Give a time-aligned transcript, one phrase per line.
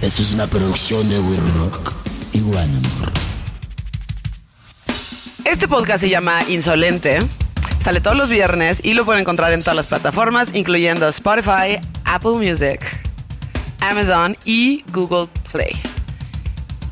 [0.00, 1.92] Esto es una producción de We Rock
[2.32, 3.12] y Guanamor.
[5.44, 7.18] Este podcast se llama Insolente.
[7.82, 12.32] Sale todos los viernes y lo pueden encontrar en todas las plataformas, incluyendo Spotify, Apple
[12.32, 12.80] Music,
[13.80, 15.72] Amazon y Google Play.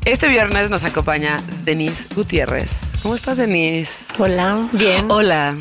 [0.05, 2.71] Este viernes nos acompaña Denise Gutiérrez.
[3.01, 3.91] ¿Cómo estás, Denise?
[4.19, 5.09] Hola, bien.
[5.09, 5.57] Hola.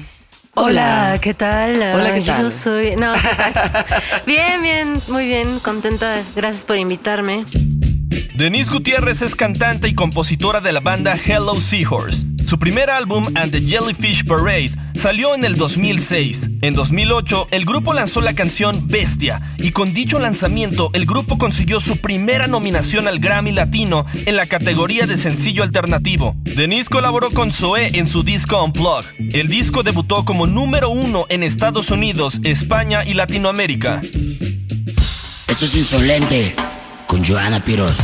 [0.61, 1.77] Hola, ¿qué tal?
[1.77, 2.53] Hola, ¿qué Yo tal?
[2.53, 2.97] soy.
[2.97, 3.87] No, ¿qué tal?
[4.27, 6.21] bien, bien, muy bien, contenta.
[6.35, 7.45] Gracias por invitarme.
[8.35, 12.25] Denise Gutiérrez es cantante y compositora de la banda Hello Seahorse.
[12.49, 16.49] Su primer álbum, And the Jellyfish Parade, salió en el 2006.
[16.63, 21.79] En 2008, el grupo lanzó la canción Bestia, y con dicho lanzamiento, el grupo consiguió
[21.79, 26.37] su primera nominación al Grammy Latino en la categoría de sencillo alternativo.
[26.45, 29.37] Denise colaboró con Zoé en su disco Unplugged.
[29.37, 34.01] El disco debutó como número uno en Estados Unidos, España y Latinoamérica.
[35.49, 36.57] Esto es Insolente
[37.07, 37.99] con Joana Piroz.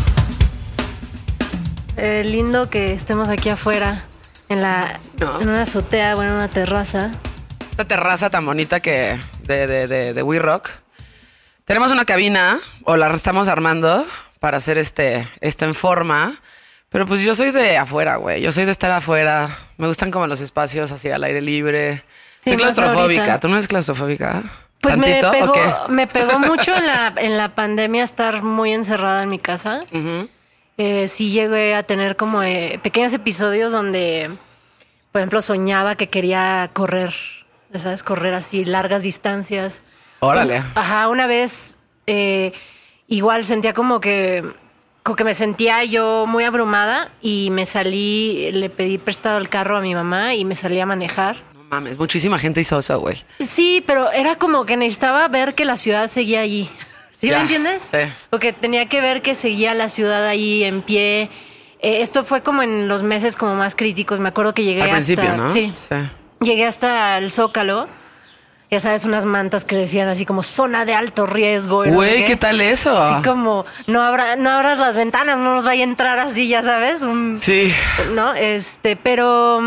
[1.96, 4.04] Eh, lindo que estemos aquí afuera,
[4.48, 5.40] en, la, ¿No?
[5.40, 7.10] en una azotea, bueno, en una terraza.
[7.70, 10.70] Esta terraza tan bonita que de, de, de, de We Rock.
[11.64, 14.04] Tenemos una cabina, o la estamos armando,
[14.38, 16.34] para hacer este, esto en forma.
[16.90, 18.40] Pero pues yo soy de afuera, güey.
[18.40, 19.58] Yo soy de estar afuera.
[19.78, 22.04] Me gustan como los espacios así al aire libre.
[22.44, 23.40] Sí, soy claustrofóbica.
[23.40, 24.42] ¿Tú no eres claustrofóbica?
[24.80, 28.72] Pues me ¿Tantito o pegó, me pegó mucho en la, en la pandemia estar muy
[28.72, 29.80] encerrada en mi casa.
[29.90, 30.28] Ujú.
[30.76, 34.30] Eh, sí llegué a tener como eh, pequeños episodios donde,
[35.12, 37.14] por ejemplo, soñaba que quería correr,
[37.74, 38.02] ¿sabes?
[38.02, 39.82] Correr así largas distancias.
[40.20, 40.58] Órale.
[40.60, 42.52] Un- Ajá, una vez eh,
[43.06, 44.42] igual sentía como que,
[45.04, 49.76] como que me sentía yo muy abrumada y me salí, le pedí prestado el carro
[49.76, 51.36] a mi mamá y me salí a manejar.
[51.54, 53.22] No mames, muchísima gente hizo eso, güey.
[53.38, 56.68] Sí, pero era como que necesitaba ver que la ciudad seguía allí.
[57.16, 57.88] ¿Sí Ya, me entiendes?
[57.90, 57.98] sí.
[58.30, 61.30] Porque tenía que ver que seguía la ciudad ahí en pie.
[61.80, 64.18] Eh, esto fue como en los meses como más críticos.
[64.20, 64.96] Me acuerdo que llegué Al hasta...
[64.96, 65.50] principio, ¿no?
[65.50, 65.72] Sí.
[66.40, 67.88] Llegué hasta el Zócalo.
[68.70, 71.84] Ya sabes, unas mantas que decían así como zona de alto riesgo.
[71.84, 72.98] Güey, ¿qué tal eso?
[72.98, 76.62] Así como, no, abra, no abras las ventanas, no nos vaya a entrar así, ya
[76.62, 77.02] sabes.
[77.02, 77.72] Un, Sí.
[78.14, 78.34] ¿no?
[78.34, 79.60] Este, pero,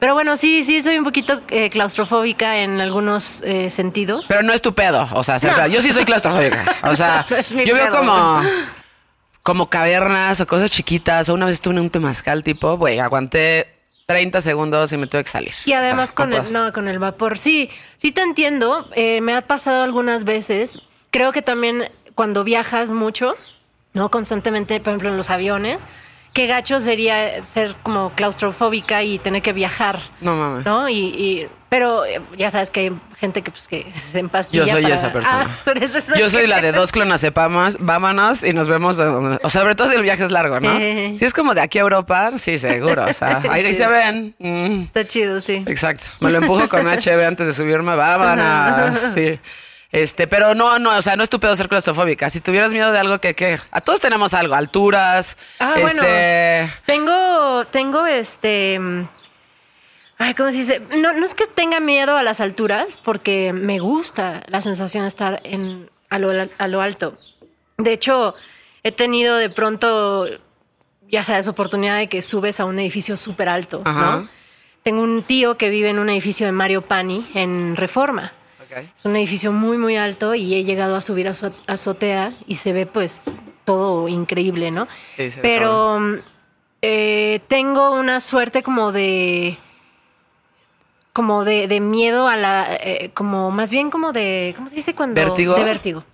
[0.00, 4.26] pero bueno, sí, sí, soy un poquito eh, claustrofóbica en algunos eh, sentidos.
[4.26, 5.08] Pero no es tu pedo.
[5.12, 5.58] O sea, ser No.
[5.58, 6.64] cla- yo sí soy claustrofóbica.
[6.90, 7.98] O sea, No yo veo pedo.
[7.98, 8.42] como,
[9.42, 11.28] como cavernas o cosas chiquitas.
[11.28, 13.74] O una vez estuve en un temazcal tipo, güey, aguanté
[14.06, 15.52] 30 segundos y me tuve que salir.
[15.66, 17.38] y además O sea, con el, no, con el vapor.
[17.38, 18.88] Sí, sí te entiendo.
[18.96, 20.78] eh, me ha pasado algunas veces.
[21.10, 23.34] Creo que también cuando viajas mucho,
[23.94, 24.10] ¿no?
[24.10, 25.86] Constantemente, por ejemplo, en los aviones,
[26.32, 29.98] qué gacho sería ser como claustrofóbica y tener que viajar.
[30.20, 30.64] No mames.
[30.64, 30.88] ¿No?
[30.88, 34.64] Y, y- pero eh, ya sabes que hay gente que, pues, que se empastilla.
[34.64, 35.46] Yo soy para- esa persona.
[35.48, 38.98] Ah, tú eres esa Yo soy la de dos clonazepamos, vámonos y nos vemos.
[38.98, 40.70] O sea, sobre todo si el viaje es largo, ¿no?
[40.78, 41.14] Eh.
[41.16, 43.04] Si es como de aquí a Europa, sí, seguro.
[43.06, 44.34] O sea, ahí, ahí se ven.
[44.40, 44.82] Mm.
[44.82, 45.62] Está chido, sí.
[45.66, 46.06] Exacto.
[46.18, 47.94] Me lo empujo con HB antes de subirme.
[47.94, 48.98] Vámonos.
[49.14, 49.38] Sí.
[49.92, 52.30] Este, pero no, no, o sea, no es tu pedo ser claustrofóbica.
[52.30, 56.02] Si tuvieras miedo de algo que, que a todos tenemos algo, alturas, Ah, bueno.
[56.02, 58.78] este, Tengo, tengo este.
[58.78, 59.08] mm,
[60.18, 60.80] Ay, ¿cómo se dice?
[60.98, 65.08] No, no es que tenga miedo a las alturas, porque me gusta la sensación de
[65.08, 67.14] estar en, a, lo, a lo alto.
[67.78, 68.34] De hecho,
[68.82, 70.28] he tenido de pronto,
[71.08, 73.82] ya sabes, oportunidad de que subes a un edificio súper alto.
[73.84, 74.28] ¿no?
[74.82, 78.32] Tengo un tío que vive en un edificio de Mario Pani en Reforma.
[78.78, 82.54] Es un edificio muy, muy alto y he llegado a subir a su azotea y
[82.56, 83.24] se ve pues
[83.64, 84.86] todo increíble, ¿no?
[85.16, 86.14] Sí, se Pero mm,
[86.82, 89.58] eh, tengo una suerte como de
[91.12, 94.94] como de, de miedo a la eh, como más bien como de ¿cómo se dice
[94.94, 95.54] cuando ¿Vértigo?
[95.54, 96.04] de vértigo.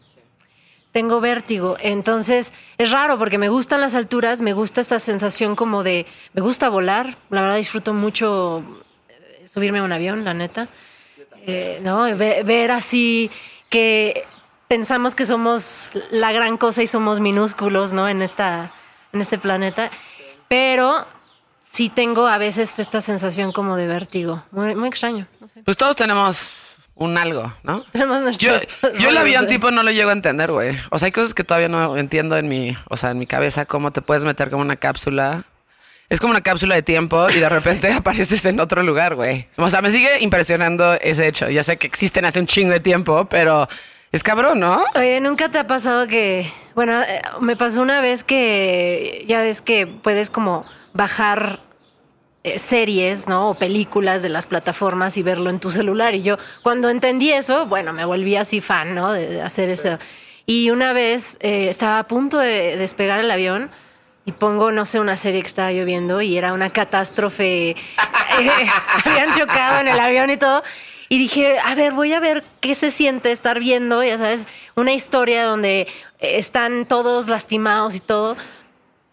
[0.93, 1.77] Tengo vértigo.
[1.81, 6.41] Entonces es raro porque me gustan las alturas me gusta esta sensación como de me
[6.41, 7.19] gusta volar.
[7.29, 8.65] La verdad disfruto mucho
[9.09, 10.69] eh, subirme a un avión la neta
[11.47, 13.31] Eh, no Ve- ver así
[13.71, 14.25] que
[14.69, 18.73] pensamos que somos la gran cosa y somos minúsculos no en esta
[19.13, 19.91] en este planeta
[20.49, 21.07] pero
[21.63, 25.77] sí tengo a veces esta sensación como de vértigo muy, muy extraño no sé pues
[25.77, 26.51] todos tenemos
[26.99, 27.81] un algo, ¿no?
[27.93, 28.67] tenemos Yo, nuestros
[28.99, 30.79] yo el avión tipo no lo llego a entender, güey.
[30.91, 33.67] O sea, hay cosas que todavía no entiendo en mi, o sea, en mi cabeza,
[33.67, 35.45] cómo te puedes meter como una cápsula.
[36.09, 39.49] Es como una cápsula de tiempo y de repente apareces en otro lugar, güey.
[39.57, 41.49] O sea, me sigue impresionando ese hecho.
[41.49, 43.69] Ya sé que existen hace un chingo de tiempo, pero
[44.13, 44.85] es cabrón, ¿no?
[44.95, 49.61] Oye, ¿nunca te ha pasado que, bueno, eh, me pasó una vez que ya ves
[49.61, 51.61] que puedes como bajar
[52.45, 53.51] eh, series, ¿no?
[53.51, 56.15] O películas de las plataformas y verlo en tu celular.
[56.15, 59.13] Y yo, cuando entendí eso, bueno, me volví así fan, ¿no?
[59.13, 59.99] De, de hacer eso.
[60.47, 63.71] Y una vez eh, estaba a punto de despegar el avión
[64.27, 67.71] y pongo, no sé, una serie que estaba lloviendo y era una catástrofe.
[67.71, 67.77] Eh,
[69.05, 70.63] habían chocado en el avión y todo.
[71.09, 74.93] Y dije, a ver, voy a ver qué se siente estar viendo, ya sabes, una
[74.93, 75.87] historia donde
[76.19, 78.37] están todos lastimados y todo.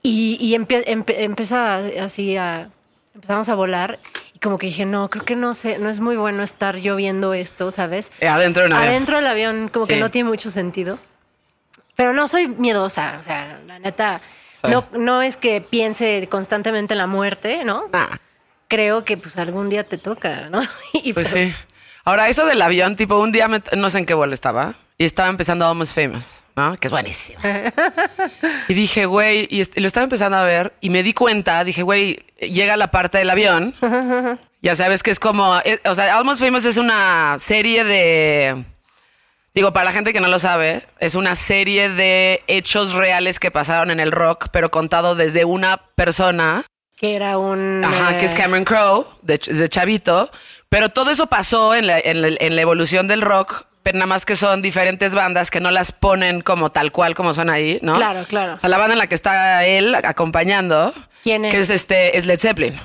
[0.01, 2.69] Y, y empie- empe- empieza así a...
[3.15, 3.99] Empezamos a volar
[4.33, 6.95] y como que dije, no, creo que no sé, no es muy bueno estar yo
[6.95, 8.11] viendo esto, ¿sabes?
[8.19, 8.89] Eh, adentro de un avión.
[8.89, 10.97] Adentro del avión como que no tiene mucho sentido.
[11.95, 14.19] Pero no soy miedosa, o sea, la neta.
[14.69, 17.85] No, no es que piense constantemente en la muerte, ¿no?
[17.91, 18.17] Nah,
[18.69, 20.61] Creo que pues algún día te toca, ¿no?
[20.93, 21.53] Y pues sí.
[22.05, 25.05] Ahora, eso del avión, tipo, un día me- no sé en qué vuelo estaba y
[25.05, 26.75] estaba empezando Almost Famous, ¿no?
[26.77, 27.39] Que es buenísimo.
[28.67, 32.25] y dije, güey, y, lo estaba empezando a ver y me di cuenta, dije, güey,
[32.39, 33.75] llega la parte del avión.
[34.61, 38.63] ya sabes que es como, es- o sea, Almost Famous es una serie de.
[39.55, 43.51] Digo, para la gente que no lo sabe, es una serie de hechos reales que
[43.51, 46.63] pasaron en el rock, pero contado desde una persona
[46.99, 47.83] Que era un...
[47.85, 50.31] Ajá, eh, que es Cameron Crowe, de, de Chavito.
[50.69, 54.07] Pero todo eso pasó en la, en la- en la evolución del rock, pero nada
[54.07, 57.77] más que son diferentes bandas que no las ponen como tal cual como son ahí,
[57.83, 57.93] ¿no?
[57.95, 58.55] Claro, claro.
[58.55, 61.63] O sea, la banda en la que está él acompañando, ¿Quién que es?
[61.65, 62.79] es este, es Led Zeppelin.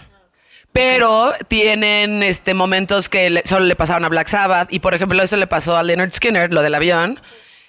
[0.78, 4.72] Pero tienen este momentos que le- solo le pasaron a Black Sabbath.
[4.72, 7.20] Y por ejemplo, eso le pasó a Leonard Skinner, lo del avión.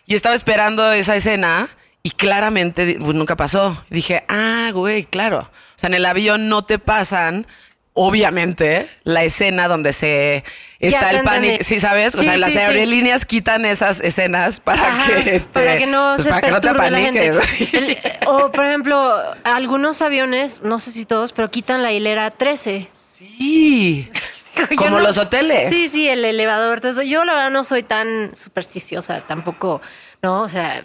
[0.06, 1.68] Y estaba esperando esa escena
[2.04, 3.84] y claramente pues, nunca pasó.
[3.90, 5.40] Y dije, ah, güey, claro.
[5.76, 7.46] O sea, en el avión no te pasan,
[7.94, 10.44] obviamente, la escena donde se
[10.80, 11.64] está Ya el pánico.
[11.64, 12.16] Sí, ¿sabes?
[12.16, 12.58] O Sí, sea, las sí.
[12.58, 16.52] aerolíneas quitan esas escenas para Ajá, que este, para que no pues, se para que
[16.52, 17.30] no te la gente.
[17.30, 17.74] apaniques.
[17.74, 22.32] El- eh, o por ejemplo, algunos aviones, no sé si todos, pero quitan la hilera
[22.32, 22.88] 13.
[23.20, 24.10] Sí.
[24.78, 25.70] Como los hoteles.
[25.70, 26.76] Sí, sí, el elevador.
[26.78, 29.82] Entonces, yo la verdad no soy tan supersticiosa tampoco,
[30.22, 30.42] ¿no?
[30.42, 30.84] O sea,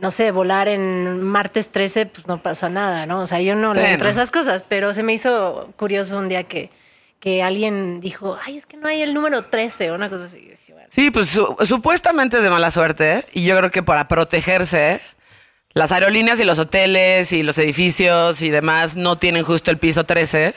[0.00, 3.20] no sé, volar en martes 13, pues no pasa nada, ¿no?
[3.20, 4.10] O sea, yo no Sí, le entro no.
[4.10, 6.70] esas cosas, pero se me hizo curioso un día que,
[7.20, 10.40] que alguien dijo, ay, es que no hay el número 13 o una cosa así.
[10.44, 13.82] Yo dije, bueno, Sí, pues su- supuestamente es de mala suerte y yo creo que
[13.82, 15.00] para protegerse
[15.72, 20.04] las aerolíneas y los hoteles y los edificios y demás no tienen justo el piso
[20.04, 20.54] 13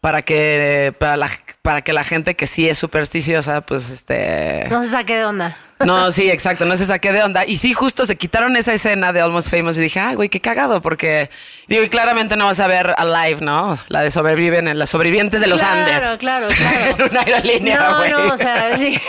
[0.00, 1.28] para que para la,
[1.62, 5.56] para que la gente que sí es supersticiosa pues este no se saque de onda.
[5.80, 7.44] no, sí, exacto, no se saqué de onda.
[7.46, 10.40] Y sí, justo se quitaron esa escena de Almost Famous y dije, ah, güey, qué
[10.40, 11.30] cagado, porque
[11.68, 13.78] digo, y claramente no vas a ver Alive, ¿no?
[13.88, 16.16] La de sobreviven, en las sobrevivientes de los claro, Andes.
[16.18, 19.00] Claro, claro, en una aerolínea, No, no, o sea, sí.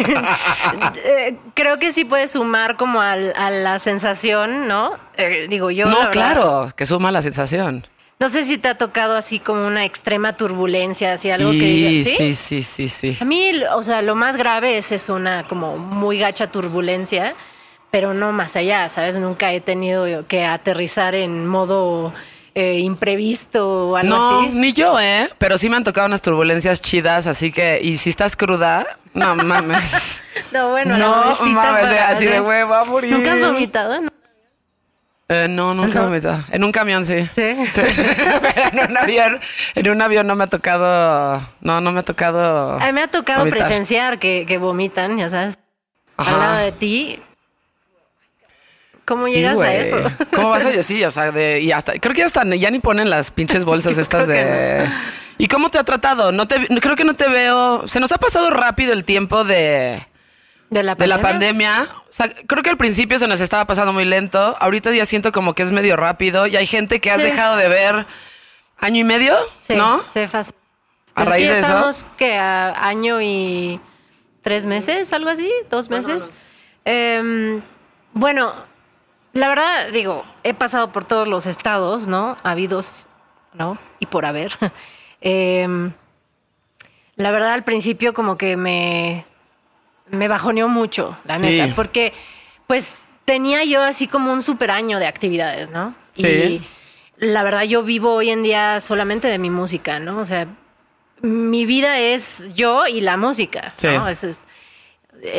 [1.06, 4.94] Eh, Creo que sí puede sumar como al- a la sensación, ¿no?
[5.18, 5.88] Eh, digo, yo.
[5.88, 7.86] No, claro, que suma la sensación.
[8.22, 12.18] No sé si te ha tocado así como una extrema turbulencia, así algo que digas,
[12.18, 13.18] sí, sí, sí, sí.
[13.22, 17.34] A mí, o sea, lo más grave es, es una como muy gacha turbulencia,
[17.92, 19.16] pero no más allá, ¿sabes?
[19.16, 22.14] Nunca he tenido que aterrizar en modo
[22.56, 24.50] eh, imprevisto o algo No, así.
[24.50, 25.30] ni yo, ¿eh?
[25.38, 29.34] Pero sí me han tocado unas turbulencias chidas, así que, y si estás cruda, no
[29.36, 30.22] mames.
[30.52, 33.12] No, bueno, no mames, para así de güey, va a morir.
[33.12, 34.02] ¿Nunca has vomitado?
[34.02, 34.10] ¿no?
[35.32, 36.44] Eh, no, nunca me he metido.
[36.50, 37.22] En un camión sí.
[37.36, 37.56] Sí.
[37.76, 39.40] Pero en un avión,
[39.76, 42.80] en un avión no me ha tocado, no, no me ha tocado.
[42.80, 43.60] A mí me ha tocado vomitar.
[43.60, 45.60] presenciar que, que vomitan, ya sabes,
[46.18, 46.34] Ajá.
[46.34, 47.22] al lado de ti.
[49.06, 49.98] ¿Cómo Sí, llegas a eso?
[50.34, 51.06] ¿Cómo vas a decir?
[51.06, 53.96] O sea, de, y hasta, creo que ya hasta ya ni ponen las pinches bolsas
[53.96, 54.88] Yo estas de.
[55.38, 56.32] ¿Y cómo te ha tratado?
[56.32, 57.88] No te, creo que no te veo.
[57.88, 60.06] Se nos ha pasado rápido el tiempo de,
[60.70, 61.88] ¿De la de la pandemia?
[62.10, 64.56] O sea, creo que al principio se nos estaba pasando muy lento.
[64.60, 66.46] Ahorita ya siento como que es medio rápido.
[66.48, 67.24] Y hay gente que has Sí.
[67.24, 68.06] dejado de ver
[68.78, 70.02] año y medio, Sí, ¿no?
[70.14, 70.56] se fácil.
[71.16, 71.68] A Pues raíz que de eso.
[71.68, 73.80] estamos que a año y
[74.42, 76.30] tres meses, algo así, dos meses.
[76.86, 77.62] Em,
[78.14, 78.54] bueno,
[79.34, 82.38] la verdad, digo, he pasado por todos los estados, ¿no?
[82.44, 83.08] Habidos,
[83.54, 83.78] ¿no?
[84.00, 84.54] Y por haber.
[85.22, 85.92] Em,
[87.16, 89.26] la verdad, al principio como que me,
[90.12, 91.44] me bajoneó mucho, la Sí.
[91.44, 92.14] neta, porque
[92.68, 95.94] pues tenía yo así como un super año de actividades, ¿no?
[96.16, 96.26] Sí.
[96.28, 96.68] Y
[97.26, 100.18] la verdad, yo vivo hoy en día solamente de mi música, ¿no?
[100.20, 100.48] O sea,
[101.22, 103.88] mi vida es yo y la música, Sí.
[103.88, 104.08] ¿no?
[104.08, 104.48] Es- es-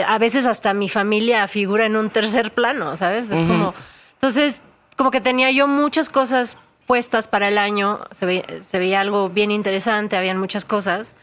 [0.07, 3.31] a veces hasta mi familia figura en un tercer plano, ¿sabes?
[3.31, 3.49] Es Ujú.
[3.49, 3.75] como,
[4.13, 4.61] entonces,
[4.97, 9.31] como que tenía yo muchas cosas puestas para el año, se, ve- se veía algo
[9.31, 11.15] bien interesante, habían muchas cosas,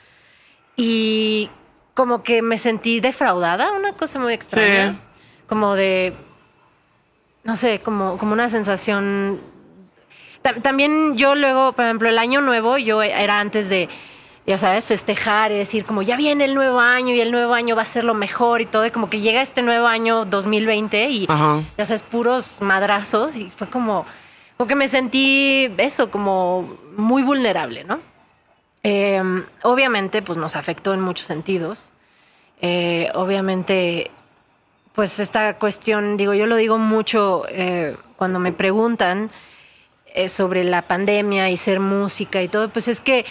[0.76, 1.50] y
[1.98, 4.98] como que me sentí defraudada, una cosa muy extraña, Sí.
[5.50, 6.14] como de,
[7.44, 9.42] no sé, como, como una sensación
[10.44, 13.90] Ta- También yo luego, por ejemplo, el año nuevo, yo era antes de
[14.46, 17.76] ya sabes, festejar y decir como ya viene el nuevo año y el nuevo año
[17.76, 21.10] va a ser lo mejor y todo, y como que llega este nuevo año 2020
[21.10, 21.64] y Ajá.
[21.78, 24.06] ya sabes, puros madrazos y fue como,
[24.56, 28.00] como que me sentí eso, como muy vulnerable, ¿no?
[28.90, 29.22] Eh,
[29.64, 31.92] obviamente, pues nos afectó en muchos sentidos.
[32.62, 34.12] Eh, obviamente,
[34.94, 39.30] pues esta cuestión, digo, yo lo digo mucho eh, cuando me preguntan
[40.06, 43.26] eh, sobre la pandemia y ser música y todo, pues es que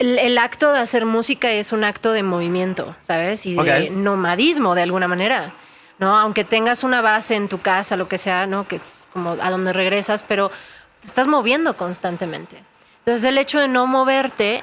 [0.00, 3.46] el, el acto de hacer música es un acto de movimiento, ¿sabes?
[3.46, 5.54] Y de nomadismo de alguna manera,
[6.00, 6.16] ¿no?
[6.16, 8.66] Aunque tengas una base en tu casa, lo que sea, ¿no?
[8.66, 10.50] Que es como a donde regresas, pero
[11.00, 12.69] te estás moviendo constantemente.
[13.00, 14.62] Entonces el hecho de no moverte,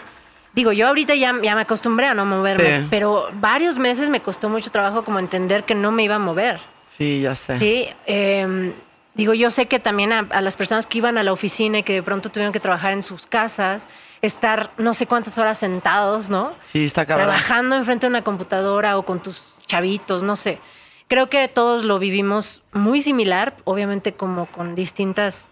[0.53, 2.87] digo, yo ahorita ya, ya me acostumbré a no moverme, Sí.
[2.89, 6.59] pero varios meses me costó mucho trabajo como entender que no me iba a mover.
[6.97, 7.59] Sí, ya sé.
[7.59, 8.73] Sí, eh,
[9.13, 11.83] digo, yo sé que también a, a las personas que iban a la oficina y
[11.83, 13.87] que de pronto tuvieron que trabajar en sus casas,
[14.21, 16.53] estar no sé cuántas horas sentados, ¿no?
[16.65, 17.27] Sí, está cabrón.
[17.27, 20.59] Trabajando enfrente de una computadora o con tus chavitos, no sé.
[21.07, 25.47] Creo que todos lo vivimos muy similar, obviamente como con distintas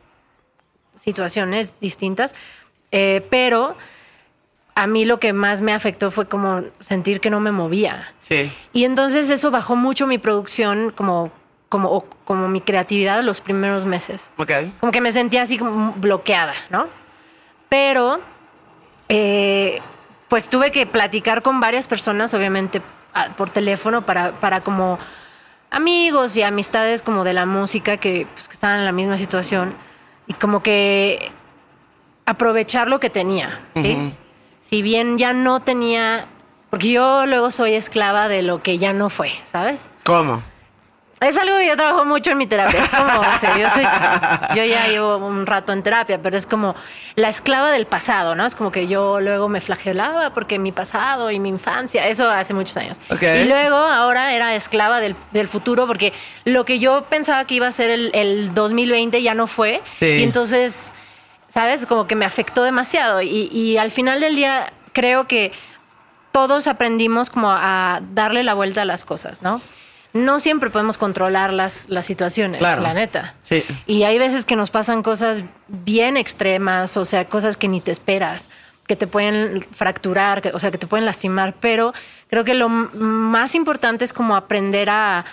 [0.98, 2.36] situaciones distintas,
[2.98, 3.76] eh, pero
[4.74, 8.14] a mí lo que más me afectó fue como sentir que no me movía.
[8.22, 8.50] Sí.
[8.72, 11.30] Y entonces eso bajó mucho mi producción, como,
[11.68, 14.32] como, como mi creatividad los primeros meses.
[14.38, 14.52] Ok.
[14.80, 16.88] Como que me sentía así como bloqueada, ¿no?
[17.68, 18.22] Pero,
[19.10, 19.82] eh,
[20.30, 22.82] pues tuve que platicar con varias personas, obviamente
[23.36, 25.00] por teléfono, para, para como
[25.70, 29.76] amigos y amistades como de la música que, pues, que estaban en la misma situación.
[30.28, 31.34] Y como que
[32.26, 34.14] aprovechar lo que tenía, ¿sí?
[34.62, 36.26] Si bien ya no tenía,
[36.70, 39.92] porque yo luego soy esclava de lo que ya no fue, ¿sabes?
[40.04, 40.42] ¿Cómo?
[41.22, 42.82] Es algo que yo trabajo mucho en mi terapia.
[42.82, 43.84] Es como, o sea, yo, soy,
[44.56, 46.76] yo ya llevo un rato en terapia, pero es como
[47.16, 48.46] la esclava del pasado, ¿no?
[48.46, 52.54] Es como que yo luego me flagelaba porque mi pasado y mi infancia, eso hace
[52.54, 53.00] muchos años.
[53.10, 56.12] Y luego ahora era esclava del, del futuro porque
[56.44, 59.82] lo que yo pensaba que iba a ser el, el 2020 ya no fue.
[59.98, 60.06] Sí.
[60.06, 60.94] Y entonces,
[61.56, 61.86] ¿sabes?
[61.86, 63.22] Como que me afectó demasiado.
[63.22, 65.54] Y, y al final del día creo que
[66.34, 69.62] todos aprendimos como a darle la vuelta a las cosas, ¿no?
[70.12, 72.82] No siempre podemos controlar las, las situaciones, Claro.
[72.82, 73.36] la neta.
[73.44, 73.64] Sí.
[73.88, 77.92] Y hay veces que nos pasan cosas bien extremas, o sea, cosas que ni te
[77.92, 78.50] esperas,
[78.88, 81.94] que te pueden fracturar, que- o sea, que te pueden lastimar, pero
[82.30, 85.24] creo que lo más importante es como aprender a,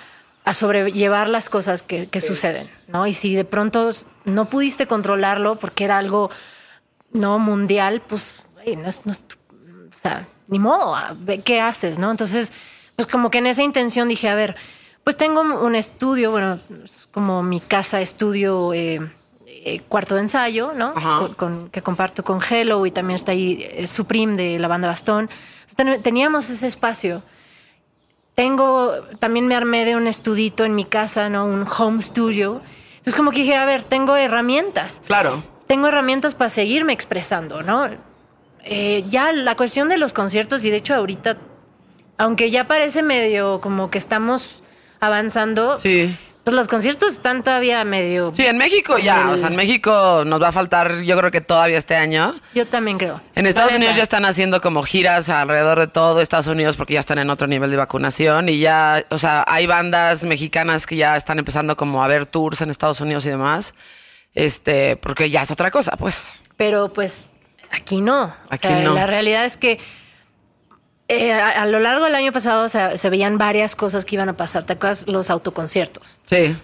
[0.45, 3.07] a sobrellevar las cosas que, que suceden, ¿no?
[3.09, 3.91] Y si de pronto
[4.25, 6.31] no pudiste controlarlo porque era algo
[7.13, 9.37] no mundial, pues güey, no es, no es tu-
[9.95, 10.97] o sea, ni modo,
[11.45, 12.11] qué haces, ¿no?
[12.11, 12.53] Entonces,
[12.97, 14.57] pues como que en esa intención dije, a ver,
[15.05, 19.01] pues tengo un estudio, bueno, es como mi casa estudio, eh,
[19.47, 20.95] eh, cuarto de ensayo, ¿no?
[21.19, 24.89] Con, con- que comparto con Hello y también está ahí eh, Supreme de la banda
[24.89, 25.29] Bastón.
[25.69, 27.23] Entonces, teníamos ese espacio.
[28.35, 31.45] Tengo, también me armé de un estudito en mi casa, ¿no?
[31.45, 32.61] Un home studio.
[33.03, 35.43] Entonces como que dije, a ver, tengo herramientas Claro.
[35.67, 37.89] tengo herramientas para seguirme expresando, ¿no?
[38.65, 41.37] Eh, ya la cuestión de los conciertos, y de hecho ahorita,
[42.17, 44.63] aunque ya parece medio como que estamos
[45.01, 46.17] avanzando, Sí.
[46.45, 48.33] Pues los conciertos están todavía medio...
[48.35, 49.31] Sí, en México ya.
[49.31, 52.35] O sea, en México nos va a faltar, yo creo que todavía este año.
[52.55, 53.21] Yo también creo.
[53.37, 57.01] En Estados Unidos ya están haciendo como giras alrededor de todo Estados Unidos porque ya
[57.01, 61.17] están en otro nivel de vacunación y ya, o sea, hay bandas mexicanas que ya
[61.17, 63.75] están empezando como a ver tours en Estados Unidos y demás.
[64.35, 66.33] Este, porque ya es otra cosa, pues.
[66.57, 67.27] Pero pues
[67.71, 68.25] aquí no.
[68.25, 68.95] O Aquí sea, no.
[68.95, 69.79] La realidad es que
[71.13, 74.37] eh, a, a lo largo del año pasado se veían varias cosas que iban a
[74.37, 74.65] pasar.
[74.65, 75.07] ¿Te acuerdas?
[75.09, 76.21] Los autoconciertos.
[76.27, 76.57] Sí.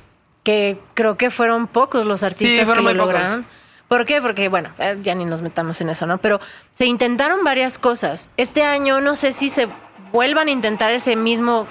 [0.45, 3.15] que creo que fueron pocos los artistas fueron que lo muy pocos.
[3.21, 3.47] lograron.
[3.89, 4.21] ¿Por qué?
[4.23, 6.19] Porque, bueno, eh, ya ni nos metamos en eso, ¿no?
[6.19, 6.41] Pero
[6.75, 8.31] se intentaron varias cosas.
[8.37, 9.69] Este año no sé si se
[10.13, 11.67] vuelvan a intentar ese mismo,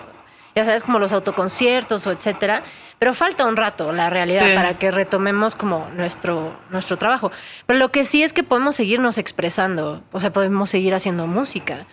[0.55, 2.63] ya sabes, como los autoconciertos o etcétera,
[2.99, 4.55] pero falta un rato, la realidad, Sí.
[4.55, 7.31] para que retomemos como nuestro, nuestro trabajo.
[7.67, 11.85] Pero lo que sí es que podemos seguirnos expresando, o sea, podemos seguir haciendo música.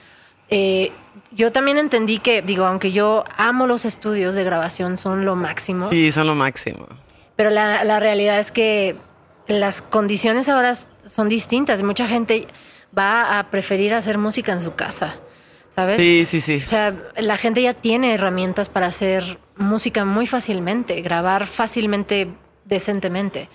[0.51, 0.93] Eh,
[1.31, 5.89] yo también entendí que, digo, aunque yo amo los estudios de grabación, son lo máximo.
[5.89, 6.87] Sí, son lo máximo.
[7.37, 8.97] Pero la, la realidad es que
[9.47, 11.83] las condiciones ahora son distintas.
[11.83, 12.47] Mucha gente
[12.97, 15.17] va a preferir hacer música en su casa,
[15.75, 15.97] ¿sabes?
[15.97, 16.61] Sí, sí, sí.
[16.63, 22.29] O sea, la gente ya tiene herramientas para hacer música muy fácilmente, grabar fácilmente,
[22.65, 23.49] decentemente.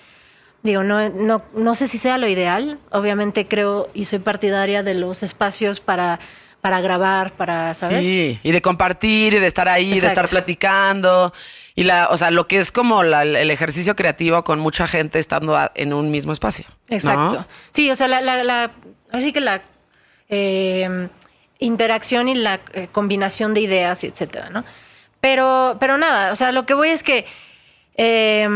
[0.62, 2.79] Digo, no, no, no sé si sea lo ideal.
[2.91, 6.19] Obviamente creo y soy partidaria de los espacios para,
[6.61, 7.99] para grabar, para, ¿sabes?
[8.01, 11.33] Sí, y de compartir y de estar ahí, de estar platicando.
[11.75, 15.19] Y la, o sea, lo que es como la- el ejercicio creativo con mucha gente
[15.19, 16.65] estando a- en un mismo espacio.
[16.89, 16.95] ¿no?
[16.95, 17.45] Exacto.
[17.71, 18.71] Sí, o sea, la, la, la-
[19.11, 19.61] así que la
[20.27, 21.07] eh,
[21.59, 24.65] interacción y la eh, combinación de ideas, etcétera, ¿no?
[25.21, 27.25] Pero, pero nada, o sea, lo que voy es que
[27.95, 28.47] eh,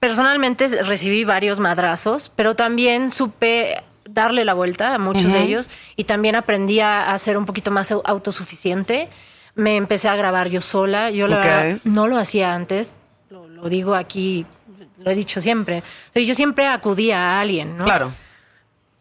[0.00, 6.04] personalmente recibí varios madrazos, pero también supe darle la vuelta a muchos de ellos y
[6.04, 9.08] también aprendí a, a ser un poquito más au- autosuficiente.
[9.54, 11.10] Me empecé a grabar yo sola.
[11.10, 12.92] Yo la verdad, no lo hacía antes,
[13.30, 14.46] lo, lo digo aquí,
[14.98, 15.78] lo he dicho siempre.
[16.10, 17.84] O sea, yo siempre acudía a alguien, ¿no?
[17.84, 18.12] Claro.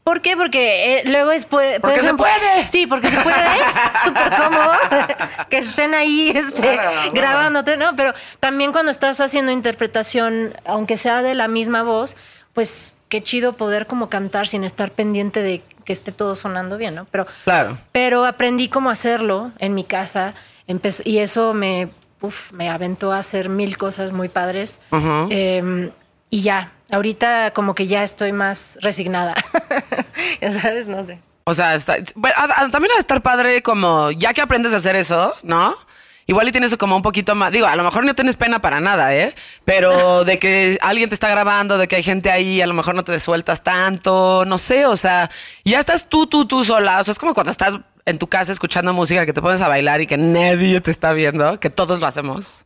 [0.03, 0.37] ¿Por qué?
[0.37, 2.67] Porque eh, luego es puede, Porque se puede.
[2.69, 3.35] Sí, porque se puede.
[4.05, 4.71] Súper cómodo
[5.49, 6.79] que estén ahí este,
[7.13, 7.93] grabándote, ¿no?
[7.97, 12.15] Pero también cuando estás haciendo interpretación, aunque sea de la misma voz,
[12.53, 16.95] pues qué chido poder como cantar sin estar pendiente de que esté todo sonando bien,
[16.95, 17.05] ¿no?
[17.11, 17.77] Pero, Claro.
[17.91, 20.33] pero aprendí cómo hacerlo en mi casa
[20.67, 21.89] empezó, y eso me,
[22.21, 24.81] uf, me aventó a hacer mil cosas muy padres.
[25.29, 25.91] Eh,
[26.29, 29.33] y ya, ahorita como que ya estoy más resignada.
[30.41, 31.19] ya sabes, no sé.
[31.45, 34.73] O sea, está, bueno, a- a- también ha de estar padre como, ya que aprendes
[34.73, 35.73] a hacer eso, ¿no?
[36.29, 38.81] Igual y tienes como un poquito más, digo, a lo mejor no tienes pena para
[38.81, 39.33] nada, ¿eh?
[39.63, 42.95] Pero de que alguien te está grabando, de que hay gente ahí, a lo mejor
[42.95, 45.29] no te sueltas tanto, no sé, o sea,
[45.63, 48.51] ya estás tú, tú, tú sola, o sea, es como cuando estás en tu casa
[48.51, 52.01] escuchando música que te pones a bailar y que nadie te está viendo, que todos
[52.01, 52.65] lo hacemos.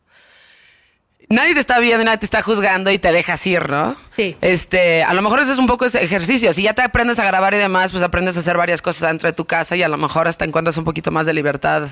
[1.28, 3.96] Nadie te está viendo, nadie te está juzgando y te dejas ir, ¿no?
[4.06, 4.36] Sí.
[4.40, 6.52] Este, a lo mejor ese es un poco ese ejercicio.
[6.52, 9.28] Si ya te aprendes a grabar y demás, pues aprendes a hacer varias cosas dentro
[9.28, 11.88] de tu casa y a lo mejor hasta encuentras un poquito más de libertad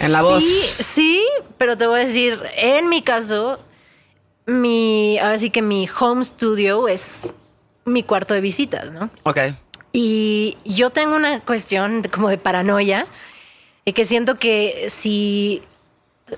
[0.00, 0.42] en la voz.
[0.44, 1.22] Sí, sí,
[1.58, 3.58] pero te voy a decir, en mi caso,
[4.46, 7.28] mi, ahora sí que mi home studio es
[7.84, 9.10] mi cuarto de visitas, ¿no?
[9.24, 9.38] Ok.
[9.92, 13.06] Y yo tengo una cuestión de- como de paranoia,
[13.84, 15.62] y que siento que si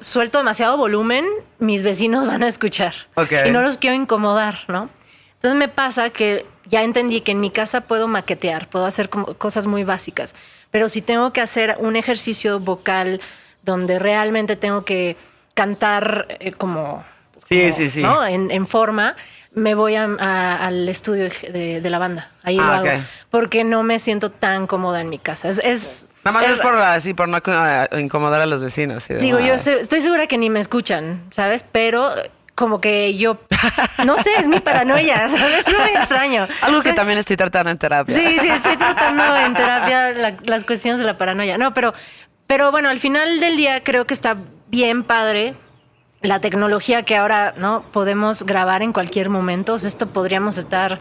[0.00, 1.26] suelto demasiado volumen,
[1.58, 2.94] mis vecinos van a escuchar.
[3.14, 3.32] Ok.
[3.46, 4.90] Y no los quiero incomodar, ¿no?
[5.34, 9.26] Entonces me pasa que ya entendí que en mi casa puedo maquetear, puedo hacer como
[9.34, 10.34] cosas muy básicas,
[10.70, 13.20] pero si tengo que hacer un ejercicio vocal
[13.62, 15.16] donde realmente tengo que
[15.54, 18.02] cantar eh, como, pues, Sí, como, sí, sí.
[18.02, 18.25] ¿no?
[18.26, 19.16] En, en forma,
[19.52, 22.30] me voy a- a- al estudio de, de la banda.
[22.42, 22.88] Ahí lo Ah, hago.
[23.31, 25.48] Porque no me siento tan cómoda en mi casa.
[25.48, 29.09] Es, es- Nada más es, es- por así, por no eh, incomodar a los vecinos.
[29.11, 31.64] y Digo, yo sé- estoy segura que ni me escuchan, ¿sabes?
[31.70, 32.11] Pero
[32.59, 33.38] como que yo,
[34.05, 35.64] no sé, es mi paranoia, ¿sabes?
[35.68, 36.49] Es muy extraño.
[36.62, 38.16] Algo que también estoy tratando en terapia.
[38.16, 41.57] Sí, sí, estoy tratando en terapia la- las cuestiones de la paranoia.
[41.57, 41.94] No, pero,
[42.49, 44.37] pero bueno, al final del día creo que está
[44.68, 45.55] bien padre
[46.21, 49.75] la tecnología que ahora no podemos grabar en cualquier momento.
[49.75, 50.99] O sea, esto podríamos estar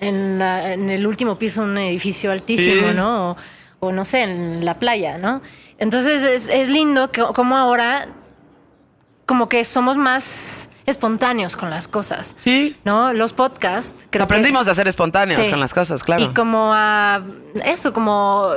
[0.00, 2.94] en, la- en el último piso de un edificio altísimo, Sí.
[2.96, 3.32] ¿no?
[3.32, 3.36] O,
[3.80, 5.42] o no sé, en la playa, ¿no?
[5.78, 8.08] Entonces es, es lindo que, como ahora
[9.26, 12.34] como que somos más espontáneos con las cosas.
[12.38, 12.76] Sí.
[12.84, 13.12] ¿No?
[13.12, 14.06] Los podcasts.
[14.10, 15.50] que- Aprendimos a ser espontáneos Sí.
[15.50, 16.22] con las cosas, claro.
[16.24, 17.22] Y como a
[17.64, 18.50] eso, como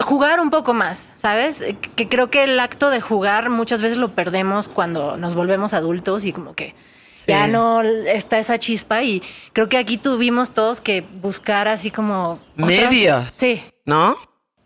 [0.00, 1.64] jugar un poco más, ¿sabes?
[1.94, 6.24] Que creo que el acto de jugar muchas veces lo perdemos cuando nos volvemos adultos
[6.24, 6.74] y como que
[7.16, 7.24] Sí.
[7.28, 12.38] ya no está esa chispa y creo que aquí tuvimos todos que buscar así como
[12.58, 13.24] otras- Medios.
[13.32, 13.62] Sí.
[13.86, 14.16] ¿No?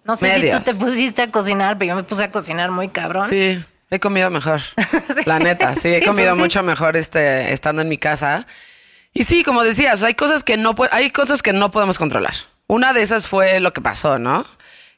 [0.05, 2.89] No sé si tú te pusiste a cocinar, pero yo me puse a cocinar muy
[2.89, 3.31] cabrón.
[3.31, 4.61] Sí, he comido mejor.
[5.15, 5.23] Sí.
[5.27, 6.41] La neta, sí, he Sí, comido pues sí.
[6.41, 8.47] mucho mejor este, estando en mi casa.
[9.13, 12.35] Y sí, como decías, hay cosas que no hay cosas que no podemos controlar.
[12.69, 14.47] Una de esas fue lo que pasó, ¿no?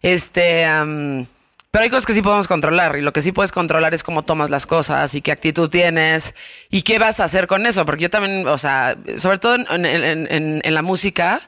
[0.03, 1.27] Este, am,
[1.71, 4.23] pero hay cosas que sí podemos controlar y lo que sí puedes controlar es cómo
[4.25, 6.35] tomas las cosas y qué actitud tienes
[6.71, 7.87] y qué vas a hacer con eso.
[7.87, 11.41] Porque yo también, o sea, sobre todo en- en- en- en la música,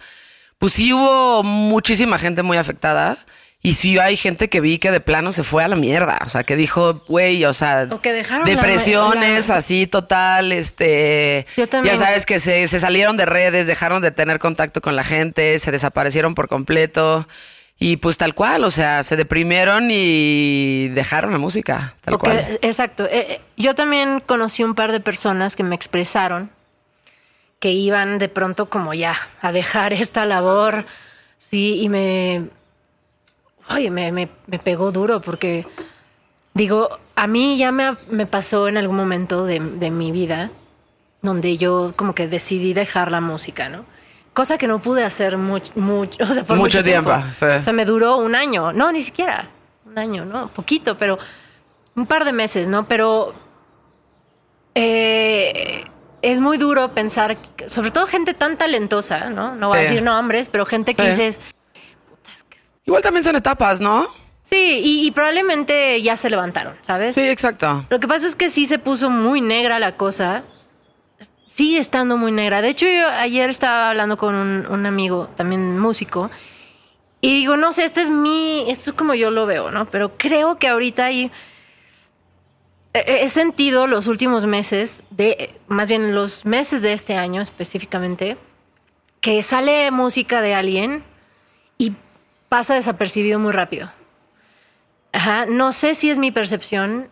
[0.59, 3.19] pues sí hubo muchísima gente muy afectada.
[3.67, 6.19] Y sí hay gente que vi que de plano se fue a la mierda.
[6.23, 11.47] O sea, que dijo, güey, o sea, O que dejaron depresiones la- así total, este...
[11.57, 11.95] Yo también.
[11.95, 15.59] Ya sabes que se, se salieron de redes, dejaron de tener contacto con la gente,
[15.59, 17.27] se desaparecieron por completo.
[17.79, 22.59] Y pues tal cual, o sea, se deprimieron y dejaron la música, tal cual.
[22.61, 23.07] Exacto.
[23.07, 26.51] Eh, eh, yo también conocí un par de personas que me expresaron
[27.61, 30.85] que iban de pronto como ya a dejar esta labor.
[31.39, 32.43] Sí, y me.
[33.71, 35.67] Oye, me, me- me pegó duro porque.
[36.57, 40.51] Digo, a mí ya me, me pasó en algún momento de, de mi vida
[41.21, 43.85] donde yo como que decidí dejar la música, ¿no?
[44.35, 47.11] Cosa que no pude hacer mucho, mucho, o sea, por Mucho mucho, tiempo.
[47.11, 47.47] tiempo, sí.
[47.47, 49.49] O sea, me duró un año, no, ni siquiera
[49.85, 51.19] un año, no, poquito, pero
[51.97, 52.87] un par de meses, ¿no?
[52.87, 53.35] Pero
[54.75, 55.85] eh,
[56.23, 59.55] es muy duro pensar, sobre todo gente tan talentosa, ¿no?
[59.57, 61.09] No voy a decir nombres, pero gente que Sí.
[61.09, 61.41] dices,
[62.87, 64.07] Igual también son etapas, ¿no?
[64.43, 67.15] sí, y, y probablemente ya se levantaron, ¿sabes?
[67.15, 67.87] Sí, exacto.
[67.89, 70.45] Lo que pasa es que sí se puso muy negra la cosa.
[71.55, 72.61] Sigue estando muy negra.
[72.61, 76.31] De hecho, yo ayer estaba hablando con un, un amigo, también músico,
[77.21, 79.87] Y digo, no sé, este es mi, esto es como yo lo veo, ¿no?
[79.87, 81.31] Pero creo que ahorita hay
[82.95, 88.37] he sentido los últimos meses, de, más bien los meses de este año específicamente,
[89.21, 91.03] que sale música de alguien
[92.55, 93.91] pasa desapercibido muy rápido.
[95.11, 97.11] Ajá, no sé si es mi percepción,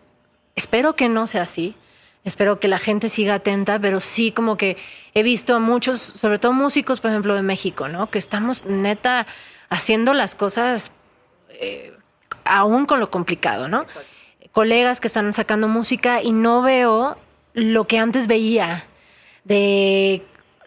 [0.55, 1.75] espero que no sea así,
[2.23, 4.77] espero que la gente siga atenta, pero sí como que
[5.13, 8.09] he visto a muchos, sobre todo músicos, por ejemplo, de México, ¿no?
[8.09, 9.27] Que estamos neta
[9.67, 10.91] haciendo las cosas
[11.49, 11.91] eh,
[12.45, 13.85] aún con lo complicado, ¿no?
[14.53, 17.17] Colegas que están sacando música y no veo
[17.53, 18.85] lo que antes veía
[19.43, 20.25] de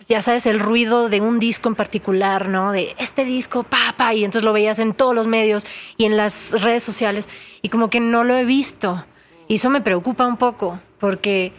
[0.08, 2.72] ya sabes, el ruido de un disco en particular, ¿no?
[2.72, 6.60] De este disco, papá, y entonces lo veías en todos los medios y en las
[6.62, 7.28] redes sociales,
[7.62, 9.04] y como que no lo he visto.
[9.48, 11.52] Y eso me preocupa un poco, porque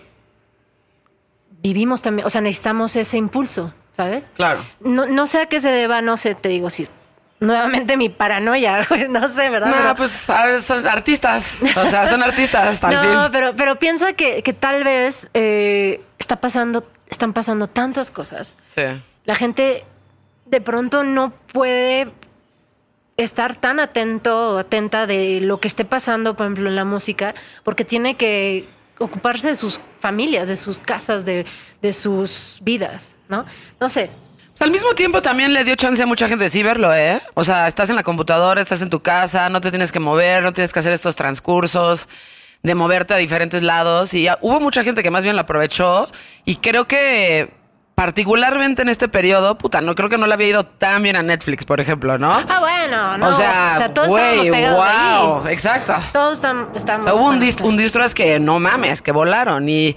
[1.61, 4.29] vivimos también, o sea, necesitamos ese impulso, ¿sabes?
[4.35, 4.61] Claro.
[4.79, 6.85] No, no sé a qué se deba, no sé, te digo, si
[7.39, 9.89] nuevamente mi paranoia, no sé, ¿verdad?
[9.89, 13.13] No, pues son artistas, o sea, son artistas también.
[13.13, 18.55] No, pero, pero piensa que, que tal vez eh, está pasando están pasando tantas cosas.
[18.75, 18.83] Sí.
[19.25, 19.85] La gente
[20.45, 22.11] de pronto no puede
[23.17, 27.33] estar tan atento o atenta de lo que esté pasando, por ejemplo, en la música,
[27.63, 28.67] porque tiene que
[28.99, 31.45] ocuparse de sus familias, de sus casas, de,
[31.93, 33.45] sus vidas, ¿no?
[33.79, 34.09] No sé.
[34.59, 37.21] Al mismo tiempo también le dio chance a mucha gente de sí verlo, ¿eh?
[37.35, 40.41] O sea, estás en la computadora, estás en tu casa, no te tienes que mover,
[40.41, 42.09] no tienes que hacer estos transcursos
[42.63, 46.09] de moverte a diferentes lados y hubo mucha gente que más bien lo aprovechó
[46.43, 47.51] y creo que
[47.93, 51.23] particularmente en este periodo, puta, no creo que no le había ido tan bien a
[51.23, 52.31] Netflix, por ejemplo, ¿no?
[52.31, 53.29] Ah, bueno, no.
[53.29, 55.95] O sea, todos estábamos pegados wow, exacto.
[56.13, 56.43] Todos
[56.75, 57.03] estamos...
[57.03, 59.95] O sea, hubo un, dist un distro que no mames, que volaron y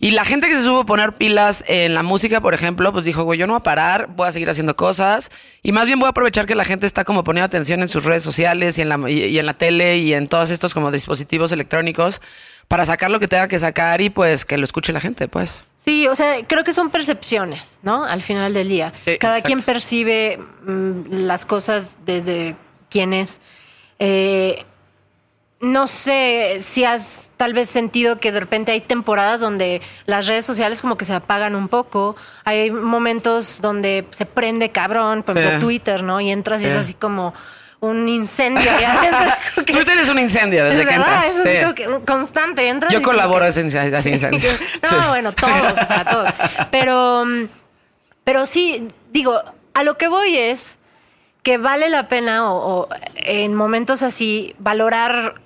[0.00, 3.24] y la gente que se supo poner pilas en la música, por ejemplo, pues dijo,
[3.24, 5.30] güey, yo no voy a parar, voy a seguir haciendo cosas.
[5.62, 8.04] Y más bien voy a aprovechar que la gente está como poniendo atención en sus
[8.04, 11.50] redes sociales y en la, y, en la tele y en todos estos como dispositivos
[11.50, 12.20] electrónicos
[12.68, 15.64] para sacar lo que tenga que sacar y pues que lo escuche la gente, pues.
[15.74, 18.04] Sí, o sea, creo que son percepciones, ¿no?
[18.04, 18.92] Al final del día.
[19.18, 22.54] Cada quien percibe mm, las cosas desde
[22.88, 23.40] quién es.
[23.98, 24.64] Eh,
[25.60, 30.46] no sé si has tal vez sentido que de repente hay temporadas donde las redes
[30.46, 32.14] sociales como que se apagan un poco.
[32.44, 36.20] Hay momentos donde se prende cabrón, por ejemplo Twitter, ¿no?
[36.20, 37.34] Y entras y es así como
[37.80, 38.70] un incendio
[39.54, 41.26] Twitter es un incendio desde que entras.
[41.26, 42.68] es como que constante.
[42.68, 44.50] Entras Yo colaboro a ese incendio.
[44.92, 46.32] no, bueno, todos, o sea, todos.
[46.70, 47.24] Pero,
[48.22, 49.42] pero sí, digo,
[49.74, 50.78] a lo que voy es
[51.42, 55.40] que vale la pena o en momentos así valorar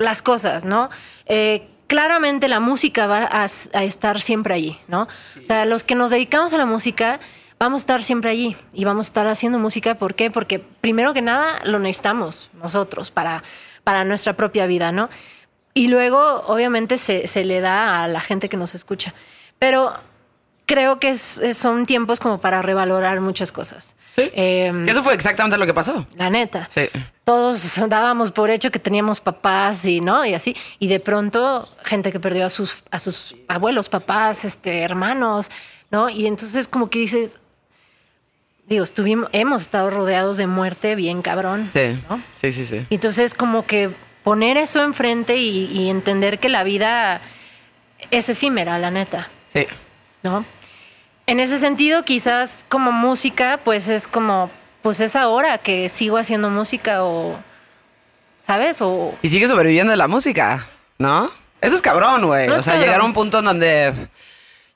[0.00, 0.90] las cosas, ¿no?
[1.26, 5.02] Eh, claramente la música va a, estar siempre allí, ¿no?
[5.40, 7.20] O sea, los que nos dedicamos a la música
[7.58, 9.96] vamos a estar siempre allí y vamos a estar haciendo música.
[9.96, 10.30] ¿Por qué?
[10.30, 13.42] Porque primero que nada lo necesitamos nosotros para,
[13.84, 15.10] para nuestra propia vida, ¿no?
[15.74, 19.14] Y luego, obviamente, se, se le da a la gente que nos escucha.
[19.58, 19.94] Pero
[20.64, 23.94] creo que son tiempos como para revalorar muchas cosas.
[24.14, 24.30] Sí.
[24.34, 26.06] Em, eso fue exactamente lo que pasó.
[26.16, 26.68] La neta.
[26.74, 26.88] Sí.
[27.24, 30.56] Todos dábamos por hecho que teníamos papás y no, y así.
[30.78, 35.50] Y de pronto, gente que perdió a sus, a sus abuelos, papás, este, hermanos,
[35.90, 36.08] ¿no?
[36.08, 37.38] Y entonces como que dices,
[38.66, 41.68] digo, estuvimos, hemos estado rodeados de muerte bien cabrón.
[41.72, 42.00] Sí.
[42.08, 42.22] ¿no?
[42.34, 42.86] Sí, sí, sí.
[42.90, 43.90] Entonces, como que
[44.24, 47.20] poner eso enfrente y, y entender que la vida
[48.10, 49.28] es efímera, la neta.
[49.46, 49.66] Sí.
[50.22, 50.44] ¿No?
[51.30, 54.50] En ese sentido, quizás como música, pues es como,
[54.82, 57.38] pues es ahora que sigo haciendo música o,
[58.40, 58.78] ¿sabes?
[58.80, 59.14] O...
[59.22, 60.66] Y sigue sobreviviendo de la música,
[60.98, 61.30] ¿no?
[61.60, 62.48] Eso es cabrón, güey.
[62.48, 64.08] o sea, llegar a un punto en donde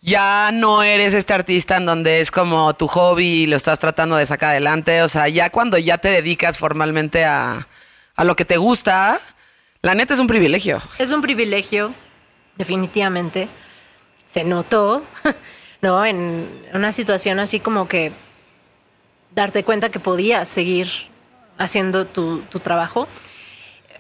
[0.01, 4.15] ya no eres este artista en donde es como tu hobby y lo estás tratando
[4.15, 5.03] de sacar adelante.
[5.03, 7.67] O sea, ya cuando ya te dedicas formalmente a,
[8.15, 9.19] a lo que te gusta,
[9.83, 10.81] la neta es un privilegio.
[10.99, 11.93] Es un privilegio,
[12.57, 13.49] definitivamente.
[14.25, 15.03] Se notó.
[15.85, 16.05] ¿no?
[16.05, 18.11] En una situación así como que
[19.35, 20.89] darte cuenta que podías seguir
[21.59, 23.07] haciendo tu, trabajo.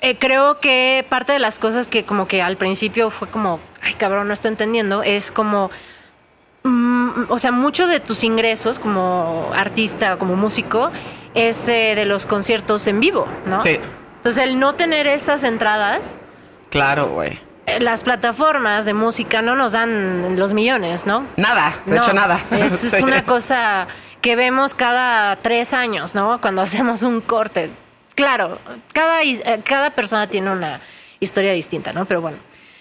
[0.01, 3.92] Eh, creo que parte de las cosas que como que al principio fue como, ay
[3.94, 5.70] cabrón, no estoy entendiendo, es como,
[6.62, 10.90] mm, o sea, mucho de tus ingresos como artista, como músico,
[11.35, 13.62] es eh, de los conciertos en vivo, ¿no?
[13.62, 13.79] Sí.
[14.16, 16.16] Entonces el no tener esas entradas...
[16.70, 17.44] Claro, güey
[17.81, 21.27] las plataformas de música no nos dan los millones, ¿no?
[21.37, 22.42] Nada, de hecho nada.
[22.50, 23.87] Es, una cosa
[24.20, 26.40] que vemos cada tres años, ¿no?
[26.40, 27.70] Cuando hacemos un corte.
[28.14, 28.59] Claro,
[28.92, 30.81] cada, eh, cada persona tiene una
[31.20, 32.05] historia distinta, ¿no?
[32.05, 32.38] Pero bueno,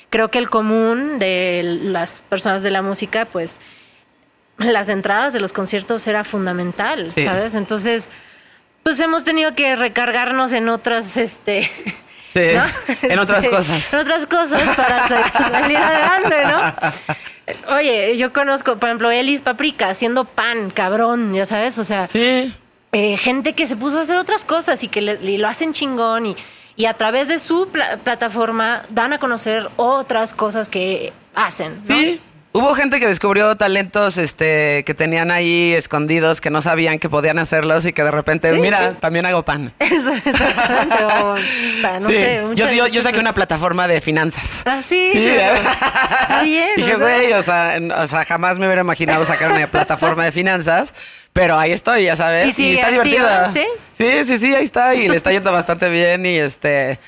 [0.10, 3.60] creo que el común de las personas de la música, pues
[4.58, 7.56] las entradas de los conciertos era fundamental, ¿sabes?
[7.56, 8.12] Entonces,
[8.84, 11.72] Pues hemos tenido que recargarnos en otras, este...
[12.34, 12.64] Sí, ¿no?
[13.10, 13.94] en otras Este, cosas.
[13.94, 17.76] En otras cosas para sa- salir adelante, ¿no?
[17.76, 22.54] Oye, yo conozco, por ejemplo, Elis Paprika haciendo pan, cabrón, ya sabes, o sea, Sí.
[22.92, 25.74] eh, gente que se puso a hacer otras cosas y que le- y lo hacen
[25.74, 26.38] chingón y,
[26.76, 31.82] y a través de su pla- plataforma dan a conocer otras cosas que hacen.
[31.88, 31.96] ¿no?
[31.96, 32.22] Sí.
[32.56, 37.40] Hubo gente que descubrió talentos este, que tenían ahí escondidos, que no sabían que podían
[37.40, 38.98] hacerlos y que de repente, Sí, mira, sí.
[39.00, 39.74] también hago pan.
[39.80, 41.04] Eso, exactamente.
[41.04, 41.36] o,
[42.00, 42.14] no Sí.
[42.14, 44.62] sé, yo, yo, yo saqué una plataforma de finanzas.
[44.68, 45.52] Ah, sí, ¿eh?
[46.22, 46.70] Está bien.
[46.78, 50.94] Dije, güey, o sea, o sea, jamás me hubiera imaginado sacar una plataforma de finanzas,
[51.34, 52.58] pero ahí estoy, ya sabes.
[52.60, 53.52] ¿Y está divertida.
[53.52, 53.66] sí?
[53.94, 57.00] sí, sí, sí, ahí está y le está yendo bastante bien y este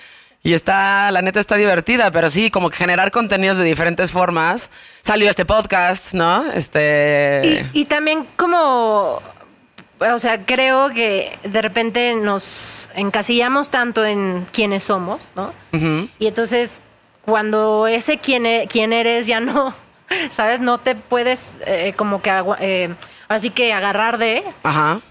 [0.46, 4.70] y está, la neta está divertida, pero sí, como que generar contenidos de diferentes formas.
[5.02, 6.46] Salió este podcast, ¿no?
[6.52, 9.22] Este Y, y también como,
[10.00, 15.52] o sea, creo que de repente nos encasillamos tanto en quiénes somos, ¿no?
[16.20, 16.80] Y entonces,
[17.24, 19.74] cuando ese quién, e- quién eres ya no,
[20.30, 20.60] ¿sabes?
[20.60, 22.94] No te puedes eh, como que, eh,
[23.30, 25.02] así que agarrar de, Ajá.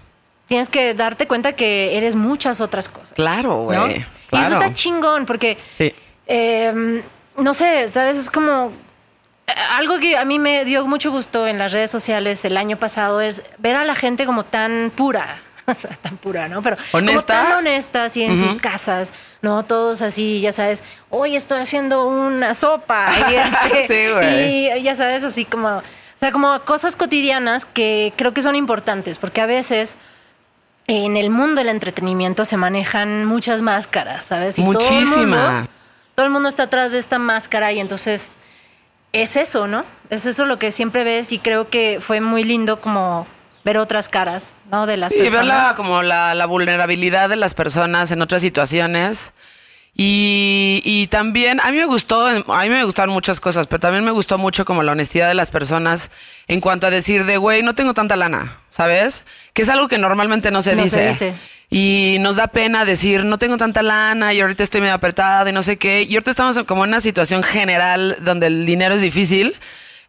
[0.47, 3.11] tienes que darte cuenta que eres muchas otras cosas.
[3.15, 3.99] Claro, güey.
[3.99, 4.05] ¿no?
[4.39, 5.93] Y eso está chingón porque, Sí.
[6.27, 7.01] eh,
[7.37, 8.17] no sé, ¿sabes?
[8.17, 8.71] Es como
[9.47, 12.77] eh, algo que a mí me dio mucho gusto en las redes sociales el año
[12.77, 15.41] pasado es ver a la gente como tan pura.
[15.67, 16.61] O sea, tan pura, ¿no?
[16.61, 17.33] Pero ¿Honesta?
[17.37, 19.65] como tan honesta, así en sus casas, ¿no?
[19.65, 23.09] Todos así, ya sabes, hoy estoy haciendo una sopa.
[23.31, 23.33] Y,
[23.75, 25.81] este, Sí, y ya sabes, así como, o
[26.13, 29.97] sea, como cosas cotidianas que creo que son importantes, porque a veces
[30.87, 34.55] en el mundo del entretenimiento se manejan muchas máscaras, ¿sabes?
[34.55, 35.67] Todo el, mundo, Muchísimas.
[36.15, 38.37] todo el mundo está atrás de esta máscara y entonces
[39.13, 39.83] es eso, ¿no?
[40.09, 43.25] Es eso lo que siempre ves y creo que fue muy lindo como
[43.63, 44.85] ver otras caras, ¿no?
[44.85, 45.69] De las Sí, ver personas.
[45.69, 49.33] la, como la, la vulnerabilidad de las personas en otras situaciones.
[49.97, 54.03] Y, y también, a mí me gustó, a mí me gustaron muchas cosas, pero también
[54.03, 56.11] me gustó mucho como la honestidad de las personas
[56.49, 59.23] en cuanto a decir de, güey, no tengo tanta lana, ¿sabes?
[59.53, 61.09] Que es algo que normalmente no se No se dice.
[61.09, 61.33] dice.
[61.69, 65.53] Y nos da pena decir, no tengo tanta lana y ahorita estoy medio apretada y
[65.53, 66.03] no sé qué.
[66.03, 69.55] Y ahorita estamos como en una situación general donde el dinero es difícil,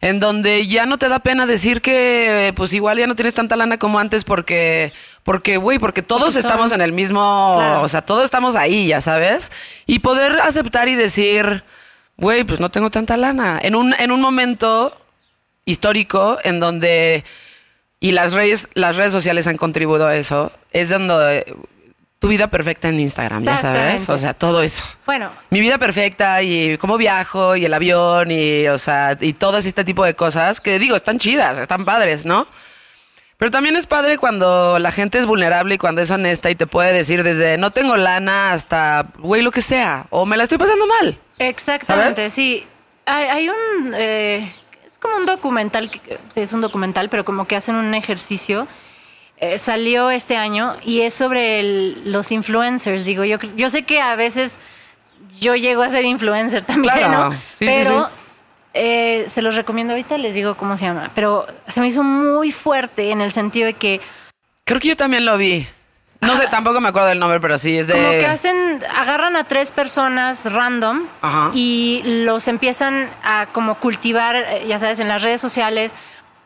[0.01, 3.55] en donde ya no te da pena decir que pues igual ya no tienes tanta
[3.55, 7.81] lana como antes porque, porque, güey, porque todos Porque estamos en el mismo, Claro.
[7.81, 9.51] o sea, todos estamos ahí, ya sabes.
[9.85, 11.63] Y poder aceptar y decir,
[12.17, 13.59] güey, pues no tengo tanta lana.
[13.61, 14.95] En un, en un momento
[15.65, 17.23] histórico en donde
[17.99, 20.51] y las redes, las redes sociales han contribuido a eso.
[20.71, 21.55] Es donde
[22.19, 24.09] tu vida perfecta en Instagram, ya sabes.
[24.09, 24.83] O sea, todo eso.
[25.05, 29.57] Bueno, Mi vida perfecta y cómo viajo y el avión y, o sea, y todo
[29.57, 32.47] este tipo de cosas que digo, están chidas, están padres, ¿no?
[33.37, 36.65] Pero también es padre cuando la gente es vulnerable y cuando es honesta y te
[36.65, 40.57] puede decir desde no tengo lana hasta, güey, lo que sea, o me la estoy
[40.57, 41.19] pasando mal.
[41.37, 42.33] exactamente, ¿Sabes?
[42.33, 42.65] sí.
[43.05, 43.93] Hay, hay un...
[43.93, 44.51] eh,
[44.87, 45.91] es como un documental,
[46.33, 48.67] sí, es un documental, pero como que hacen un ejercicio.
[49.39, 53.05] Eh, salió este año y es sobre el- los influencers.
[53.05, 54.57] Digo, yo, yo sé que a veces
[55.39, 57.33] yo llego a ser influencer también, Claro, ¿no?
[57.33, 58.11] sí, sí, pero sí.
[58.73, 61.11] eh, se los recomiendo ahorita, les digo cómo se llama.
[61.13, 64.01] Pero se me hizo muy fuerte en el sentido de que
[64.65, 65.67] Creo que yo también lo vi.
[66.19, 67.93] No sé, tampoco me acuerdo del nombre, pero sí es de...
[67.93, 71.51] Como que hacen, agarran a tres personas random Ajá.
[71.53, 75.93] y los empiezan a como cultivar, eh, ya sabes, en las redes sociales,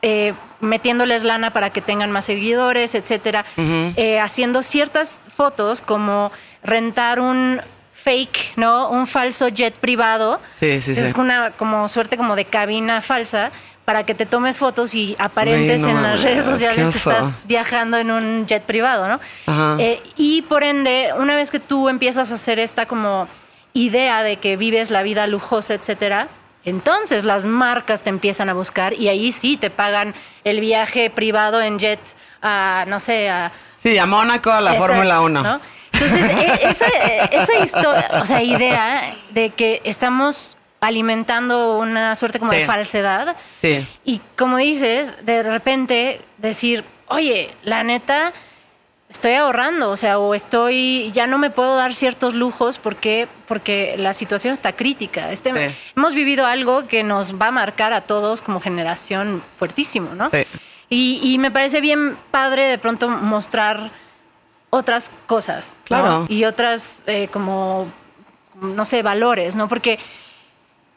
[0.02, 6.32] eh, metiéndoles lana para que tengan más seguidores, etcétera, eh, haciendo ciertas fotos como
[6.64, 7.62] rentar un
[7.94, 8.90] fake, ¿no?
[8.90, 10.40] Un falso jet privado.
[10.54, 11.02] Sí, sí, sí.
[11.02, 13.52] Es una como suerte como de cabina falsa
[13.86, 17.98] para que te tomes fotos y aparentes no en las redes sociales que estás viajando
[17.98, 19.20] en un jet privado, ¿no?
[19.48, 19.76] Ajá.
[19.80, 23.28] Eh, y por ende, una vez que tú empiezas a hacer esta como
[23.74, 26.28] idea de que vives la vida lujosa, etcétera,
[26.65, 31.62] entonces las marcas te empiezan a buscar y ahí sí te pagan el viaje privado
[31.62, 32.00] en jet
[32.41, 33.52] a, no sé, a...
[33.78, 35.41] Sí, a Mónaco, a la Fórmula 1.
[35.43, 35.60] ¿no?
[35.93, 36.86] Entonces, e- esa,
[37.32, 42.60] esa historia, o sea, idea de que estamos alimentando una suerte como Sí.
[42.60, 43.88] de falsedad, Sí.
[44.04, 48.34] y como dices, de repente decir, oye, la neta,
[49.12, 53.95] estoy ahorrando, o sea, o estoy, ya no me puedo dar ciertos lujos porque, porque
[53.97, 55.32] la situación está crítica.
[55.32, 55.76] Este, Sí.
[55.97, 60.30] Hemos vivido algo que nos va a marcar a todos como generación fuertísimo, ¿no?
[60.30, 60.45] Sí.
[60.89, 63.91] Y, y me parece bien padre de pronto mostrar
[64.69, 65.78] otras cosas.
[65.78, 65.86] ¿no?
[65.86, 66.26] Claro.
[66.30, 67.91] Y otras eh, como,
[68.62, 69.67] no sé, valores, ¿no?
[69.67, 70.00] Porque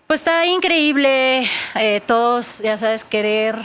[0.06, 3.56] pues está increíble eh, todos, ya sabes, querer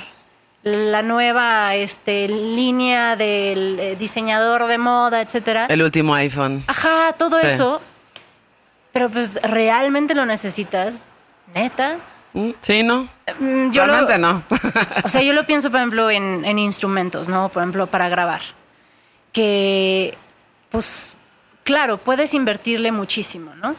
[0.63, 5.65] la nueva este, línea del eh, diseñador de moda, etcétera.
[5.69, 6.63] El último iPhone.
[6.67, 7.47] Ajá, todo Sí.
[7.47, 7.81] eso.
[8.91, 11.05] Pero pues realmente lo necesitas,
[11.53, 11.97] neta.
[12.33, 13.07] Mm, Sí, ¿no?
[13.39, 14.43] Mm, yo lo- Realmente no.
[15.03, 17.49] o sea, yo lo pienso, por ejemplo, en, en instrumentos, ¿no?
[17.49, 18.41] Por ejemplo, para grabar.
[19.31, 20.17] Que,
[20.69, 21.15] pues,
[21.63, 23.75] claro, puedes invertirle muchísimo, ¿no?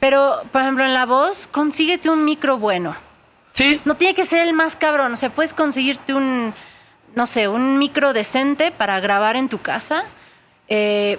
[0.00, 2.96] Pero, por ejemplo, en la voz, consíguete un micro bueno.
[3.60, 5.12] Sí, No tiene que ser el más cabrón.
[5.12, 6.54] O sea, puedes conseguirte un,
[7.14, 10.04] no sé, un micro decente para grabar en tu casa.
[10.68, 11.18] Eh,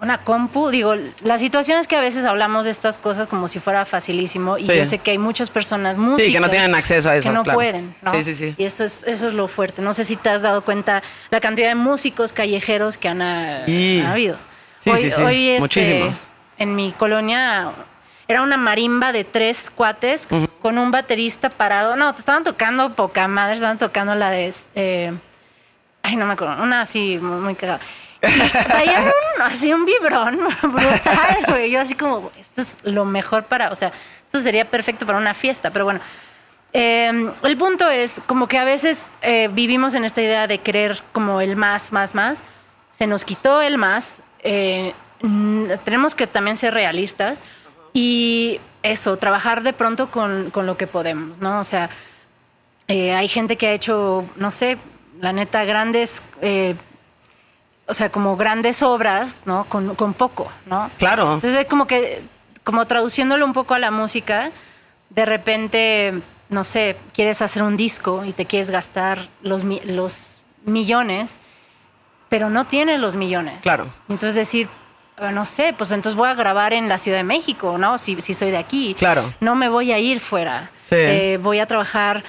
[0.00, 0.68] una compu.
[0.70, 4.58] Digo, la situación es que a veces hablamos de estas cosas como si fuera facilísimo.
[4.58, 4.76] Y Sí.
[4.76, 7.34] yo sé que hay muchas personas músicas Sí, que no tienen acceso a eso, Que
[7.34, 7.56] no claro.
[7.56, 8.10] pueden, ¿no?
[8.12, 8.54] Sí, sí, sí.
[8.58, 9.80] Y eso es, eso es lo fuerte.
[9.80, 13.20] No sé si te has dado cuenta la cantidad de músicos callejeros que han,
[13.66, 14.02] Sí.
[14.04, 14.36] ha habido.
[14.80, 15.22] Sí, hoy, sí, sí.
[15.22, 16.16] hoy, este, Muchísimos.
[16.58, 17.70] en mi colonia
[18.32, 20.28] era una marimba de tres cuates
[20.60, 21.96] con un baterista parado.
[21.96, 24.54] No, te estaban tocando poca madre, estaban tocando la de.
[24.74, 25.12] eh,
[26.02, 27.80] ay, no me acuerdo, una así muy, cagada.
[28.20, 29.04] Traían
[29.36, 31.70] un, así un vibrón brutal, güey.
[31.70, 33.92] Yo así como, esto es lo mejor para, o sea,
[34.24, 36.00] esto sería perfecto para una fiesta, pero bueno.
[36.74, 41.02] Eh, el punto es como que a veces eh, vivimos en esta idea de querer
[41.12, 42.42] como el más, más, más.
[42.90, 44.22] Se nos quitó el más.
[44.42, 44.94] eh,
[45.84, 47.42] tenemos que también ser realistas
[47.92, 51.60] y eso, trabajar de pronto con, con lo que podemos, ¿no?
[51.60, 51.88] O sea,
[52.88, 54.78] eh, hay gente que ha hecho, no sé,
[55.20, 56.74] la neta, grandes, eh,
[57.86, 59.64] o sea, como grandes obras, ¿no?
[59.68, 60.90] Con, con poco, ¿no?
[60.98, 61.34] claro.
[61.34, 62.22] Entonces, es como que,
[62.64, 64.50] como traduciéndolo un poco a la música,
[65.10, 71.38] de repente, no sé, quieres hacer un disco y te quieres gastar los, los millones,
[72.28, 73.60] pero no tienes los millones.
[73.62, 73.86] Claro.
[74.08, 74.81] Entonces decir, "Ah,
[75.30, 77.98] no sé, pues entonces voy a grabar en la Ciudad de México, ¿no?
[77.98, 78.96] Si, si soy de aquí.
[78.98, 79.32] Claro.
[79.40, 80.70] No me voy a ir fuera.
[80.88, 80.96] Sí.
[80.96, 82.24] Eh, voy a trabajar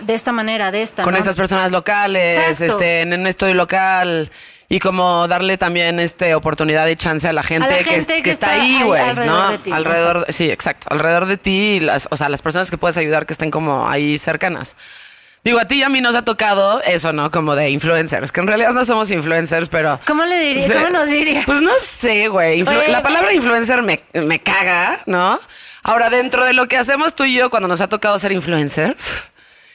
[0.00, 1.02] de esta manera, de esta.
[1.02, 1.18] Con ¿no?
[1.18, 2.74] estas personas locales, Exacto.
[2.74, 4.30] este, en un estudio local.
[4.68, 8.22] Y como darle también este oportunidad y chance a la gente, la que, gente que
[8.22, 9.50] que está está ahí, güey, alrededor ¿no?
[9.50, 12.78] de ti, alrededor, sí, exacto, alrededor de ti, y las, o sea, las personas que
[12.78, 14.74] puedes ayudar que estén como ahí cercanas.
[15.44, 17.30] Digo, a ti y a mí nos ha tocado eso, ¿no?
[17.30, 20.00] Como de influencers, que en realidad no somos influencers, pero...
[20.06, 20.66] ¿Cómo le diría?
[20.66, 20.72] Sí.
[20.72, 21.42] ¿Cómo nos diría?
[21.44, 22.62] Pues no sé, güey.
[22.64, 25.38] Influ- la palabra influencer me, me caga, ¿no?
[25.82, 29.04] Ahora, dentro de lo que hacemos tú y yo cuando nos ha tocado ser influencers,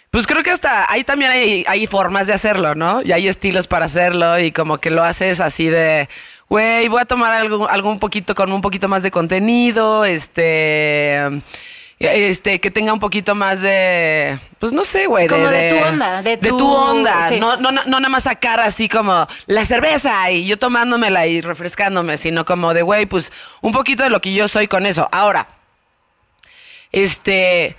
[0.09, 3.03] pues creo que hasta ahí también hay, hay formas de hacerlo, ¿no?
[3.03, 6.09] Y hay estilos para hacerlo y como que lo haces así de,
[6.47, 11.41] güey, voy a tomar algo, algo un poquito con un poquito más de contenido, este...
[11.99, 15.27] Este, que tenga un poquito más de, pues no sé, güey.
[15.27, 17.27] Como de tu onda, de tu, tu- onda.
[17.27, 17.39] sí.
[17.41, 21.41] No, no, no, no nada más sacar así como la cerveza y yo tomándomela y
[21.41, 25.09] refrescándome, sino como de, güey, pues un poquito de lo que yo soy con eso.
[25.11, 25.49] Ahora,
[26.93, 27.75] este,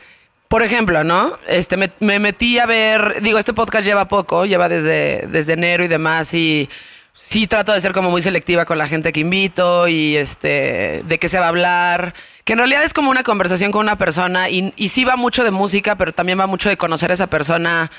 [0.49, 1.39] por ejemplo, ¿no?
[1.47, 5.83] Este, me, me metí a ver, digo, este podcast lleva poco, lleva desde, desde enero
[5.85, 6.69] y demás y
[7.13, 11.19] sí trato de ser como muy selectiva con la gente que invito y este, de
[11.19, 14.49] qué se va a hablar, que en realidad es como una conversación con una persona
[14.49, 17.91] y, sí va mucho de música, pero también va mucho de conocer a esa persona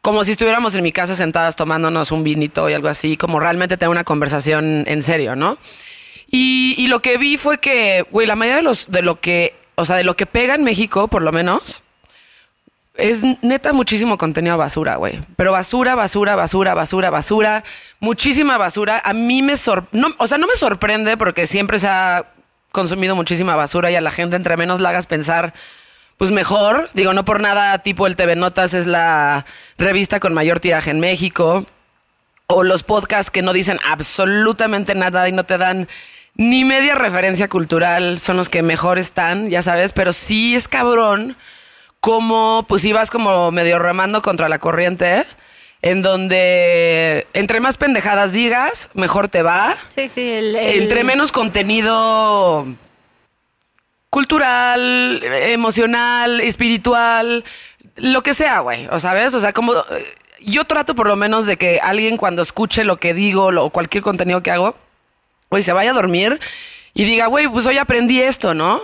[0.00, 3.76] como si estuviéramos en mi casa sentadas tomándonos un vinito y algo así, como realmente
[3.76, 5.58] tener una conversación en serio, ¿no?
[6.28, 9.54] Y, y lo que vi fue que, güey, la mayoría de los, de lo que,
[9.76, 11.82] o sea, de lo que pega en México, por lo menos,
[13.02, 15.20] es neta muchísimo contenido basura, güey.
[15.34, 17.64] Pero basura, basura, basura, basura, basura,
[17.98, 19.02] muchísima basura.
[19.04, 22.26] A mí me sor, no, o sea, no me sorprende porque siempre se ha
[22.70, 25.52] consumido muchísima basura y a la gente entre menos la hagas pensar,
[26.16, 26.90] pues mejor.
[26.94, 29.46] Digo, no por nada, tipo el TV Notas es la
[29.78, 31.66] revista con mayor tiraje en México.
[32.46, 35.88] O los podcasts que no dicen absolutamente nada y no te dan
[36.36, 41.36] ni media referencia cultural son los que mejor están, ya sabes, pero sí es cabrón
[42.02, 45.24] como pues ibas como medio remando contra la corriente,
[45.82, 49.76] en donde entre más pendejadas digas, mejor te va.
[49.88, 50.28] Sí, sí.
[50.28, 52.66] El, el- Entre menos contenido
[54.10, 57.44] cultural, emocional, espiritual,
[57.96, 58.86] lo que sea, güey.
[58.90, 59.72] O sabes, o sea, como
[60.40, 63.70] yo trato por lo menos de que alguien cuando escuche lo que digo lo- o
[63.70, 64.74] cualquier contenido que hago,
[65.50, 66.40] güey, se vaya a dormir
[66.94, 68.80] y diga, güey, pues hoy aprendí esto, ¿no?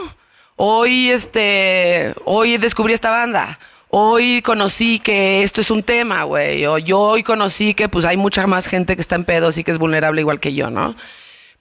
[0.61, 3.61] Hoy, este, hoy descubrí esta banda.
[3.91, 6.67] Hoy conocí que esto es un tema, güey.
[6.67, 9.63] O yo hoy conocí que pues hay mucha más gente que está en pedos y
[9.63, 10.97] que es vulnerable igual que yo, ¿no?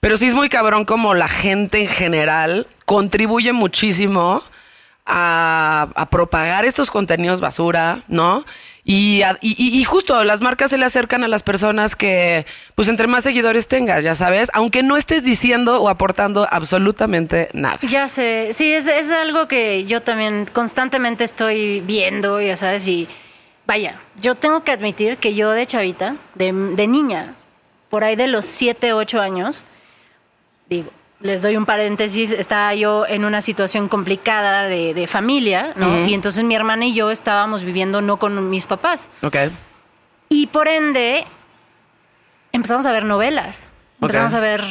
[0.00, 4.42] Pero sí es muy cabrón como la gente en general contribuye muchísimo
[5.06, 8.44] a, a propagar estos contenidos basura, ¿no?
[8.90, 13.06] Y, y- y- justo las marcas se le acercan a las personas que, pues entre
[13.06, 17.78] más seguidores tengas, ya sabes, aunque no estés diciendo o aportando absolutamente nada.
[17.82, 23.06] Ya sé, sí, es, es algo que yo también constantemente estoy viendo, ya sabes, y
[23.66, 27.34] vaya, yo tengo que admitir que yo de chavita, de, de niña,
[27.90, 29.66] por ahí de los 7, 8 años,
[30.70, 36.06] digo, les doy un paréntesis, estaba yo en una situación complicada de, de familia, ¿no?
[36.06, 39.10] Y entonces mi hermana y yo estábamos viviendo no con mis papás.
[39.22, 39.36] Ok.
[40.28, 41.24] Y por ende,
[42.52, 43.68] empezamos a ver novelas.
[44.00, 44.62] Empezamos a ver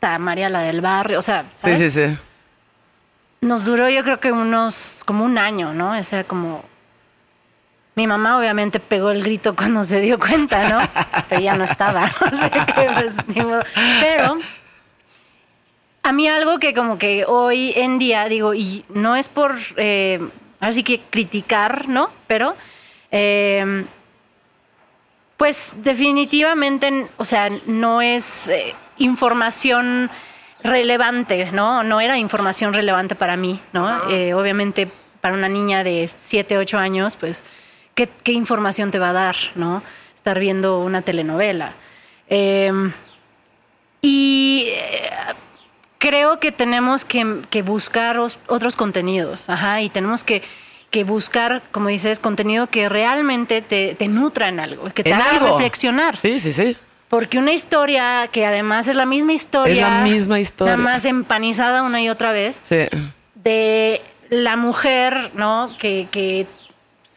[0.00, 1.78] ta, María la del barrio, o sea, Sí, ¿sabes?
[1.78, 2.18] sí, sí.
[3.40, 5.96] Nos duró yo creo que unos, como un año, ¿no?
[5.96, 6.64] O sea, como...
[7.94, 10.80] Mi mamá obviamente pegó el grito cuando se dio cuenta, ¿no?
[11.28, 12.10] Pero ya no estaba.
[12.32, 13.62] O sea que, pues, ni modo.
[14.00, 14.38] Pero
[16.02, 20.20] a mí algo que como que hoy en día digo, y no es por, eh,
[20.60, 22.10] así que criticar, ¿no?
[22.26, 22.56] Pero,
[23.10, 23.84] eh,
[25.36, 30.10] pues definitivamente, o sea, no es eh, información
[30.62, 31.84] relevante, ¿no?
[31.84, 34.10] No era información relevante para mí, ¿no?
[34.10, 34.88] Eh, obviamente
[35.20, 37.44] para una niña de 7, 8 años, pues,
[37.94, 39.82] ¿qué, qué información te va a dar, ¿no?
[40.14, 41.74] Estar viendo una telenovela.
[42.28, 42.72] Eh,
[44.02, 45.10] y eh,
[45.98, 50.42] creo que tenemos que, que buscar os- otros contenidos, ajá, y tenemos que,
[50.90, 55.30] que buscar, como dices, contenido que realmente te, te nutra en algo, que te haga
[55.30, 55.48] algo.
[55.48, 56.16] reflexionar.
[56.16, 56.76] Sí, sí, sí.
[57.08, 59.72] Porque una historia que además es la misma historia.
[59.74, 60.76] Es la misma historia.
[60.76, 62.62] Nada más empanizada una y otra vez.
[62.68, 62.86] Sí.
[63.34, 65.74] De la mujer, ¿no?
[65.78, 66.46] Que, que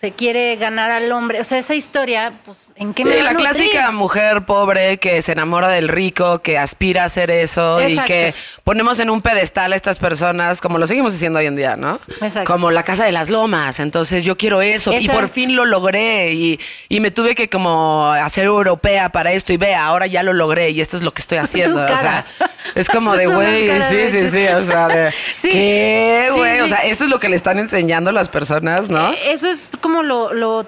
[0.02, 1.40] se quiere ganar al hombre.
[1.40, 3.50] O sea, esa historia, pues, ¿en qué Sí, me la nutrir?
[3.52, 8.02] clásica mujer pobre que se enamora del rico, que aspira a hacer eso Exacto.
[8.02, 8.34] y que
[8.64, 12.00] ponemos en un pedestal a estas personas, como lo seguimos haciendo hoy en día, ¿no?
[12.20, 12.52] Exacto.
[12.52, 13.80] Como la casa de las lomas.
[13.80, 18.08] Entonces yo quiero eso y por fin lo logré y, y me tuve que como
[18.12, 21.22] hacer europea para esto y vea, ahora ya lo logré y esto es lo que
[21.22, 21.80] estoy haciendo.
[21.84, 22.26] O sea,
[22.74, 25.50] es como de, güey, sí, sí, sí, o sea, de, Sí.
[25.50, 26.60] ¿qué, Sí, güey?
[26.62, 26.70] O sí.
[26.70, 29.12] sea, eso es lo que le están enseñando las personas, ¿no?
[29.12, 30.66] Eh, Eso es como lo, lo,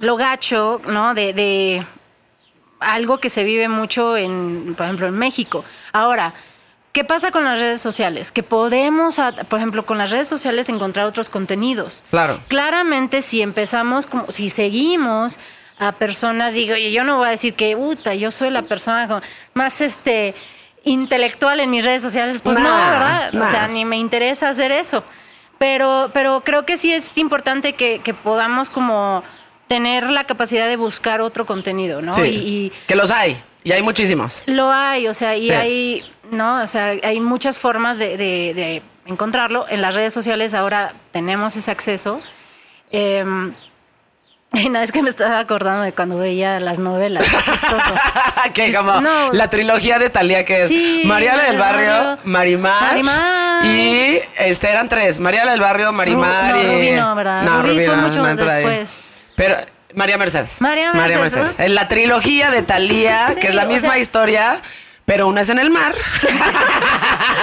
[0.00, 1.14] lo gacho, ¿no?
[1.14, 1.86] De, de
[2.80, 5.64] algo que se vive mucho en, por ejemplo, en México.
[5.92, 6.34] Ahora,
[6.92, 8.30] ¿qué pasa con las redes sociales?
[8.30, 9.16] Que podemos,
[9.48, 12.04] por ejemplo, con las redes sociales encontrar otros contenidos.
[12.10, 12.40] Claro.
[12.48, 15.38] Claramente, si empezamos, como, si seguimos
[15.78, 19.22] a personas, digo, y yo no voy a decir que, puta, yo soy la persona
[19.54, 20.34] más este
[20.84, 23.32] intelectual en mis redes sociales, pues no, ¿verdad?
[23.32, 23.44] nah.
[23.44, 25.02] O sea, ni me interesa hacer eso.
[25.58, 29.22] Pero, pero creo que sí es importante que, que podamos como
[29.68, 32.14] tener la capacidad de buscar otro contenido, ¿no?
[32.14, 32.20] Sí.
[32.22, 32.26] Y,
[32.66, 33.42] y que los hay.
[33.64, 34.42] Y hay muchísimos.
[34.46, 35.52] lo hay, o sea, y Sí.
[35.52, 36.62] hay, ¿no?
[36.62, 39.66] O sea, hay muchas formas de, de- de encontrarlo.
[39.68, 42.20] En las redes sociales ahora tenemos ese acceso.
[42.92, 43.24] Eh,
[44.52, 47.24] y nada, es que me estaba acordando de cuando veía las novelas.
[47.28, 47.94] qué chistoso.
[48.54, 49.32] que como no.
[49.32, 53.66] la trilogía de Talía que es Sí, Mariala del María Barrio, Barrio, Marimar, Marimar.
[53.66, 57.62] y este eran tres, Mariala del Barrio, Marimar Ru- no, y Rubí no, ¿verdad?
[57.62, 58.94] Rubí fue mucho más después.
[59.34, 59.56] Pero
[59.94, 60.60] María Mercedes.
[60.60, 61.64] María Mercedes, ¿no?
[61.64, 64.56] En la trilogía de Talía, Sí, que es la misma sea- historia,
[65.06, 65.94] pero una es en el mar.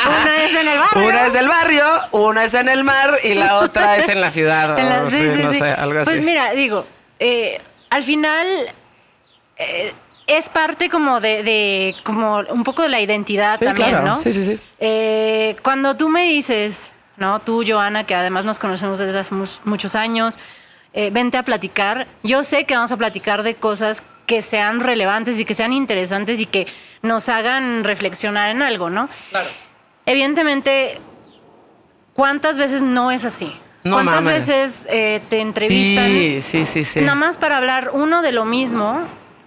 [0.05, 1.07] Una es en el barrio.
[1.07, 4.29] Una es del barrio, una es en el mar y la otra es en la
[4.31, 4.77] ciudad.
[4.77, 6.11] En la- sí, sí, sí, no sé, algo así.
[6.11, 6.85] Pues mira, digo,
[7.19, 8.47] eh, al final
[9.57, 9.93] eh,
[10.27, 14.05] es parte como de, de- como un poco de la identidad también, claro.
[14.05, 14.17] ¿no?
[14.17, 14.59] Sí, sí, sí.
[14.79, 17.39] Eh, cuando tú me dices, ¿no?
[17.39, 19.33] Tú, Joana, que además nos conocemos desde hace
[19.63, 20.37] muchos años,
[20.93, 22.07] eh, vente a platicar.
[22.23, 26.39] Yo sé que vamos a platicar de cosas que sean relevantes y que sean interesantes
[26.39, 26.67] y que
[27.01, 29.09] nos hagan reflexionar en algo, ¿no?
[29.31, 29.49] Claro.
[30.05, 30.99] Evidentemente,
[32.13, 33.53] ¿cuántas veces no es así?
[33.83, 34.47] No ¿Cuántas mames.
[34.47, 37.01] veces eh, te entrevistan Sí, sí, sí, sí.
[37.01, 39.01] nada más para hablar, uno, de lo mismo,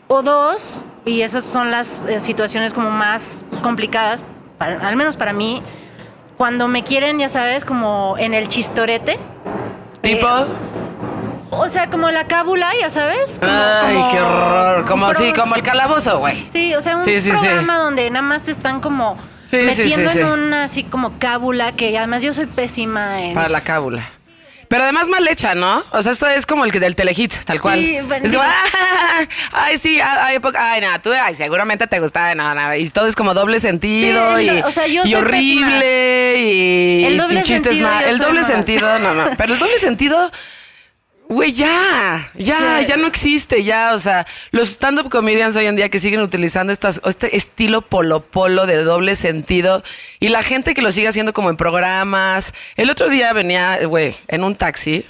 [0.09, 4.25] o dos, y esas son las eh, situaciones como más complicadas,
[4.59, 5.63] para- al menos para mí,
[6.37, 9.19] cuando me quieren, ya sabes, como en el chistorete.
[10.03, 10.47] Tipo, Eh,
[11.51, 13.39] O sea, como la cábula, ya sabes.
[13.39, 14.87] como- ay, como qué horror.
[14.87, 16.47] Como pro- sí, como el calabozo, güey.
[16.53, 17.37] Sí, o sea, un Sí, sí, sí.
[17.37, 19.17] programa donde nada más te están como
[19.53, 23.35] metiendo en una así como cábula, que además yo soy pésima en...
[23.35, 24.11] Para la cábula.
[24.69, 25.85] Pero además mal hecha, ¿no?
[25.93, 27.79] O sea, esto es como el que del telehit, tal cual.
[27.79, 28.43] Sí, bueno, es como.
[28.45, 29.21] "Ah,
[29.53, 33.15] ay, sí, ay, ay, nada, tú, ay, seguramente te gusta, no, no, y todo es
[33.15, 37.45] como doble sentido Sí, y, el o sea, yo y soy horrible y, El doble
[37.45, 38.05] sentido, mal.
[38.07, 38.51] El doble mal.
[38.51, 40.33] sentido, no, no, pero el doble sentido,
[41.29, 42.87] güey, ya, ya, Sí.
[42.87, 46.73] ya no existe, ya, o sea, los stand-up comedians hoy en día que siguen utilizando
[46.73, 49.83] estas, este estilo polo polo de doble sentido
[50.21, 52.55] y la gente que lo sigue haciendo como en programas.
[52.77, 55.05] El otro día venía, güey, en un taxi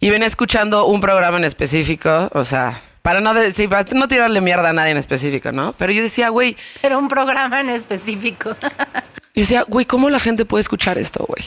[0.00, 4.40] y venía escuchando un programa en específico, o sea, para no decir, para no tirarle
[4.40, 5.74] mierda a nadie en específico, ¿no?
[5.78, 8.56] Pero yo decía, güey, Pero un programa en específico.
[9.34, 11.44] y decía, güey, ¿cómo la gente puede escuchar esto, güey?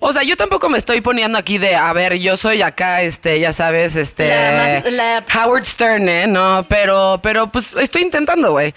[0.00, 3.40] O sea, yo tampoco me estoy poniendo aquí de, a ver, yo soy acá, este,
[3.40, 6.26] ya sabes, este, La más- la- Howard Stern, ¿eh?
[6.26, 8.74] No, pero, pero, pues, estoy intentando, güey.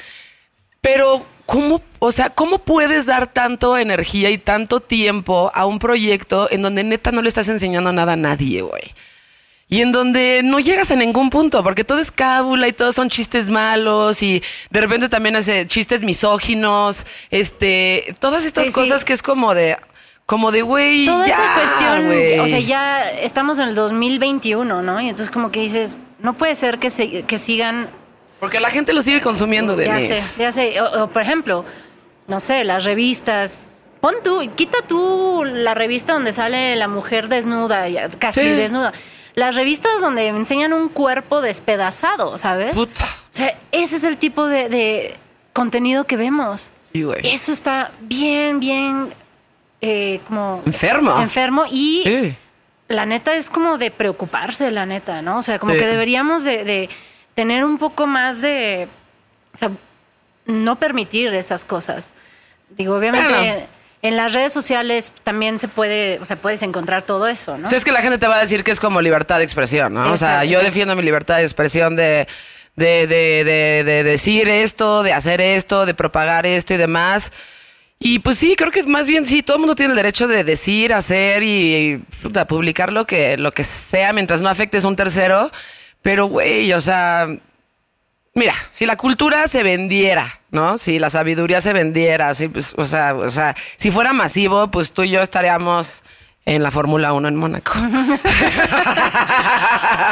[0.81, 6.47] Pero, ¿cómo, o sea, cómo puedes dar tanto energía y tanto tiempo a un proyecto
[6.51, 8.93] en donde neta no le estás enseñando nada a nadie, güey?
[9.71, 13.07] Y en donde no llegas a ningún punto, porque todo es cábula y todos son
[13.09, 14.41] chistes malos y
[14.71, 18.73] de repente también hace chistes misóginos, este, todas estas Sí, sí.
[18.73, 19.77] cosas que es como de,
[20.29, 25.01] como de, güey, Toda ya, esa cuestión, o sea, ya estamos en el 2021, ¿no?
[25.01, 27.89] Y entonces como que dices, no puede ser que, se, que sigan
[28.39, 30.79] Porque la gente lo sigue consumiendo de Ya sé, ya sé.
[30.81, 31.65] O, o, por ejemplo,
[32.27, 33.73] no sé, las revistas.
[34.01, 37.85] Pon tú, quita tú la revista donde sale la mujer desnuda,
[38.19, 38.49] casi Sí.
[38.49, 38.93] desnuda.
[39.33, 42.75] Las revistas donde enseñan un cuerpo despedazado, ¿sabes?
[42.75, 43.05] Puta.
[43.05, 45.17] O sea, ese es el tipo de, de
[45.53, 46.69] contenido que vemos.
[46.93, 47.21] Sí, güey.
[47.23, 49.11] Eso está bien, bien
[49.81, 51.21] eh, como Enfermo.
[51.21, 52.35] enfermo y Sí.
[52.89, 55.37] la neta es como de preocuparse, la neta, ¿no?
[55.37, 55.79] O sea, como Sí.
[55.79, 56.89] que deberíamos de, de
[57.35, 58.87] tener un poco más de,
[59.53, 59.71] o sea,
[60.45, 62.13] no permitir esas cosas.
[62.77, 63.67] Digo, obviamente Bueno.
[64.01, 67.67] en las redes sociales también se puede, o sea, puedes encontrar todo eso, ¿no?
[67.67, 69.43] O sea, es que la gente te va a decir que es como libertad de
[69.43, 70.11] expresión, ¿no?
[70.11, 70.65] o sea, yo sí.
[70.65, 72.27] defiendo mi libertad de expresión de,
[72.75, 77.31] de, de, de, de decir esto, de hacer esto, de propagar esto y demás.
[78.01, 80.45] Y pues sí, creo que más bien sí, todo el mundo tiene el derecho de
[80.45, 82.01] decir, hacer y,
[82.47, 85.51] publicar lo que, lo que sea mientras no afectes a un tercero.
[86.01, 87.27] Pero, güey, o sea,
[88.33, 90.77] mira, si la cultura se vendiera, ¿no?
[90.77, 94.93] Si la sabiduría se vendiera, si, pues, o, sea, o sea, si fuera masivo, pues
[94.93, 96.01] tú y yo estaríamos
[96.45, 97.73] en la Fórmula 1 en Mónaco.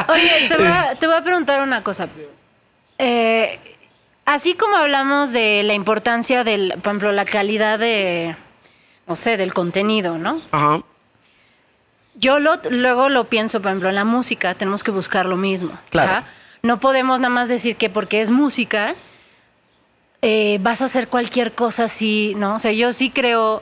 [0.10, 2.10] Oye, te voy, a, te voy a preguntar una cosa.
[2.98, 3.60] Eh,
[4.28, 8.36] así como hablamos de la importancia del, por ejemplo, la calidad de,
[9.08, 10.42] no sé, del contenido, ¿no?
[10.52, 10.84] Ajá.
[12.14, 15.78] Yo lo, luego lo pienso, por ejemplo, en la música tenemos que buscar lo mismo.
[15.90, 16.12] Claro.
[16.12, 16.24] ¿ajá?
[16.62, 18.96] No podemos nada más decir que porque es música
[20.22, 22.56] eh, vas a hacer cualquier cosa así, ¿no?
[22.56, 23.62] O sea, yo sí creo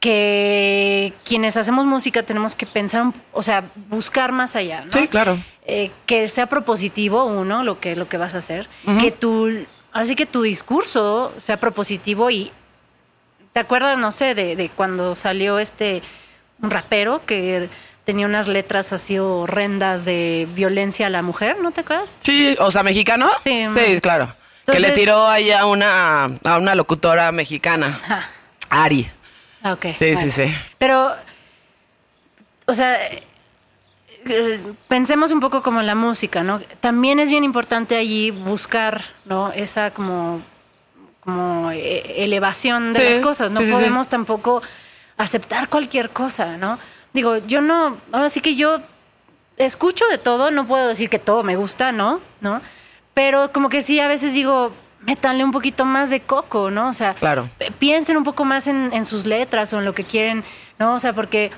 [0.00, 4.92] que quienes hacemos música tenemos que pensar, o sea, buscar más allá, ¿no?
[4.92, 5.38] Sí, claro.
[5.66, 8.68] Eh, que sea propositivo uno lo que lo que vas a hacer,
[9.00, 12.52] que tu así que tu discurso sea propositivo y
[13.52, 16.02] te acuerdas no sé de, de cuando salió este
[16.62, 17.68] un rapero que
[18.08, 22.16] tenía unas letras así horrendas de violencia a la mujer, ¿no te acuerdas?
[22.20, 23.28] Sí, o sea, mexicano.
[23.44, 24.34] Sí, sí claro.
[24.64, 28.30] que le tiró ahí a una, a una locutora mexicana, Ajá.
[28.70, 29.10] Ari.
[29.62, 29.86] Ah, ok.
[29.98, 30.20] Sí, bueno.
[30.22, 30.54] sí, sí.
[30.78, 31.14] Pero,
[32.64, 32.98] o sea,
[34.88, 36.60] pensemos un poco como en la música, ¿no?
[36.80, 39.52] También es bien importante allí buscar, ¿no?
[39.52, 40.40] Esa como,
[41.20, 43.50] como eh, elevación de Sí, las cosas.
[43.50, 43.76] No sí, sí, sí.
[43.78, 44.62] podemos tampoco
[45.16, 46.78] aceptar cualquier cosa, ¿no?
[47.12, 48.78] Digo, yo no, ahora sí que yo
[49.56, 52.20] escucho de todo, no puedo decir que todo me gusta, ¿no?
[52.40, 52.60] ¿No?
[53.14, 56.88] Pero como que sí, a veces digo, métanle un poquito más de coco, ¿no?
[56.88, 57.48] O sea, Claro.
[57.78, 60.44] piensen un poco más en, en sus letras o en lo que quieren,
[60.78, 60.94] ¿no?
[60.94, 61.50] O sea, porque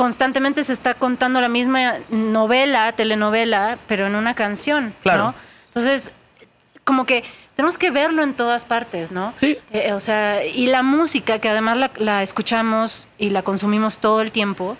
[0.00, 5.24] constantemente se está contando la misma novela, telenovela, pero en una canción, Claro.
[5.24, 5.34] ¿no?
[5.66, 6.10] Entonces,
[6.84, 7.22] como que
[7.54, 9.34] tenemos que verlo en todas partes, ¿no?
[9.36, 9.58] Sí.
[9.72, 14.22] Eh, o sea, y la música, que además la, la escuchamos y la consumimos todo
[14.22, 14.78] el tiempo,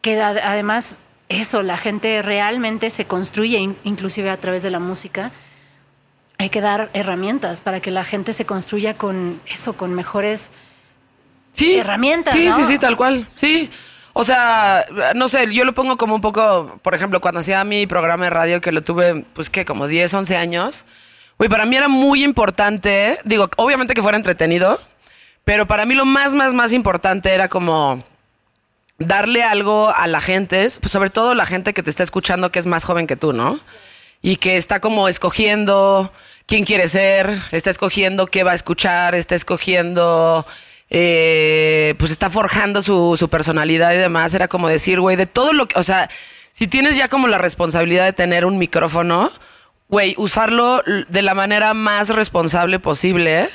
[0.00, 5.30] que además eso, la gente realmente se construye in- inclusive a través de la música.
[6.38, 10.52] Hay que dar herramientas para que la gente se construya con eso, con mejores...
[11.52, 11.74] Sí.
[11.76, 12.56] herramientas, Sí, ¿no?
[12.56, 13.28] sí, sí, tal cual.
[13.34, 13.68] Sí.
[14.14, 17.86] O sea, no sé, yo lo pongo como un poco, por ejemplo, cuando hacía mi
[17.86, 20.84] programa de radio que lo tuve, pues que como 10, 11 años.
[21.38, 24.80] Güey, para mí era muy importante, digo, obviamente que fuera entretenido,
[25.44, 28.02] pero para mí lo más, más, más importante era como
[28.98, 32.58] darle algo a la gente, pues sobre todo la gente que te está escuchando que
[32.58, 33.60] es más joven que tú, ¿no?
[34.20, 36.12] Y que está como escogiendo
[36.46, 40.46] quién quiere ser, está escogiendo qué va a escuchar, está escogiendo,
[40.94, 44.34] eh, pues está forjando su, su personalidad y demás.
[44.34, 46.10] Era como decir, güey, de todo lo que, o sea,
[46.50, 49.32] si tienes ya como la responsabilidad de tener un micrófono,
[49.88, 53.48] güey, usarlo de la manera más responsable posible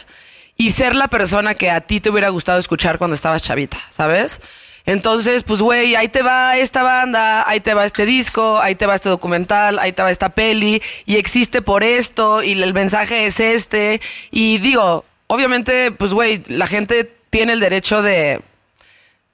[0.56, 4.42] y ser la persona que a ti te hubiera gustado escuchar cuando estabas chavita, ¿sabes?
[4.88, 8.88] Entonces, pues, güey, ahí te va esta banda, ahí te va este disco, ahí te
[8.88, 13.28] va este documental, ahí te va esta peli, y existe por esto, y el mensaje
[13.28, 14.02] es este.
[14.32, 18.41] Y digo, obviamente, pues, güey, la gente tiene el derecho de,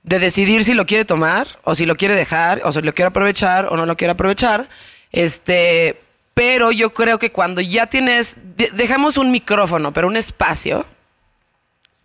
[0.03, 3.07] de decidir si lo quiere tomar, o si lo quiere dejar, o si lo quiere
[3.09, 4.67] aprovechar, o no lo quiere aprovechar.
[5.11, 6.01] Este,
[6.33, 10.85] pero yo creo que cuando ya tienes, de- dejamos un micrófono, pero un espacio,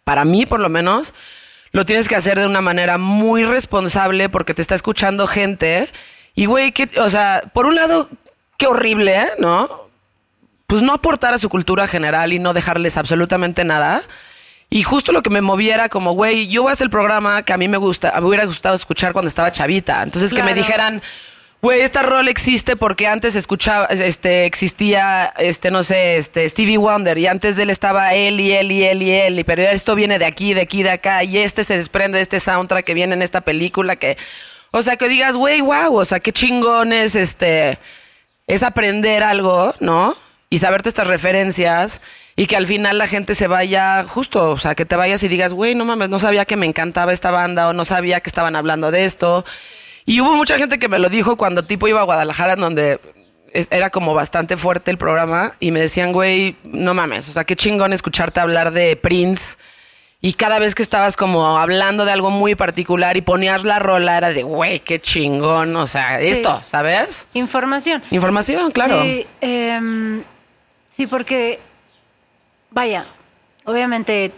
[0.04, 1.14] para mí por lo menos,
[1.72, 5.88] lo tienes que hacer de una manera muy responsable porque te está escuchando gente.
[6.34, 8.08] Y, güey, que, o sea, por un lado,
[8.56, 9.26] qué horrible.
[9.38, 9.88] ¿no?
[10.66, 14.02] Pues no aportar a su cultura general y no dejarles absolutamente nada.
[14.70, 17.54] Y justo lo que me moviera como, güey, yo voy a hacer el programa que
[17.54, 20.02] a mí me gusta, me hubiera gustado escuchar cuando estaba chavita.
[20.02, 21.00] Entonces que me dijeran,
[21.62, 27.16] güey, esta rol existe porque antes escuchaba, este, existía, este, no sé, este, Stevie Wonder
[27.16, 29.94] y antes de él estaba él y él y él y él, y pero esto
[29.94, 32.94] viene de aquí, de aquí, de acá y este se desprende de este soundtrack que
[32.94, 34.18] viene en esta película que,
[34.70, 37.78] o sea, que digas, güey, wow, o sea, qué chingón es, este,
[38.46, 40.14] es aprender algo, ¿no?
[40.50, 42.00] Y saberte estas referencias
[42.34, 45.28] y que al final la gente se vaya justo, o sea, que te vayas y
[45.28, 48.30] digas, güey, no mames, no sabía que me encantaba esta banda o no sabía que
[48.30, 49.44] estaban hablando de esto.
[50.06, 52.98] Y hubo mucha gente que me lo dijo cuando tipo iba a Guadalajara, en donde
[53.52, 57.54] era como bastante fuerte el programa y me decían, güey, no mames, o sea, qué
[57.56, 59.56] chingón escucharte hablar de Prince.
[60.20, 64.16] Y cada vez que estabas como hablando de algo muy particular y ponías la rola,
[64.18, 66.30] era de, güey, qué chingón, o sea, Sí.
[66.30, 67.26] esto, ¿sabes?
[67.34, 68.02] Información.
[68.10, 69.00] Información, claro.
[69.02, 70.24] Sí, em,
[70.98, 71.60] sí, porque,
[72.72, 73.04] vaya,
[73.64, 74.32] obviamente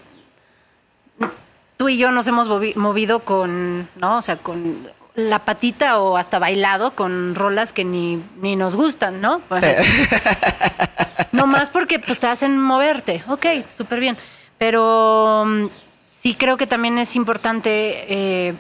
[1.79, 4.19] tú y yo nos hemos movi- movido con, ¿no?
[4.19, 9.23] O sea, con la patita o hasta bailado con rolas que ni, ni nos gustan,
[9.23, 9.41] ¿no?
[11.33, 13.23] no más porque pues te hacen moverte.
[13.29, 14.19] Ok, súper bien.
[14.59, 15.67] Pero mm,
[16.13, 18.55] sí creo que también es importante eh,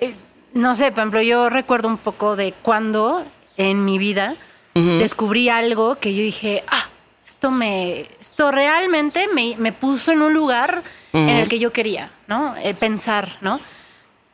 [0.00, 0.16] eh,
[0.54, 3.24] no sé, por ejemplo, yo recuerdo un poco de cuando
[3.56, 4.34] en mi vida
[4.98, 6.88] descubrí algo que yo dije, ah,
[7.26, 12.10] esto me, esto realmente me, me puso en un lugar en el que yo quería,
[12.26, 12.54] ¿no?
[12.56, 13.58] Eh, pensar, ¿no?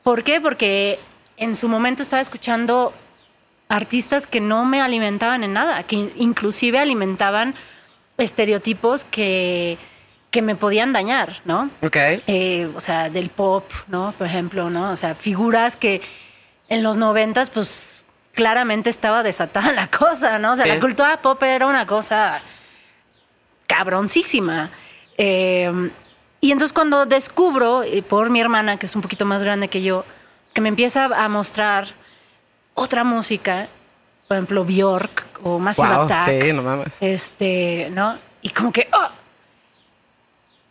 [0.03, 0.40] ¿Por qué?
[0.40, 0.99] Porque
[1.36, 2.93] en su momento estaba escuchando
[3.68, 7.55] artistas que no me alimentaban en nada, que in- inclusive alimentaban
[8.18, 9.78] estereotipos que,
[10.30, 11.70] que me podían dañar, ¿no?
[11.82, 11.97] Ok.
[12.26, 14.12] eh, o sea, del pop, ¿no?
[14.18, 14.90] Por ejemplo, ¿no?
[14.90, 16.03] O sea, figuras que
[16.68, 18.01] en los noventas, pues
[18.32, 20.52] claramente estaba desatada la cosa, ¿no?
[20.52, 20.70] O sea, Sí.
[20.72, 22.40] la cultura pop era una cosa
[23.66, 24.70] cabroncísima.
[25.18, 25.90] Eh,
[26.40, 29.82] y entonces cuando descubro, eh, por mi hermana, que es un poquito más grande que
[29.82, 30.04] yo,
[30.52, 31.86] que me empieza a mostrar
[32.74, 33.68] otra música,
[34.28, 36.92] por ejemplo, Bjork o Massive Wow, Attack, sí, no mames.
[37.00, 38.18] este, ¿no?
[38.42, 39.08] Y como que, ¡oh!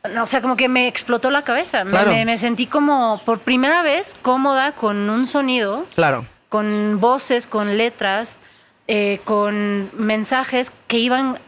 [0.09, 1.83] No, o sea, como que me explotó la cabeza.
[1.83, 2.11] Me- Claro.
[2.11, 6.25] Me, me sentí como por primera vez cómoda con un sonido, Claro.
[6.51, 8.41] Con voces, con letras,
[8.89, 11.39] eh, con mensajes que iban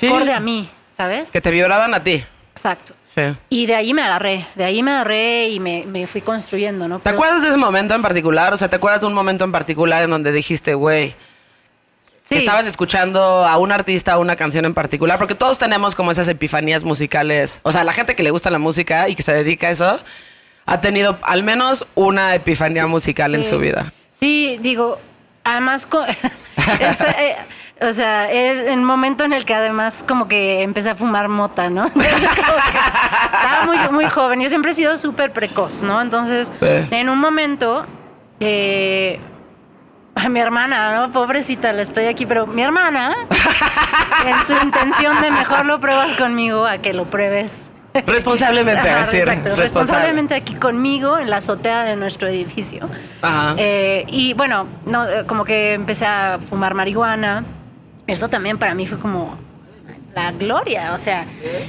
[0.00, 0.06] Sí.
[0.08, 1.30] acorde a mí, ¿sabes?
[1.30, 2.24] Que te vibraban a ti.
[2.52, 2.94] Exacto.
[3.04, 3.22] Sí.
[3.48, 6.98] Y de ahí me agarré, de ahí me agarré y me, me fui construyendo, ¿no?
[6.98, 8.52] ¿Te acuerdas de ese momento en particular?
[8.52, 11.14] O sea, ¿te acuerdas de un momento en particular en donde dijiste, güey,
[12.28, 12.36] Sí.
[12.38, 15.16] estabas escuchando a un artista o una canción en particular?
[15.18, 17.60] Porque todos tenemos como esas epifanías musicales.
[17.62, 20.00] O sea, la gente que le gusta la música y que se dedica a eso
[20.66, 23.92] ha tenido al menos una epifanía musical en su vida.
[24.20, 24.98] Sí, digo,
[25.44, 25.88] además,
[26.80, 27.36] es, eh,
[27.80, 31.70] o sea, es el momento en el que además como que empecé a fumar mota,
[31.70, 31.86] ¿no?
[31.94, 36.00] Estaba muy, muy joven, yo siempre he sido súper precoz, ¿no?
[36.02, 36.88] Entonces, Sí.
[36.90, 37.86] en un momento,
[38.40, 39.18] eh,
[40.14, 41.12] a mi hermana, ¿no?
[41.12, 43.14] Pobrecita, la estoy aquí, pero mi hermana,
[44.26, 47.70] en su intención de mejor lo pruebas conmigo a que lo pruebes.
[48.06, 49.50] Responsablemente, Ajá, sí, exacto.
[49.50, 49.62] responsable.
[49.62, 52.88] Responsablemente aquí conmigo en la azotea de nuestro edificio.
[53.22, 53.54] Ajá.
[53.56, 57.44] Eh, y bueno, no, eh, como que empecé a fumar marihuana.
[58.06, 59.38] Eso también para mí fue como
[60.14, 61.26] la gloria, o sea,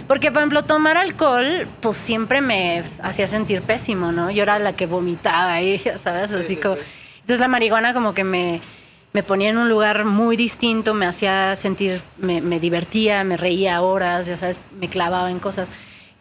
[0.08, 4.32] porque por ejemplo tomar alcohol, pues siempre me hacía sentir pésimo, ¿no?
[4.32, 6.32] Yo era la que vomitaba ya ¿sabes?
[6.32, 6.78] Así como...
[7.20, 8.62] Entonces la marihuana como que me,
[9.14, 13.82] me ponía en un lugar muy distinto, me hacía sentir, me, me divertía, me reía
[13.82, 15.72] horas, ya sabes, me clavaba en cosas.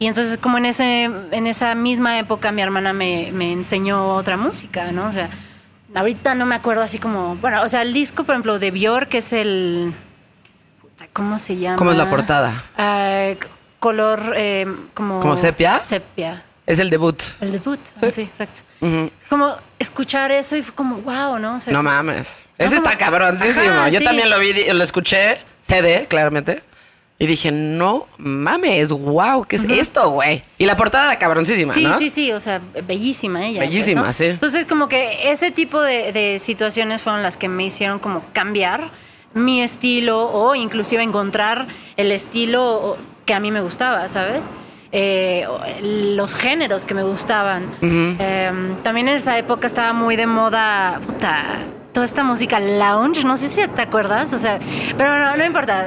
[0.00, 4.36] Y entonces como en, ese, en esa misma época mi hermana me, me enseñó otra
[4.38, 5.06] música, ¿no?
[5.06, 5.28] O sea,
[5.94, 9.08] ahorita no me acuerdo así como, bueno, o sea, el disco, por ejemplo, de Björk,
[9.10, 9.92] que es el,
[11.12, 11.76] ¿cómo se llama?
[11.76, 12.64] ¿Cómo es la portada?
[12.78, 13.32] Ah,
[13.78, 15.20] color eh, como...
[15.20, 15.84] ¿Como sepia?
[15.84, 16.44] Sepia.
[16.66, 17.20] Es el debut.
[17.40, 18.10] El debut, Sí.
[18.10, 18.60] sí, exacto.
[18.80, 21.56] Es como escuchar eso y fue como, wow, ¿no?
[21.56, 22.48] O sea, No mames.
[22.56, 23.70] Ese como- está cabroncísimo.
[23.70, 24.04] Ajá, Yo sí.
[24.04, 26.62] también lo vi, lo escuché, CD, claramente.
[27.22, 30.42] Y dije, no mames, wow, ¿qué es esto, güey?
[30.56, 31.98] Y la portada era cabroncísima, Sí, ¿no?
[31.98, 33.58] sí, sí, o sea, bellísima ella.
[33.60, 34.12] pues, Bellísima, ¿no?
[34.14, 34.24] sí.
[34.24, 38.90] Entonces, como que ese tipo de, de situaciones fueron las que me hicieron como cambiar
[39.34, 41.66] mi estilo o inclusive encontrar
[41.98, 42.96] el estilo
[43.26, 44.48] que a mí me gustaba, ¿sabes?
[44.90, 45.46] Eh,
[45.82, 47.70] los géneros que me gustaban.
[47.82, 48.50] Eh,
[48.82, 51.44] también en esa época estaba muy de moda, puta,
[51.92, 54.58] toda esta música lounge, no sé si te acuerdas, o sea,
[54.96, 55.86] pero no, no importa.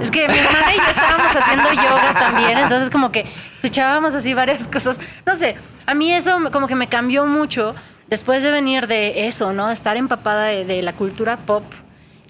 [0.00, 4.34] Es que mi hermana y yo estábamos haciendo yoga también, entonces como que escuchábamos así
[4.34, 4.96] varias cosas.
[5.26, 5.56] No sé,
[5.86, 7.74] a mí eso como que me cambió mucho
[8.08, 9.68] después de venir de eso, ¿no?
[9.68, 11.64] De estar empapada de, de la cultura pop.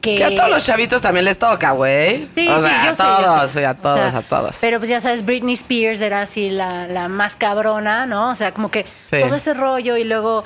[0.00, 2.26] Que, Que a todos los chavitos también les toca, güey.
[2.32, 3.58] Sí, o sí, sea, yo a sé, yo todos, sé.
[3.60, 4.56] sí, a O todos, sea, a todos.
[4.60, 8.30] Pero pues ya sabes, Britney Spears era así la, la más cabrona, ¿no?
[8.30, 9.18] O sea, como que Sí.
[9.20, 10.42] todo ese rollo y luego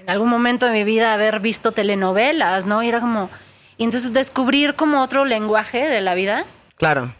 [0.00, 2.82] en algún momento de mi vida haber visto telenovelas, ¿no?
[2.82, 3.30] Y era como...
[3.78, 6.44] Y entonces descubrir como otro lenguaje de la vida.
[6.76, 7.14] Claro.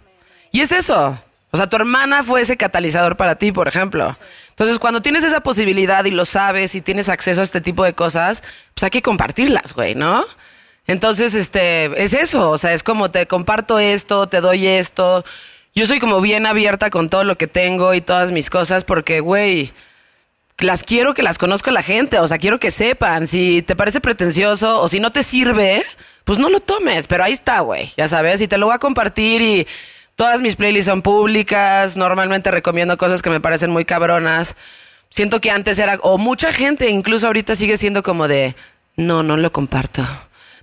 [0.50, 1.18] Y es eso.
[1.50, 4.14] O sea, tu hermana fue ese catalizador para ti, por ejemplo.
[4.50, 7.94] Entonces, cuando tienes esa posibilidad y lo sabes y tienes acceso a este tipo de
[7.94, 8.42] cosas,
[8.74, 10.24] pues hay que compartirlas, güey, ¿no?
[10.86, 12.50] Entonces, este, es eso.
[12.50, 15.24] O sea, es como te comparto esto, te doy esto.
[15.74, 19.20] Yo soy como bien abierta con todo lo que tengo y todas mis cosas porque,
[19.20, 19.72] güey,
[20.59, 23.26] las quiero que las conozca la gente, o sea, quiero que sepan.
[23.26, 25.84] Si te parece pretencioso o si no te sirve,
[26.24, 28.78] pues no lo tomes, pero ahí está, güey, ya sabes, y te lo voy a
[28.78, 29.66] compartir y
[30.16, 34.56] todas mis playlists son públicas, normalmente recomiendo cosas que me parecen muy cabronas.
[35.11, 38.54] Siento que antes era, o mucha gente, incluso ahorita sigue siendo como de,
[38.96, 40.04] no, no lo comparto.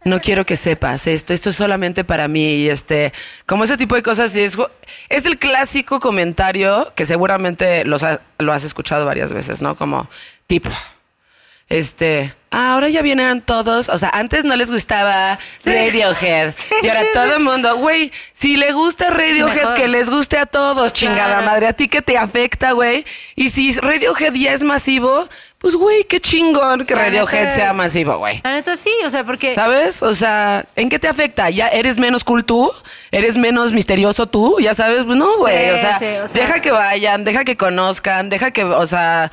[0.06, 3.12] No quiero que sepas esto, esto es solamente para mí y este,
[3.47, 4.56] como ese tipo de cosas y es,
[5.10, 8.06] el clásico comentario que seguramente los
[8.38, 9.76] lo has escuchado varias veces, ¿no?
[9.76, 10.08] Como
[10.45, 10.70] tipo,
[11.68, 16.53] este, ah, ahora ya vienen todos, o sea, antes no les gustaba Radiohead
[16.84, 19.74] y ahora sí, todo el mundo, güey, si le gusta Radiohead, Mejor.
[19.74, 21.45] que les guste a todos, chingada Claro.
[21.45, 23.03] madre, a ti que te afecta, güey.
[23.36, 27.74] Y si Radiohead ya es masivo, pues güey, qué chingón que La Radiohead neta- sea
[27.74, 28.41] masivo, güey.
[28.43, 29.55] La neta sí, o sea, porque...
[29.55, 30.03] ¿Sabes?
[30.03, 31.49] O sea, ¿en qué te afecta?
[31.49, 32.72] ¿Ya eres menos cool tú?
[33.11, 34.59] ¿Eres menos misterioso tú?
[34.59, 35.80] Ya sabes, pues no, güey.
[35.80, 39.32] Sea, o sea- deja que vayan, deja que conozcan, deja que, o sea,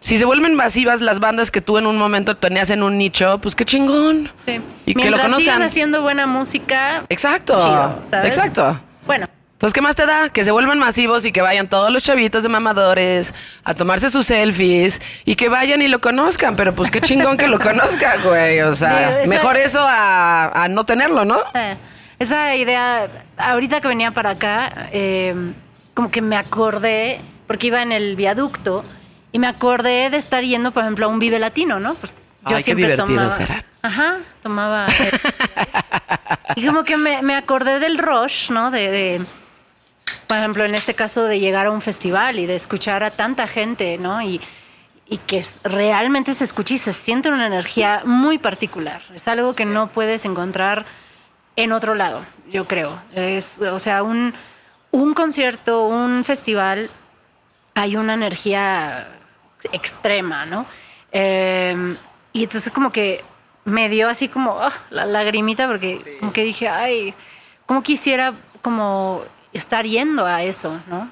[0.00, 3.38] si se vuelven masivas las bandas que tú en un momento tenías en un nicho,
[3.38, 4.30] pues qué chingón.
[4.46, 4.60] Sí.
[4.86, 5.40] Y que lo conozcan.
[5.40, 7.58] sigan haciendo buena música, Exacto.
[7.58, 8.34] chido, ¿sabes?
[8.36, 8.80] Exacto.
[9.06, 10.30] Bueno, Entonces, ¿qué más te da?
[10.30, 14.24] Que se vuelvan masivos y que vayan todos los chavitos de mamadores a tomarse sus
[14.26, 16.56] selfies y que vayan y lo conozcan.
[16.56, 18.60] Pero pues qué chingón que lo conozcan, güey.
[18.62, 21.42] O sea, Digo, mejor eso a, a no tenerlo, ¿no?
[21.54, 21.76] Eh,
[22.18, 25.34] esa idea, ahorita que venía para acá, eh,
[25.92, 28.84] como que me acordé, porque iba en el viaducto,
[29.32, 31.94] y me acordé de estar yendo, por ejemplo, a un Vive Latino, ¿no?
[31.94, 32.12] Pues
[32.48, 33.30] yo Ay, qué siempre divertido tomaba.
[33.36, 33.64] será.
[33.82, 34.86] Ajá, tomaba.
[34.88, 35.10] eh,
[36.56, 38.70] y como que me, me acordé del rush, ¿no?
[38.70, 39.26] De, de,
[40.26, 43.46] por ejemplo, en este caso, de llegar a un festival y de escuchar a tanta
[43.46, 44.20] gente, ¿no?
[44.22, 44.40] Y,
[45.06, 49.02] y que realmente se escucha y se siente una energía muy particular.
[49.14, 50.86] Es algo que no puedes encontrar
[51.56, 53.00] en otro lado, yo creo.
[53.14, 54.32] Es, o sea, un,
[54.92, 56.90] un concierto, un festival,
[57.74, 59.08] hay una energía
[59.72, 60.66] extrema, ¿no?
[61.12, 61.96] Eh,
[62.32, 63.22] y entonces como que
[63.64, 67.14] me dio así como ah, la lagrimita porque como que dije, ay,
[67.66, 71.10] como quisiera como estar yendo a eso, ¿no?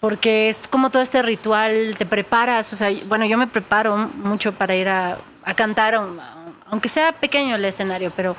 [0.00, 4.52] Porque es como todo este ritual, te preparas, o sea, bueno, yo me preparo mucho
[4.52, 5.98] para ir a, a cantar,
[6.70, 8.36] aunque sea pequeño el escenario, pero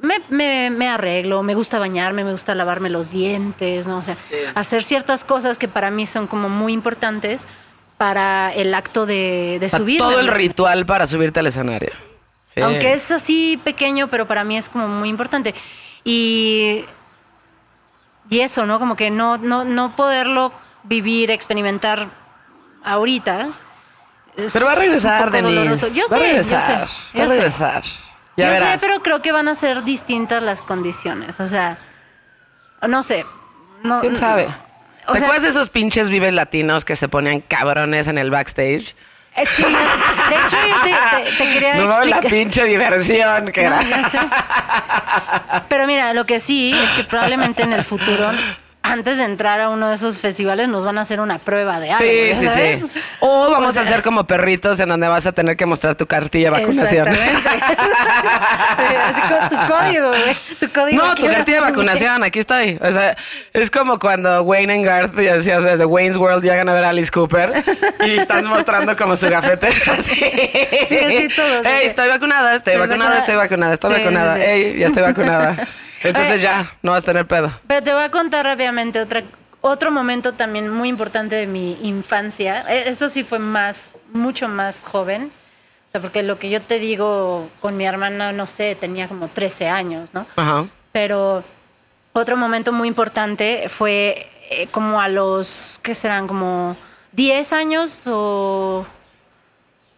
[0.00, 3.98] me, me- me arreglo, me gusta bañarme, me gusta lavarme los dientes, ¿no?
[3.98, 4.16] O sea,
[4.54, 7.46] hacer ciertas cosas que para mí son como muy importantes
[8.04, 9.96] para el acto de, de O sea, subir.
[9.96, 11.88] todo el ritual para subirte al escenario.
[12.44, 12.60] Sí.
[12.60, 15.54] Aunque es así pequeño, pero para mí es como muy importante.
[16.04, 16.84] Y,
[18.28, 18.78] y eso, ¿no?
[18.78, 20.52] Como que no, no, no poderlo
[20.82, 22.10] vivir, experimentar
[22.84, 23.52] ahorita.
[24.52, 25.94] Pero va a regresar, Denise.
[25.94, 26.60] Yo va sé, a regresar.
[26.60, 27.18] yo sé.
[27.18, 27.34] Va a sé.
[27.36, 27.82] regresar.
[28.36, 28.80] Ya Yo verás.
[28.82, 31.40] sé, pero creo que van a ser distintas las condiciones.
[31.40, 31.78] O sea,
[32.86, 33.24] no sé.
[33.82, 34.48] No, ¿Quién sabe?
[35.06, 38.30] O ¿Te sea- acuerdas de esos pinches vives latinos que se ponían cabrones en el
[38.30, 38.94] backstage?
[39.36, 39.68] Eh, sí, de
[40.36, 40.90] hecho, yo te,
[41.24, 45.64] te- te quería No, la pinche diversión que No, era.
[45.68, 48.30] Pero mira, lo que sí es que probablemente en el futuro,
[48.86, 51.90] antes de entrar a uno de esos festivales, nos van a hacer una prueba de
[51.90, 52.04] algo.
[52.04, 52.90] Sí, ¿ya sí, sí.
[53.20, 55.94] O vamos O sea- a hacer como perritos en donde vas a tener que mostrar
[55.94, 57.08] tu cartilla de vacunación.
[57.08, 57.48] Exactamente.
[59.04, 60.36] Así con tu código, güey.
[60.60, 62.78] Tu código No, tu cartilla de vacunación, aquí estoy.
[62.82, 63.16] O sea,
[63.54, 66.74] es como cuando Wayne and Garth, ya decía, o sea, de Wayne's World llegan a
[66.74, 67.64] ver a Alice Cooper
[68.06, 69.68] y están mostrando como su gafete.
[69.68, 70.12] Así.
[70.88, 71.28] Sí, así
[71.64, 73.18] Ey, estoy vacunada, estoy Estoy vacunada, vacunada.
[73.20, 74.36] estoy vacunada, estoy Sí, vacunada.
[74.36, 74.42] sí.
[74.42, 75.56] Ey, ya estoy vacunada.
[76.04, 77.50] Entonces ya, no vas a tener pedo.
[77.66, 79.22] Pero te voy a contar rápidamente otra,
[79.60, 82.64] otro momento también muy importante de mi infancia.
[82.68, 85.32] Eh, Esto sí fue más, mucho más joven.
[85.88, 89.28] O sea, porque lo que yo te digo con mi hermana, no sé, tenía como
[89.28, 90.26] 13 años, ¿no?
[90.36, 90.66] Ajá.
[90.92, 91.44] Pero
[92.12, 96.26] otro momento muy importante fue eh, como a los, ¿qué serán?
[96.26, 96.76] Como
[97.12, 98.86] 10 años o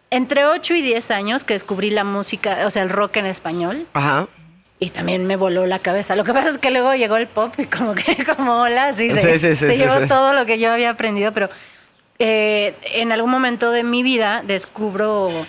[0.09, 3.87] entre 8 y 10 años que descubrí la música, o sea, el rock en español.
[3.93, 4.27] Ajá.
[4.79, 6.15] Y también me voló la cabeza.
[6.15, 9.09] Lo que pasa es que luego llegó el pop y como que, como hola, sí,
[9.11, 11.49] Sí, se, sí, se llevó todo lo que yo había aprendido, pero
[12.19, 15.45] eh, en algún momento de mi vida descubro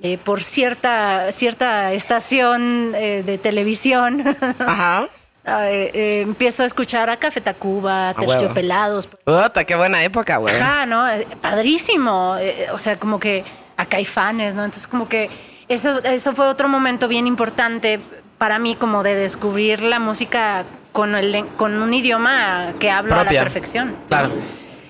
[0.00, 4.22] eh, por cierta, cierta estación eh, de televisión,
[4.58, 5.08] Ajá.
[5.46, 8.30] eh, empiezo a escuchar a Café Tacuba, huevo.
[8.30, 9.06] Terciopelados.
[9.06, 10.54] Puta, qué buena época, güey.
[10.54, 11.04] Ajá, ¿no?
[11.40, 12.36] Padrísimo.
[12.72, 13.44] o sea, como que
[13.76, 14.64] a Caifanes, ¿no?
[14.64, 15.30] Entonces, como que
[15.68, 18.00] eso, eso fue otro momento bien importante
[18.38, 23.24] para mí, como de descubrir la música con, el, con un idioma que hablo a
[23.24, 23.96] la perfección.
[24.08, 24.30] Claro.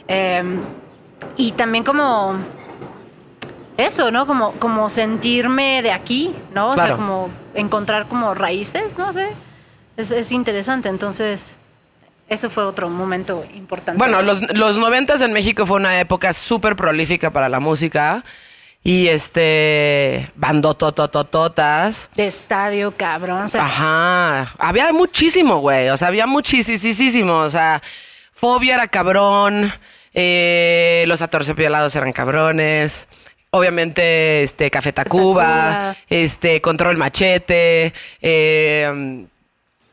[0.07, 0.43] Eh,
[1.37, 2.37] y también como
[3.77, 4.27] eso, ¿no?
[4.27, 6.71] Como, como sentirme de aquí, ¿no?
[6.71, 9.29] O sea, como encontrar como raíces, no sé.
[9.97, 10.89] Es, es interesante.
[10.89, 11.55] Entonces,
[12.29, 13.99] eso fue otro momento importante.
[13.99, 18.25] Bueno, los, los 90 en México fue una época súper prolífica para la música.
[18.89, 20.31] Y este.
[20.35, 22.09] Bandotototototas.
[22.15, 23.43] de estadio, cabrón.
[23.45, 24.55] O sea, Ajá.
[24.59, 25.91] Había muchísimo, güey.
[25.91, 27.35] O sea, había muchísimo.
[27.41, 27.83] O sea,
[28.33, 29.71] Fobia era cabrón.
[30.15, 33.09] eh, los atorcepiolados eran cabrones.
[33.51, 35.97] Obviamente, este, Café Tacuba, Tacuba.
[36.09, 39.27] este, Control Machete, eh,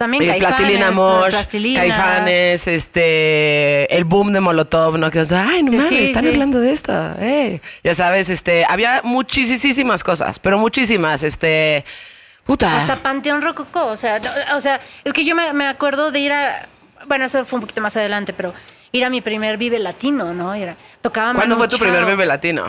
[0.06, 1.80] también Caifanes, Plastilina Mosh, Plastilina.
[1.82, 5.10] Caifanes, este, el boom de Molotov, ¿no?
[5.12, 6.30] Que, ay, no Sí, mames, sí, están sí.
[6.30, 7.62] hablando de esto, eh.
[7.84, 11.84] Ya sabes, este, había muchísimas cosas, pero muchísimas, este,
[12.45, 12.78] puta.
[12.78, 13.86] Hasta Panteón Rococó.
[13.88, 16.68] O sea, no, o sea, es que yo me, me acuerdo de ir a.
[17.08, 18.53] Bueno, eso fue un poquito más adelante, pero
[18.91, 20.53] ir a mi primer Vive Latino, ¿no?
[20.53, 21.86] Era, tocaba ¿Cuándo Manu fue tu Chao.
[21.88, 22.66] primer bebé latino?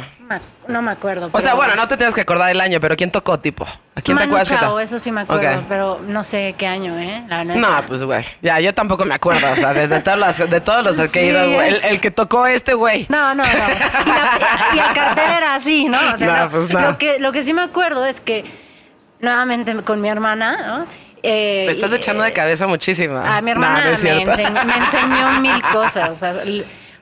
[0.69, 1.31] No me- acuerdo.
[1.33, 3.65] O sea, bueno, no te tienes que acordar del año, pero ¿quién tocó, tipo?
[3.95, 6.67] ¿A quién te Manu acuerdas que Chao, eso sí me acuerdo, pero no sé qué
[6.67, 7.25] año, ¿eh?
[7.29, 7.45] La.
[7.45, 8.25] No, pues, güey.
[8.43, 9.51] Ya, yo tampoco me acuerdo.
[9.53, 11.75] O sea, de, de todos los, de todos los que he ido, güey.
[11.91, 13.07] El, que tocó este, güey.
[13.09, 13.49] No, no, no.
[13.49, 15.99] Y, la- y el cartel era así, ¿no?
[16.15, 16.81] O sea, No, pues no.
[16.81, 18.45] Lo, que, lo que sí me acuerdo es que,
[19.21, 20.87] nuevamente con mi hermana, ¿no?
[21.23, 23.17] Eh, Me estás y- echando de cabeza muchísimo.
[23.19, 26.11] A mi hermana no me, enseñó, me enseñó mil cosas.
[26.11, 26.35] o sea,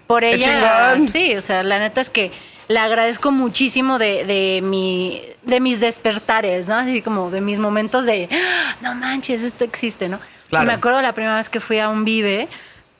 [0.06, 2.30] por ¡Qué ella, sí, o sea, la neta es que
[2.68, 6.76] le agradezco muchísimo de, de mi de mis despertares, ¿no?
[6.76, 10.18] Así como de mis momentos de "Ah, no manches, esto existe, ¿no?
[10.48, 10.64] Claro.
[10.64, 12.48] Y me acuerdo la primera vez que fui a un vive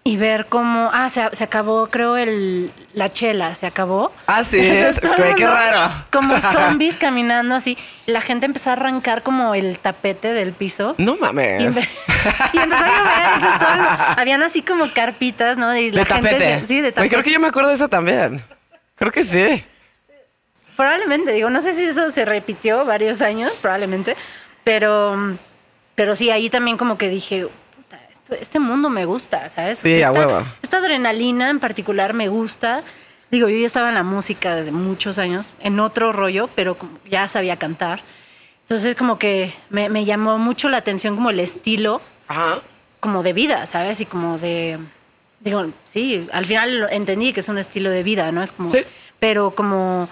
[0.07, 4.59] y ver cómo ah se, se acabó creo el la chela se acabó Ah, sí,
[4.61, 5.91] Entonces, todo el güey, qué mundo raro.
[6.13, 11.17] como zombies caminando así la gente empezó a arrancar como el tapete del piso No
[11.17, 11.63] mames.
[11.63, 11.89] y, empe-
[12.53, 15.75] y empezó a llover, entonces todo habían así como carpitas, ¿no?
[15.75, 16.67] Y la de gente tapete.
[16.67, 17.11] sí, de tapete.
[17.11, 18.45] creo que yo me acuerdo de eso también.
[18.97, 19.65] Creo que sí.
[20.77, 24.17] Probablemente, digo, no sé si eso se repitió varios años, probablemente,
[24.65, 25.37] pero,
[25.95, 29.79] pero sí, ahí también como que dije, puta, esto- este mundo me gusta, ¿sabes?
[29.79, 30.43] Sí, a esta, huevo.
[30.63, 32.83] Esta adrenalina en particular me gusta.
[33.31, 36.77] Digo, yo ya estaba en la música desde muchos años, en otro rollo, pero
[37.09, 38.03] ya sabía cantar.
[38.63, 42.61] Entonces como que me, me llamó mucho la atención como el estilo Ajá.
[42.99, 44.01] como de vida, ¿sabes?
[44.01, 44.79] Y como de...
[45.45, 48.43] Digo, sí, al final entendí que es un estilo de vida, ¿no?
[48.43, 48.71] Es como...
[48.73, 48.81] Sí.
[49.21, 50.09] Pero como...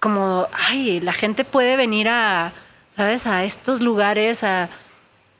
[0.00, 2.52] Como, ay, la gente puede venir a,
[2.88, 3.24] ¿sabes?
[3.26, 4.68] A estos lugares a,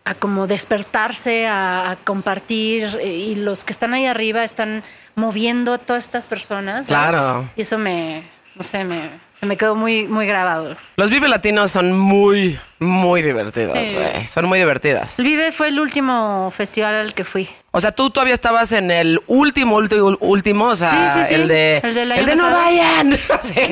[0.04, 2.96] a como despertarse, a, a compartir.
[3.00, 4.84] eh, Y los que están ahí arriba están
[5.16, 6.86] moviendo a todas estas personas.
[6.86, 7.10] ¿sabes?
[7.10, 7.50] Claro.
[7.56, 8.22] Y eso me,
[8.54, 10.76] no sé, me, se me quedó muy, muy grabado.
[10.96, 13.94] Los Vive Latinos son muy, muy divertidos, Sí.
[13.96, 14.28] güey.
[14.28, 15.18] Son muy divertidas.
[15.18, 17.50] El Vive fue el último festival al que fui.
[17.74, 21.34] O sea, tú todavía estabas en el último, último, último, o sea, Sí, sí, sí.
[21.34, 23.10] el de, El del el año de no vayan.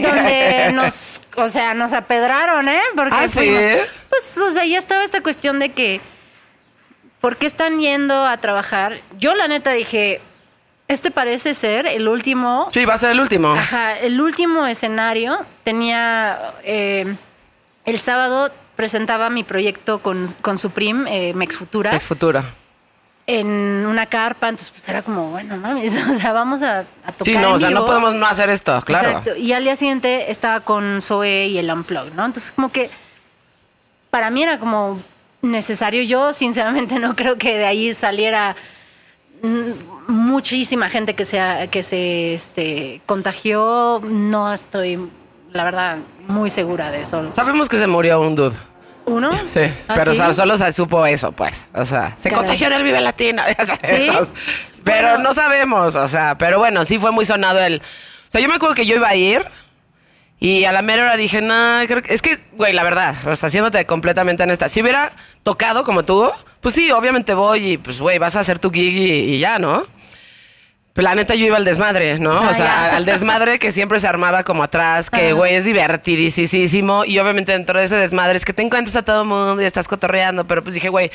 [0.03, 2.80] Donde nos, o sea, nos apedraron, ¿eh?
[2.96, 3.38] Porque ¿Ah, sí?
[3.40, 6.01] fuimos- pues, o sea, ya estaba esta cuestión de que,
[7.20, 9.01] ¿por qué están yendo a trabajar?
[9.18, 10.22] Yo la neta dije,
[10.88, 13.53] este parece ser el último, Sí, va a ser el último.
[13.53, 15.44] ajá, el último escenario.
[15.62, 17.16] Tenía, eh,
[17.84, 22.55] el sábado presentaba mi proyecto con, con Supreme, eh, Mex Futura, Ex Futura.
[23.27, 23.47] En
[23.87, 27.35] una carpa, entonces pues era como, bueno, mames, o sea, vamos a, a tocar Sí,
[27.35, 29.09] no, en o sea, no podemos no hacer esto, claro.
[29.09, 29.37] Exacto.
[29.37, 32.27] Y al día siguiente estaba con Zoe y el Unplug, ¿no?
[32.27, 32.91] Entonces, como que
[34.11, 35.01] para mí era como
[35.43, 36.03] necesario.
[36.03, 38.57] Yo, sinceramente, no creo que de ahí saliera
[39.43, 44.01] mm, muchísima gente que se, que se este, contagió.
[44.05, 45.11] No estoy,
[45.53, 47.33] la verdad, muy segura de eso.
[47.35, 48.57] Sabemos que se murió un dude.
[49.07, 49.30] ¿Uno?
[49.46, 50.18] Sí, ¿Ah, pero o sí?
[50.20, 51.68] sea, solo se supo eso, pues.
[51.74, 52.44] O sea, se Caray.
[52.44, 54.30] contagió en el Vive Latino, ya sabemos.
[54.72, 54.80] ¿Sí?
[54.84, 55.24] Pero Bueno.
[55.24, 57.80] no sabemos, o sea, pero bueno, sí fue muy sonado el...
[57.80, 59.44] O sea, yo me acuerdo que yo iba a ir
[60.38, 62.14] y a la mera hora dije, no, creo que...
[62.14, 66.30] Es que, güey, la verdad, o sea, haciéndote completamente honesta, si hubiera tocado como tú,
[66.61, 69.59] pues sí, obviamente voy y pues, güey, vas a hacer tu gig y, y ya,
[69.59, 69.86] ¿no?
[70.97, 72.32] La neta, yo iba al desmadre, ¿no?
[72.36, 77.05] Ah, o sea, al desmadre que siempre se armaba como atrás, que, güey, es divertidísimo.
[77.05, 79.64] Y obviamente dentro de ese desmadre es que te encuentras a todo el mundo y
[79.64, 80.47] estás cotorreando.
[80.47, 81.11] Pero pues dije, güey,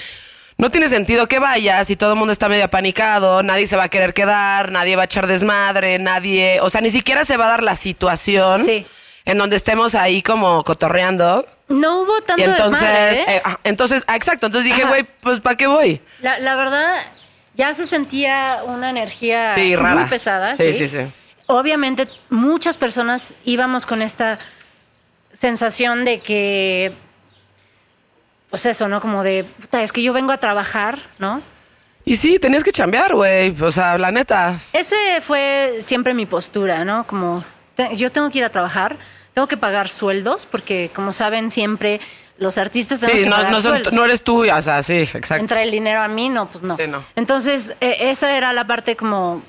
[0.57, 3.84] no tiene sentido que vayas y todo el mundo está medio apanicado, nadie se va
[3.84, 6.59] a querer quedar, nadie va a echar desmadre, nadie...
[6.61, 8.88] O sea, ni siquiera se va a dar la situación Sí.
[9.26, 11.45] en donde estemos ahí como cotorreando.
[11.67, 13.26] No hubo tanto Y entonces, desmadre, ¿eh?
[13.38, 14.45] eh, ah, entonces, ah, exacto.
[14.45, 16.01] Entonces dije, güey, pues ¿para qué voy?
[16.21, 16.99] La, la verdad,
[17.56, 19.95] ya se sentía una energía Sí, rara.
[20.01, 20.56] muy pesada.
[20.56, 21.12] Sí, Sí, sí, sí.
[21.47, 24.39] Obviamente, muchas personas íbamos con esta
[25.32, 26.93] sensación de que,
[28.49, 29.01] pues eso, ¿no?
[29.01, 31.41] Como de, puta, es que yo vengo a trabajar, ¿no?
[32.06, 33.56] Y sí, tenías que chambear, güey.
[33.62, 34.60] O sea, la neta.
[34.74, 37.06] Ese fue siempre mi postura, ¿no?
[37.08, 37.43] Como
[37.76, 38.97] te- yo tengo que ir a trabajar,
[39.34, 41.99] tengo que pagar sueldos, porque como saben siempre
[42.38, 44.93] los artistas tenemos Sí, que no, pagar no, son- no eres tú, o sea, sí,
[44.97, 45.36] exacto.
[45.36, 46.75] Entra el dinero a mí, no, pues no.
[46.77, 47.03] Sí, no.
[47.15, 49.41] Entonces, eh, esa era la parte como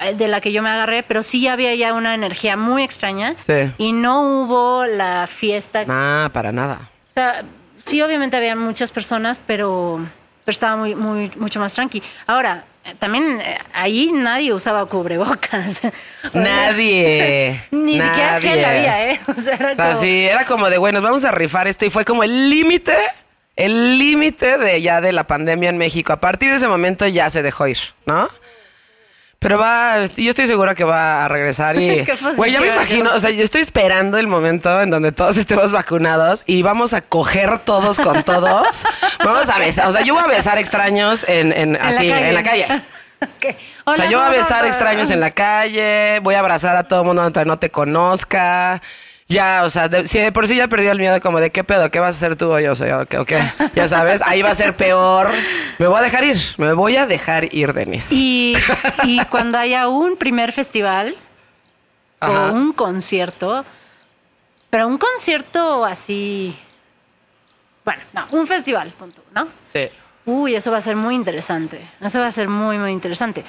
[0.00, 3.36] eh, de la que yo me agarré, pero sí había ya una energía muy extraña
[3.46, 3.72] Sí.
[3.78, 5.84] y no hubo la fiesta.
[5.84, 6.90] Nah, para nada.
[7.08, 7.44] O sea,
[7.84, 10.00] sí, obviamente había muchas personas, pero,
[10.44, 12.02] pero estaba muy, muy, mucho más tranqui.
[12.26, 12.64] Ahora,
[12.98, 15.66] también eh, ahí nadie usaba cubrebocas.
[16.24, 17.62] O sea, Nadie.
[17.70, 19.20] Ni siquiera gel había, ¿eh?
[19.36, 21.84] O sea, era O sea, como- sí, era como de, nos vamos a rifar esto
[21.84, 22.96] y fue como el límite,
[23.56, 26.12] el límite de ya de la pandemia en México.
[26.12, 28.28] A partir de ese momento ya se dejó ir, ¿no?
[29.44, 32.02] Pero va, yo estoy segura que va a regresar y,
[32.36, 33.16] güey, ya me imagino, ¿no?
[33.16, 37.02] o sea, yo estoy esperando el momento en donde todos estemos vacunados y vamos a
[37.02, 38.84] coger todos con todos.
[39.22, 42.42] Vamos a besar, o sea, yo voy a besar extraños en, en, así, en la
[42.42, 42.66] calle.
[43.86, 47.00] O sea, yo voy a besar extraños en la calle, voy a abrazar a todo
[47.00, 48.80] el mundo donde no te conozca.
[49.26, 51.64] Ya, o sea, de, si de por sí ya perdió el miedo como de qué
[51.64, 53.42] pedo, qué vas a hacer tú o yo, soy o qué, o qué?
[53.74, 55.30] Ya sabes, ahí va a ser peor.
[55.78, 58.12] Me voy a dejar ir, me voy a dejar ir, Denis.
[58.12, 58.54] Y,
[59.04, 61.16] y cuando haya un primer festival
[62.20, 62.50] Ajá.
[62.50, 63.64] o un concierto,
[64.68, 66.58] pero un concierto así,
[67.84, 69.48] bueno, no, un festival, punto, ¿no?
[69.72, 69.88] Sí.
[70.26, 71.80] Uy, eso va a ser muy interesante.
[72.00, 73.44] Eso va a ser muy, muy interesante.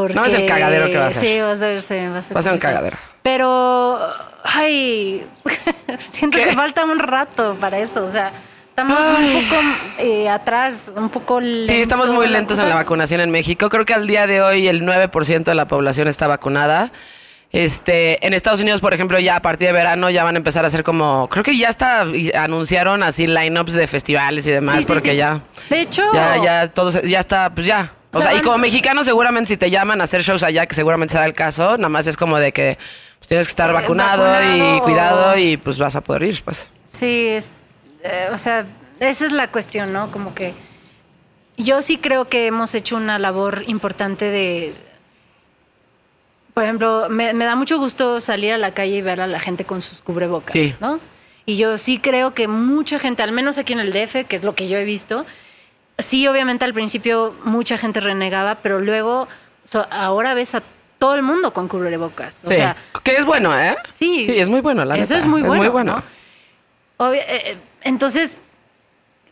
[0.00, 1.22] Porque, No, es el cagadero que va a ser.
[1.22, 2.36] Sí, va a ser, sí, va a ser.
[2.36, 2.96] Va a ser un cagadero.
[3.22, 3.98] Pero,
[4.42, 5.24] ay,
[6.00, 6.44] siento ¿Qué?
[6.44, 8.04] que falta un rato para eso.
[8.04, 8.32] O sea,
[8.68, 9.36] estamos Ay.
[9.36, 9.62] un poco
[9.98, 11.72] eh, atrás, un poco lento.
[11.72, 13.68] Sí, estamos muy lentos en la vacunación en México.
[13.68, 16.92] Creo que al día de hoy el 9% de la población está vacunada.
[17.52, 20.64] Este, en Estados Unidos, por ejemplo, ya a partir de verano ya van a empezar
[20.64, 24.80] a hacer como, creo que ya está, anunciaron así lineups de festivales y demás, Sí,
[24.82, 25.16] sí, porque sí.
[25.18, 25.40] ya,
[25.70, 27.92] De hecho, ya, ya, todo, ya está, pues ya.
[28.14, 31.12] O, sea, y como mexicano seguramente si te llaman a hacer shows allá, que seguramente
[31.12, 32.78] será el caso, nada más es como de que
[33.18, 34.24] pues, tienes que estar Eh, vacunado,
[34.76, 36.70] y cuidado o- y pues vas a poder ir, pues.
[36.84, 37.52] Sí, es,
[38.02, 38.66] eh, o sea,
[39.00, 40.10] esa es la cuestión, ¿no?
[40.12, 40.54] Como que
[41.56, 44.74] yo sí creo que hemos hecho una labor importante de,
[46.52, 49.40] por ejemplo, me, me da mucho gusto salir a la calle y ver a la
[49.40, 50.74] gente con sus cubrebocas, Sí.
[50.80, 51.00] ¿no?
[51.46, 54.44] Y yo sí creo que mucha gente, al menos aquí en el DF, que es
[54.44, 55.26] lo que yo he visto,
[55.98, 59.28] sí, obviamente al principio mucha gente renegaba, pero luego
[59.64, 60.62] so- ahora ves a
[60.98, 62.42] todo el mundo con cubrebocas.
[62.44, 62.56] O Sí.
[62.56, 63.76] sea, que es bueno, ¿eh?
[63.92, 64.26] Sí.
[64.26, 65.18] Sí, es muy bueno, la Eso neta.
[65.24, 65.62] es muy bueno.
[65.62, 66.02] muy bueno.
[67.12, 68.36] eh, eh, entonces,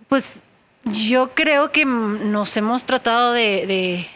[0.08, 0.44] pues
[0.84, 4.08] yo creo que nos hemos tratado de, de-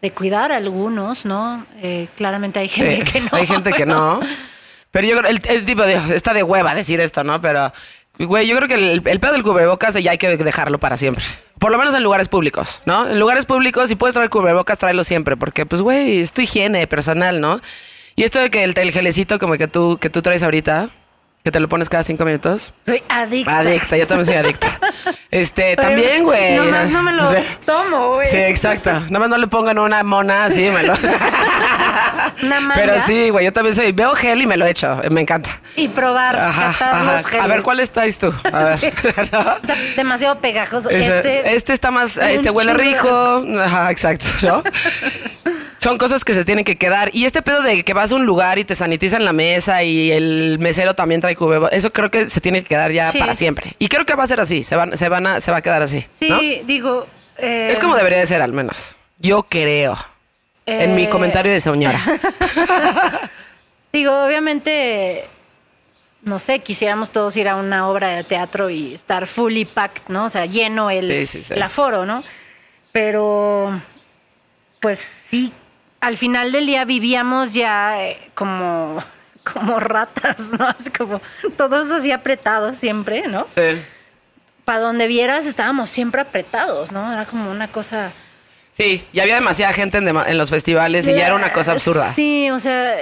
[0.00, 1.64] de cuidar a algunos, ¿no?
[1.78, 3.28] Eh, claramente hay gente Sí, que no.
[3.32, 4.20] Hay gente que no.
[4.90, 7.40] Pero yo creo, el, el tipo de, está de hueva decir esto, ¿no?
[7.40, 7.72] Pero,
[8.18, 11.24] güey, yo creo que el, el pedo del cubrebocas ya hay que dejarlo para siempre.
[11.58, 13.08] Por lo menos en lugares públicos, ¿no?
[13.08, 15.36] En lugares públicos, si puedes traer cubrebocas, tráelo siempre.
[15.36, 17.60] Porque, pues, güey, es tu higiene personal, ¿no?
[18.16, 20.90] Y esto de que el, el gelecito como que tú, que tú traes ahorita,
[21.44, 22.72] que te lo pones cada cinco minutos.
[22.86, 23.58] Soy adicta.
[23.58, 24.66] Adicta, yo también soy adicta.
[25.30, 26.54] Este, también, güey.
[26.54, 27.28] Nomás no me lo
[27.66, 28.28] tomo, güey.
[28.28, 28.92] Sí, exacto.
[28.92, 30.94] Nada más no le pongan una mona así, me lo...
[32.42, 32.72] Una.
[32.74, 33.92] Pero sí, güey, yo también soy.
[33.92, 35.00] Veo gel y me lo echo.
[35.10, 35.50] Me encanta.
[35.76, 37.16] Y probar, Ajá, ajá.
[37.22, 37.34] los.
[37.34, 38.32] A ver, ¿cuál estáis tú?
[38.52, 38.94] A ver.
[39.32, 39.56] ¿No?
[39.56, 40.90] Está demasiado pegajoso.
[40.90, 43.44] Este, este, está más, este huele de- rico.
[43.60, 44.62] Ajá, exacto, ¿no?
[45.78, 47.10] Son cosas que se tienen que quedar.
[47.12, 50.10] Y este pedo de que vas a un lugar y te sanitizan la mesa y
[50.12, 53.18] el mesero también trae cubrebocas, eso creo que se tiene que quedar ya Sí.
[53.18, 53.74] para siempre.
[53.78, 55.62] Y creo que va a ser así, se, van, se, van a, se va a
[55.62, 56.06] quedar así.
[56.10, 56.38] Sí, ¿no?
[56.66, 57.06] digo.
[57.36, 58.96] eh, Es como debería de ser al menos.
[59.18, 59.98] Yo creo.
[60.66, 62.00] En mi eh, comentario de señora.
[63.92, 65.28] Digo, obviamente,
[66.22, 70.24] no sé, quisiéramos todos ir a una obra de teatro y estar fully packed, ¿no?
[70.24, 71.54] O sea, lleno el, Sí, sí, sí.
[71.54, 72.24] el aforo, ¿no?
[72.92, 73.80] Pero,
[74.80, 75.52] pues sí,
[76.00, 79.02] al final del día vivíamos ya eh, como,
[79.52, 80.66] como ratas, ¿no?
[80.66, 81.20] Así como
[81.56, 83.46] todos así apretados siempre, ¿no?
[83.54, 83.82] Sí.
[84.64, 87.12] Para donde vieras estábamos siempre apretados, ¿no?
[87.12, 88.12] Era como una cosa...
[88.76, 91.72] Sí, y había demasiada gente en, dema- en los festivales y ya era una cosa
[91.72, 92.12] absurda.
[92.12, 92.94] Sí, o sea,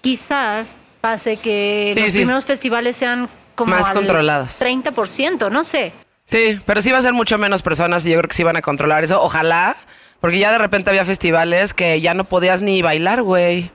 [0.00, 2.18] quizás pase que Sí, los sí.
[2.18, 4.60] primeros festivales sean como Más al controlados.
[4.60, 5.92] 30%, no sé.
[6.24, 8.56] Sí, pero sí va a ser mucho menos personas y yo creo que sí van
[8.56, 9.22] a controlar eso.
[9.22, 9.76] Ojalá,
[10.20, 13.70] porque ya de repente había festivales que ya no podías ni bailar, güey.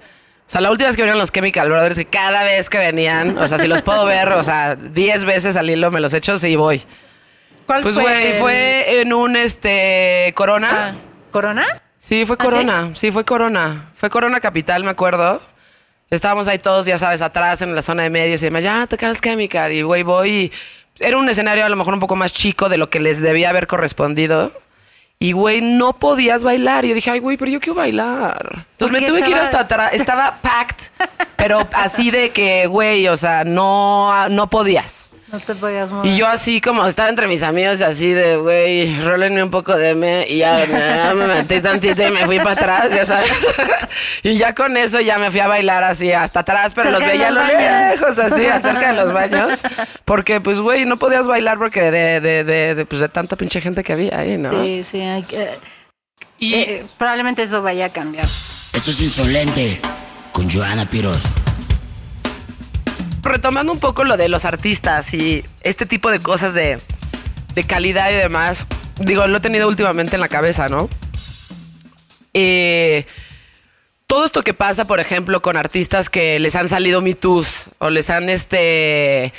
[0.48, 3.38] O sea, la última vez que vinieron los Chemical Brothers, y cada vez que venían,
[3.38, 6.40] o sea, si los puedo ver, o sea, 10 veces al hilo me los echo,
[6.40, 6.82] sí voy.
[7.70, 10.70] ¿Cuál Pues, güey, el- fue en un, este, Corona.
[10.72, 10.96] Ah,
[11.30, 11.68] ¿Corona?
[12.00, 12.90] Sí, fue ¿Ah, Corona.
[12.96, 13.12] sí?
[13.12, 13.92] fue Corona.
[13.94, 15.40] Fue Corona Capital, me acuerdo.
[16.10, 18.64] Estábamos ahí todos, ya sabes, atrás en la zona de medios y demás.
[18.64, 19.72] Ya, tocan los Chemical.
[19.72, 20.30] Y, güey, voy.
[20.32, 20.52] y-
[21.00, 23.52] Era un escenario a lo mejor un poco más chico de lo que les debía
[23.52, 24.52] haber correspondido.
[25.20, 26.86] Y, güey, no podías bailar.
[26.86, 28.66] Y yo dije, ay, güey, pero yo quiero bailar.
[28.72, 29.94] Entonces me tuve que ir hasta atrás.
[29.94, 30.88] Estaba packed,
[31.38, 35.09] pero así de que, güey, o sea, no, no podías.
[35.32, 36.12] No te podías mover.
[36.12, 39.94] Y yo así como estaba entre mis amigos así de, güey, rólenme un poco de
[39.94, 40.66] me y ya,
[41.16, 43.32] me metí tantito y me fui para atrás, ya sabes.
[44.24, 47.08] y ya con eso ya me fui a bailar así hasta atrás, pero Cerca los
[47.12, 48.00] veía a los lo baños.
[48.02, 49.62] lejos, así, acerca de los baños.
[50.06, 53.62] Porque, pues, güey, no podías bailar porque de, de, de, de, pues, de tanta pinche
[53.62, 54.52] gente que había ahí, ¿no?
[54.64, 55.00] Sí, sí.
[55.02, 55.60] hay que-
[56.40, 58.26] Y eh, probablemente eso vaya a cambiar.
[58.26, 59.80] Esto es insolente
[60.32, 61.22] con Joana Piroz.
[63.24, 66.80] Retomando un poco lo de los artistas y este tipo de cosas de,
[67.54, 68.68] de calidad y demás,
[69.00, 70.90] digo, lo he tenido últimamente en la cabeza, ¿no?
[72.34, 73.06] Eh,
[74.08, 78.10] todo esto que pasa, por ejemplo, con artistas que les han salido mitos o les
[78.10, 79.34] han, este,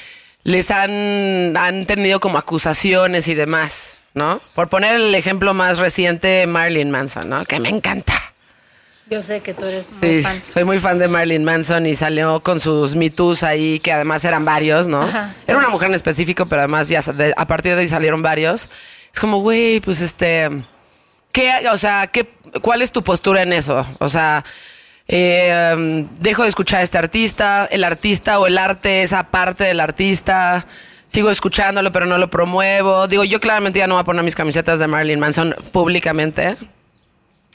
[0.45, 4.41] les han, han tenido como acusaciones y demás, ¿no?
[4.55, 7.45] Por poner el ejemplo más reciente, Marilyn Manson, ¿no?
[7.47, 8.30] Que me encanta.
[9.11, 10.41] Yo sé que tú eres muy Sí, fan.
[10.45, 14.25] soy muy fan de Marilyn Manson y salió con sus Me Too's ahí, que además
[14.25, 15.03] eran varios, ¿no?
[15.03, 15.35] Ajá.
[15.49, 17.01] Era una mujer en específico, pero además ya
[17.37, 18.69] a partir de ahí salieron varios.
[19.13, 20.49] Es como, güey, pues este,
[21.33, 22.29] ¿qué, o sea, qué,
[22.63, 23.85] cuál es tu postura en eso?
[23.99, 24.45] O sea,
[25.09, 29.81] eh, dejo de escuchar a este artista, el artista o el arte es aparte del
[29.81, 30.67] artista.
[31.09, 33.09] Sigo escuchándolo, pero no lo promuevo.
[33.09, 36.57] Digo, yo claramente ya no voy a poner mis camisetas de Marilyn Manson públicamente.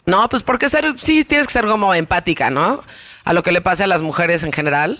[0.05, 2.81] No, pues porque ser, sí tienes que ser como empática, ¿no?
[3.23, 4.99] A lo que le pasa a las mujeres en general.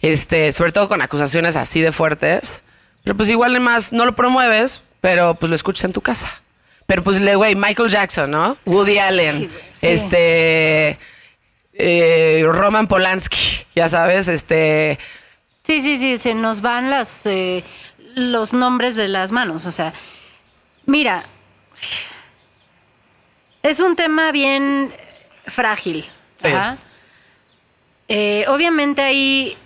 [0.00, 2.62] Este, sobre todo con acusaciones así de fuertes.
[3.04, 6.30] Pero pues igual más no lo promueves, pero pues lo escuchas en tu casa.
[6.86, 8.56] Pero pues le, güey, Michael Jackson, ¿no?
[8.64, 9.50] Woody Allen.
[9.72, 9.86] sí.
[9.86, 10.98] Este.
[11.74, 14.98] eh, Roman Polanski, ya sabes, este.
[15.64, 17.62] Sí, sí, sí, se nos van las eh,
[18.14, 19.64] los nombres de las manos.
[19.66, 19.92] O sea,
[20.86, 21.24] mira,
[23.62, 24.92] es un tema bien
[25.46, 26.04] frágil.
[26.38, 26.48] Sí.
[26.48, 26.78] ajá.
[28.08, 29.56] Eh, obviamente hay,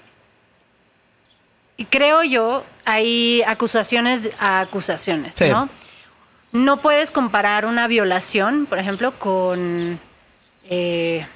[1.90, 5.48] creo yo, hay acusaciones a acusaciones, Sí.
[5.48, 5.68] ¿no?
[6.52, 9.98] No puedes comparar una violación, por ejemplo, con...
[10.70, 11.26] eh,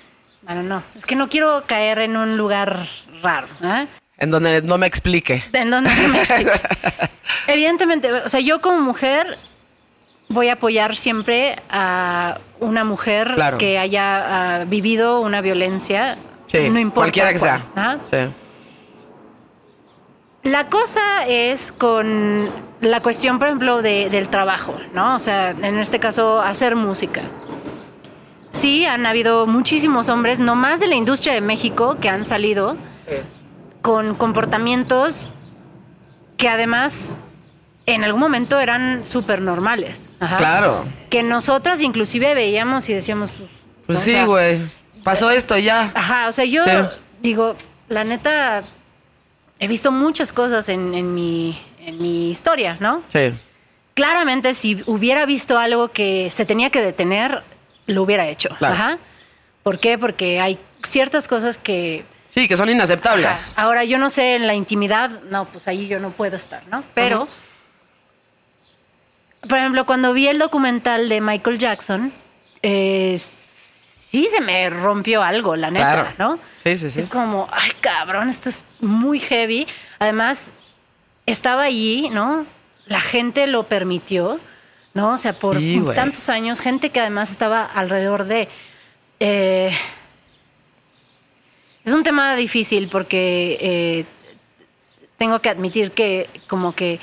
[0.43, 2.87] bueno, no, es que no quiero caer en un lugar
[3.23, 3.49] raro.
[3.63, 3.87] ¿eh?
[4.19, 5.45] En donde no me explique.
[5.53, 6.53] ¿En dónde me explico?
[7.47, 9.37] Evidentemente, o sea, yo como mujer
[10.31, 13.59] voy a apoyar siempre a una mujer Claro.
[13.59, 16.17] que haya ah, vivido una violencia,
[16.47, 17.67] Sí, no importa cualquiera que cuál, sea.
[17.77, 17.97] ¿ah?
[18.05, 18.17] Sí.
[20.43, 22.49] La cosa es con
[22.81, 25.17] la cuestión, por ejemplo, de- del trabajo, ¿no?
[25.17, 27.23] O sea, en este caso, hacer música.
[28.51, 32.77] Sí, han habido muchísimos hombres, no más de la industria de México, que han salido
[33.83, 35.35] con comportamientos
[36.37, 37.17] que además
[37.93, 40.13] en algún momento eran súper normales.
[40.21, 40.37] Ajá.
[40.37, 40.85] Claro.
[41.09, 43.51] Que nosotras inclusive veíamos y decíamos, pues,
[43.87, 44.61] Pues sí, sea, güey.
[45.05, 45.91] Pasó esto ya.
[45.95, 46.71] Ajá, o sea, yo Sí.
[47.23, 47.57] digo,
[47.89, 48.65] la neta,
[49.59, 53.03] he visto muchas cosas en, en mi, en mi historia, ¿no?
[53.09, 53.33] Sí.
[53.95, 57.43] Claramente, si hubiera visto algo que se tenía que detener,
[57.87, 58.51] lo hubiera hecho.
[58.59, 58.75] Claro.
[58.75, 58.99] Ajá.
[59.63, 59.99] ¿Por qué?
[59.99, 62.05] Porque hay ciertas cosas que...
[62.29, 63.27] Sí, que son inaceptables.
[63.27, 63.53] Ajá.
[63.63, 66.85] Ahora, yo no sé, en la intimidad, no, pues ahí yo no puedo estar, ¿no?
[66.95, 67.27] Pero,
[69.49, 72.13] por ejemplo, cuando vi el documental de Michael Jackson,
[72.63, 76.11] eh, sí se me rompió algo, la neta, Claro.
[76.19, 76.37] ¿no?
[76.63, 77.01] Sí, sí, sí.
[77.01, 79.67] Así como, ay, cabrón, esto es muy heavy.
[79.99, 80.53] Además,
[81.27, 82.45] estaba allí, ¿no?
[82.87, 84.39] La gente lo permitió,
[84.93, 85.13] ¿no?
[85.15, 88.49] O sea, por Sí, tantos años, gente que además estaba alrededor de...
[89.21, 89.73] eh,
[91.85, 94.05] es un tema difícil porque eh,
[95.17, 97.01] tengo que admitir que como que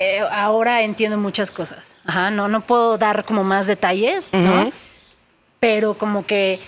[0.00, 1.94] eh, ahora entiendo muchas cosas.
[2.06, 4.72] Ajá, no, no puedo dar como más detalles, ¿no?
[5.60, 6.58] Pero como que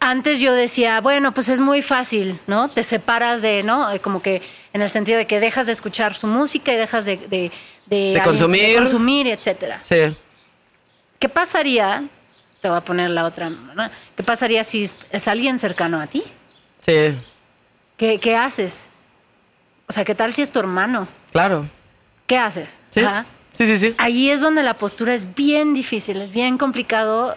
[0.00, 2.68] antes yo decía, bueno, pues es muy fácil, ¿no?
[2.68, 3.88] Te separas de, ¿no?
[3.92, 4.42] Eh, Como que
[4.72, 7.52] en el sentido de que dejas de escuchar su música y dejas de, de,
[7.86, 8.66] De consumir.
[8.66, 9.78] de consumir, etcétera.
[9.84, 10.16] Sí.
[11.20, 12.04] ¿Qué pasaría?
[12.60, 13.48] Te voy a poner la otra.
[13.48, 13.88] ¿no?
[14.16, 16.24] ¿Qué pasaría si es, es alguien cercano a ti?
[16.80, 17.16] Sí.
[17.96, 18.90] ¿Qué, ¿Qué haces?
[19.88, 21.06] O sea, ¿qué tal si es tu hermano?
[21.30, 21.68] Claro.
[22.26, 22.80] ¿Qué haces?
[22.90, 23.00] Sí.
[23.00, 23.26] Ajá.
[23.52, 23.94] Sí, sí, sí.
[23.98, 27.36] Ahí es donde la postura es bien difícil, es bien complicado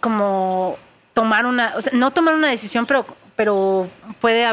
[0.00, 0.78] como
[1.12, 3.06] tomar una, o sea, no tomar una decisión, pero,
[3.36, 3.88] pero
[4.20, 4.46] puede...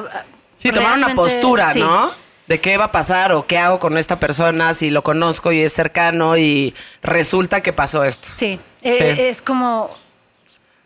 [0.55, 1.79] Sí, tomar una postura, sí.
[1.79, 2.11] ¿no?
[2.47, 5.59] De qué va a pasar o qué hago con esta persona si lo conozco y
[5.61, 6.73] es cercano y
[7.03, 8.27] resulta que pasó esto.
[8.35, 9.21] Sí, eh, Sí.
[9.23, 9.95] es como,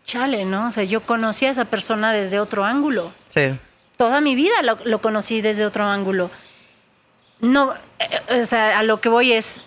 [0.04, 0.68] chale, ¿no?
[0.68, 3.12] O sea, yo conocí a esa persona desde otro ángulo.
[3.28, 3.50] Sí.
[3.96, 6.30] Toda mi vida lo, lo conocí desde otro ángulo.
[7.40, 9.64] No, eh, eh, o sea, a lo que voy es,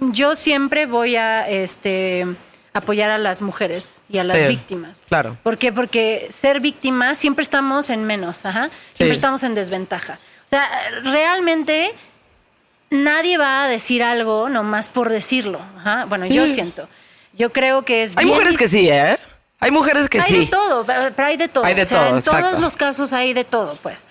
[0.00, 2.26] yo siempre voy a este,
[2.72, 5.04] apoyar a las mujeres y a las Sí, víctimas.
[5.08, 5.36] Claro.
[5.42, 5.72] ¿Por qué?
[5.72, 8.70] Porque ser víctima siempre estamos en menos, ajá.
[8.94, 9.18] Siempre Sí.
[9.18, 10.18] estamos en desventaja.
[10.44, 10.68] O sea,
[11.04, 11.90] realmente
[12.90, 15.60] nadie va a decir algo nomás por decirlo.
[15.78, 16.04] Ajá.
[16.06, 16.88] Bueno, yo siento.
[17.34, 19.18] Yo creo que es Hay bien mujeres que sí, ¿eh?
[19.60, 20.38] Hay mujeres que hay sí.
[20.40, 21.64] de todo, pero hay de todo.
[21.64, 24.06] Hay de o sea, todo, en todos los casos hay de todo, pues.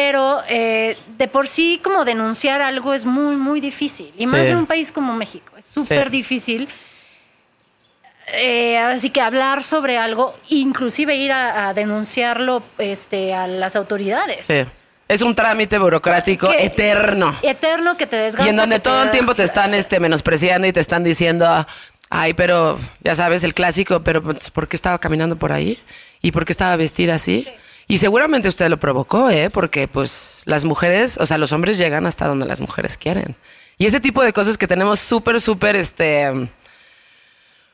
[0.00, 4.12] Pero eh, de por sí, como denunciar algo es muy, muy difícil.
[4.16, 4.52] Y más Sí.
[4.52, 5.52] en un país como México.
[5.58, 6.10] Es súper Sí.
[6.12, 6.68] difícil.
[8.32, 14.46] Eh, así que hablar sobre algo, inclusive ir a, a denunciarlo este, a las autoridades.
[14.46, 14.64] Sí.
[15.08, 17.36] Es un trámite burocrático Que- eterno.
[17.42, 18.46] Eterno que te desgasta.
[18.46, 21.66] Y en donde todo el tiempo te están este, menospreciando y te están diciendo,
[22.08, 25.76] ay, pero ya sabes, el clásico, pero pues, ¿por qué estaba caminando por ahí?
[26.22, 27.48] ¿Y por qué estaba vestida así?
[27.88, 29.48] Y seguramente usted lo provocó, ¿eh?
[29.50, 33.34] Porque pues las mujeres, o sea, los hombres llegan hasta donde las mujeres quieren.
[33.78, 36.50] Y ese tipo de cosas que tenemos súper, súper, este,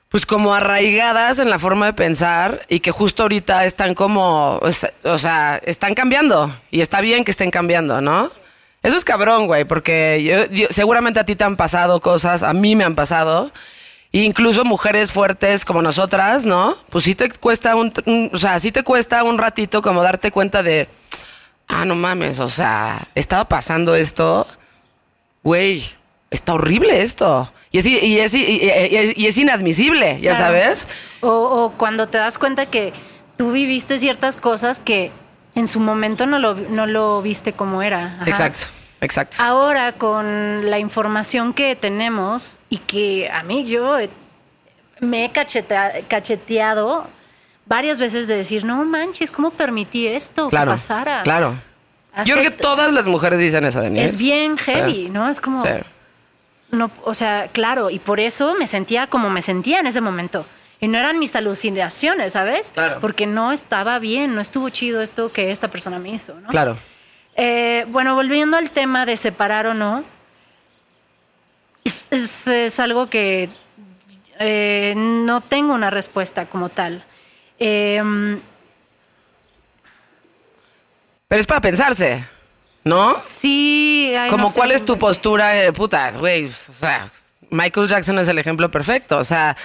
[0.09, 4.61] pues como arraigadas en la forma de pensar y que justo ahorita están como,
[5.03, 8.31] o sea- están cambiando y está bien que estén cambiando, ¿no?
[8.85, 12.77] Eso es cabrón, güey, porque yo- seguramente a ti te han pasado cosas, a mí
[12.77, 13.51] me han pasado,
[14.23, 16.77] incluso mujeres fuertes como nosotras, ¿no?
[16.91, 20.31] Pues sí te cuesta un, un- o sea, sí te cuesta un ratito como darte
[20.31, 20.89] cuenta de,
[21.69, 24.47] ah, no mames, o sea, estaba pasando esto,
[25.43, 25.83] güey,
[26.31, 27.53] está horrible esto.
[27.71, 30.45] Y es, y es, y- es, y es inadmisible, ya Claro.
[30.55, 30.89] sabes.
[31.21, 32.93] O, o cuando te das cuenta que
[33.37, 35.11] tú viviste ciertas cosas que
[35.57, 38.19] en su momento no lo, no lo viste como era.
[38.21, 38.31] Ajá.
[38.31, 38.67] Exacto,
[39.05, 39.37] exacto.
[39.41, 44.11] Ahora con la información que tenemos y que a mí yo eh,
[45.01, 47.07] me he cacheta- cacheteado
[47.67, 51.23] varias veces de decir, no manches, ¿cómo permití esto claro, que pasara?
[51.23, 51.55] claro.
[52.25, 53.99] Yo creo que todas las mujeres dicen eso de mí.
[54.01, 55.11] Es bien heavy, Sí.
[55.11, 55.29] ¿no?
[55.29, 55.65] Es como...
[55.65, 55.71] Sí.
[56.71, 60.47] No, o sea, claro, y por eso me sentía como me sentía en ese momento.
[60.81, 62.71] Y no eran mis alucinaciones, ¿sabes?
[62.73, 63.01] Claro.
[63.01, 66.49] Porque no estaba bien, no estuvo chido esto que esta persona me hizo, ¿no?
[66.51, 66.77] Claro.
[67.37, 70.05] Eh, bueno, volviendo al tema de separar o no,
[71.85, 73.49] es, es- es algo que
[74.39, 77.05] eh, no tengo una respuesta como tal.
[77.59, 78.03] Eh,
[81.29, 82.27] Pero es para pensarse,
[82.85, 83.21] ¿no?
[83.25, 84.59] sí, ay, Como no sé.
[84.59, 86.47] cuál es tu postura, eh, putas, güey.
[86.47, 87.11] O sea,
[87.51, 89.19] Michael Jackson es el ejemplo perfecto.
[89.19, 89.57] O sea,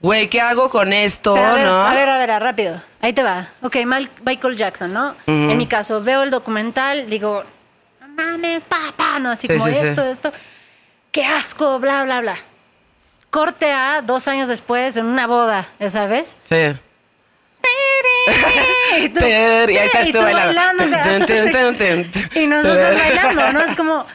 [0.00, 1.86] güey, ¿qué hago con esto, Pero a ver, no?
[1.86, 2.80] a ver, a ver, rápido.
[3.00, 3.48] Ahí te va.
[3.62, 5.14] Ok, Mal- Michael Jackson, ¿no?
[5.26, 7.44] En mi caso, veo el documental, digo,
[8.00, 9.30] no mames, papá, ¿no?
[9.30, 9.86] Así Sí, como sí, sí.
[9.86, 10.32] esto, esto.
[11.12, 12.36] Qué asco, bla, bla, bla.
[13.30, 16.36] Corte a dos años después en una boda, ¿ya sabes?
[16.44, 16.56] Sí.
[18.98, 20.84] Y tú- y ahí estás y tú bailando.
[20.84, 22.30] o sea, Tun, tun, tun, tun, tun.
[22.42, 23.60] y nosotros bailando, ¿no?
[23.60, 24.06] Es como,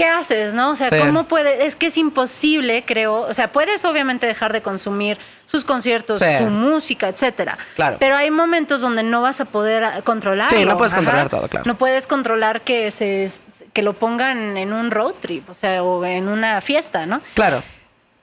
[0.00, 0.70] ¿qué haces, no?
[0.70, 0.96] O sea, Sí.
[0.98, 1.66] ¿cómo puede?
[1.66, 3.22] Es que es imposible, creo.
[3.22, 6.38] O sea, puedes obviamente dejar de consumir sus conciertos, Sí.
[6.38, 7.58] su música, etcétera.
[7.76, 7.96] Claro.
[8.00, 10.56] Pero hay momentos donde no vas a poder ah, controlarlo.
[10.56, 11.66] Sí, no puedes controlar todo, claro.
[11.66, 13.30] No puedes controlar que se
[13.72, 17.20] que lo pongan en un road trip, o sea, o en una fiesta, ¿no?
[17.34, 17.62] Claro.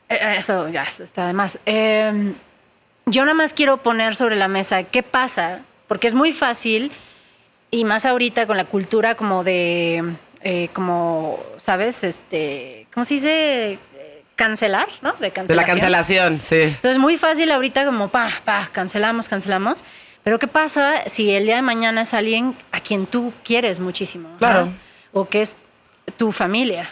[0.10, 1.60] Eh, Eso ya está de más.
[1.66, 2.34] Eh,
[3.06, 6.92] yo nada más quiero poner sobre la mesa qué pasa, porque es muy fácil,
[7.72, 12.04] y más ahorita con la cultura como de, eh, como, ¿sabes?
[12.04, 13.80] Este, ¿cómo se dice?
[14.36, 15.14] Cancelar, ¿no?
[15.14, 15.58] De De cancelación.
[15.58, 16.62] la cancelación, sí.
[16.62, 19.84] Entonces, muy fácil ahorita como, pa, pa, cancelamos, cancelamos.
[20.24, 24.30] Pero ¿qué pasa si el día de mañana es alguien a quien tú quieres muchísimo?
[24.38, 24.70] Claro.
[25.12, 25.58] O que es
[26.18, 26.90] tu familia.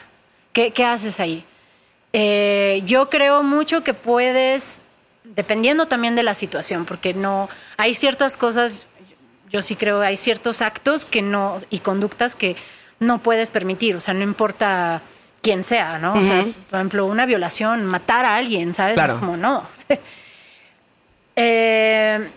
[0.54, 1.46] ¿Qué, qué haces ahí?
[2.14, 4.86] Eh, yo creo mucho que puedes,
[5.26, 8.88] dependiendo también de la situación, porque no, hay ciertas cosas,
[9.50, 12.56] yo sí creo, hay ciertos actos que no, y conductas que
[13.00, 15.02] no puedes permitir, o sea, no importa
[15.42, 16.14] quién sea, ¿no?
[16.14, 18.96] O sea, por ejemplo, una violación, matar a alguien, ¿sabes?
[18.96, 19.14] Claro.
[19.14, 19.68] Es como, no.
[21.38, 22.30] Eh,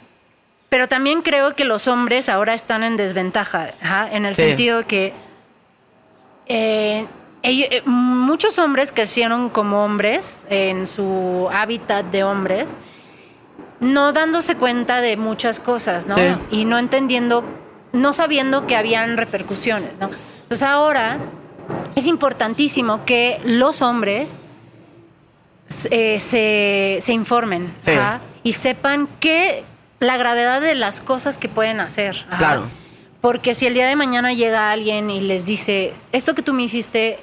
[0.69, 4.43] Pero también creo que los hombres ahora están en desventaja, ajá, en el Sí.
[4.43, 5.15] sentido que
[6.47, 7.07] eh,
[7.43, 12.79] eh, muchos hombres crecieron como hombres en su hábitat de hombres,
[13.81, 16.17] no dándose cuenta de muchas cosas, ¿no?
[16.17, 16.23] Sí.
[16.51, 17.45] Y no entendiendo,
[17.93, 20.11] no sabiendo que habían repercusiones, ¿no?
[20.49, 21.19] Entonces ahora
[21.95, 24.37] es importantísimo que los hombres
[25.91, 27.91] eh, se, se informen Sí.
[27.91, 29.65] ajá, y sepan que
[30.01, 32.25] la gravedad de las cosas que pueden hacer.
[32.31, 32.39] ajá.
[32.39, 32.63] Claro.
[33.21, 36.63] Porque si el día de mañana llega alguien y les dice, esto que tú me
[36.63, 37.19] hiciste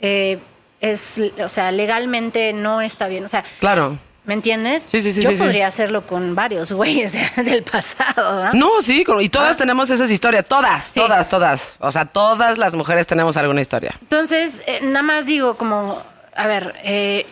[0.00, 0.38] eh,
[0.80, 3.24] es, o sea, legalmente no está bien.
[3.24, 3.96] O sea, Claro.
[4.30, 4.84] ¿Me entiendes?
[4.86, 5.42] Sí, sí, sí, Yo sí, sí.
[5.42, 8.52] podría hacerlo con varios güeyes de- del pasado, ¿no?
[8.52, 9.56] No, sí, y todas Ah.
[9.56, 11.00] tenemos esas historias, todas, Sí.
[11.00, 11.74] todas, todas.
[11.80, 13.92] O sea, todas las mujeres tenemos alguna historia.
[14.02, 16.00] Entonces, eh, nada más digo como,
[16.36, 17.26] a ver, eh,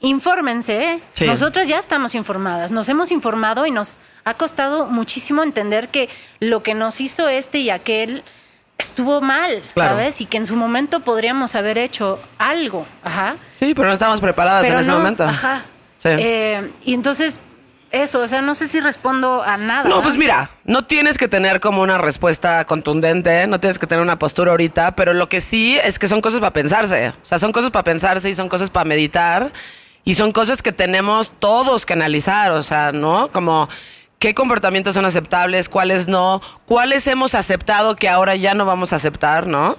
[0.00, 0.82] infórmense.
[0.94, 1.00] ¿eh?
[1.12, 1.24] Sí.
[1.26, 6.08] Nosotras ya estamos informadas, nos hemos informado y nos ha costado muchísimo entender que
[6.40, 8.24] lo que nos hizo este y aquel
[8.78, 9.90] estuvo mal, Claro.
[9.90, 10.20] ¿sabes?
[10.22, 13.36] Y que en su momento podríamos haber hecho algo, ajá.
[13.58, 15.22] Sí, pero no estamos preparadas Pero en ese no, momento.
[15.24, 15.64] Ajá.
[16.02, 16.08] Sí.
[16.10, 17.38] Eh, y entonces,
[17.90, 19.88] eso, o sea, no sé si respondo a nada.
[19.88, 24.02] No, pues mira, no tienes que tener como una respuesta contundente, no tienes que tener
[24.02, 27.08] una postura ahorita, pero lo que sí es que son cosas para pensarse.
[27.08, 29.52] O sea, son cosas para pensarse y son cosas para meditar
[30.04, 33.30] y son cosas que tenemos todos que analizar, o sea, ¿no?
[33.32, 33.68] Como
[34.20, 38.96] qué comportamientos son aceptables, cuáles no, cuáles hemos aceptado que ahora ya no vamos a
[38.96, 39.76] aceptar, ¿no?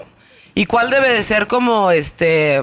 [0.53, 2.61] Y cuál debe de ser como este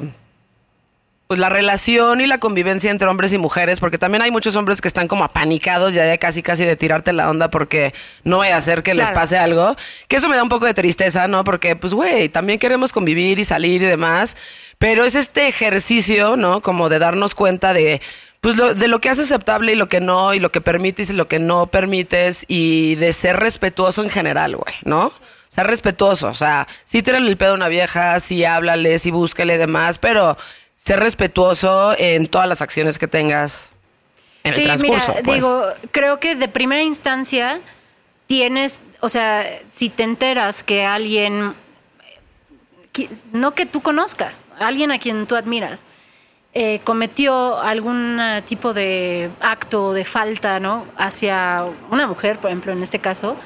[1.29, 4.81] pues la relación y la convivencia entre hombres y mujeres, porque también hay muchos hombres
[4.81, 7.93] que están como apanicados ya de casi casi de tirarte la onda porque
[8.25, 9.77] no vaya a hacer que les pase algo,
[10.09, 11.45] que eso me da un poco de tristeza, ¿no?
[11.45, 14.39] Porque pues güey, también queremos convivir y salir y demás,
[14.79, 16.63] pero es este ejercicio, ¿no?
[16.63, 18.01] Como de darnos cuenta de
[18.41, 21.11] pues lo, de lo que es aceptable y lo que no, y lo que permites
[21.11, 25.13] y lo que no permites, y de ser respetuoso en general, güey, ¿no?
[25.49, 29.57] Ser respetuoso, o sea, sí tírale el pedo a una vieja, sí háblale, sí búscale
[29.57, 30.39] y demás, pero
[30.79, 33.73] ser respetuoso en todas las acciones que tengas
[34.45, 35.09] en sí, el transcurso.
[35.11, 35.35] mira, pues.
[35.35, 37.61] digo, creo que de primera instancia
[38.29, 41.55] tienes, o sea, si te enteras que alguien,
[43.33, 45.85] no que tú conozcas, alguien a quien tú admiras,
[46.55, 50.87] eh, cometió algún tipo de acto de falta, ¿no?
[50.97, 53.37] Hacia una mujer, por ejemplo, en este caso,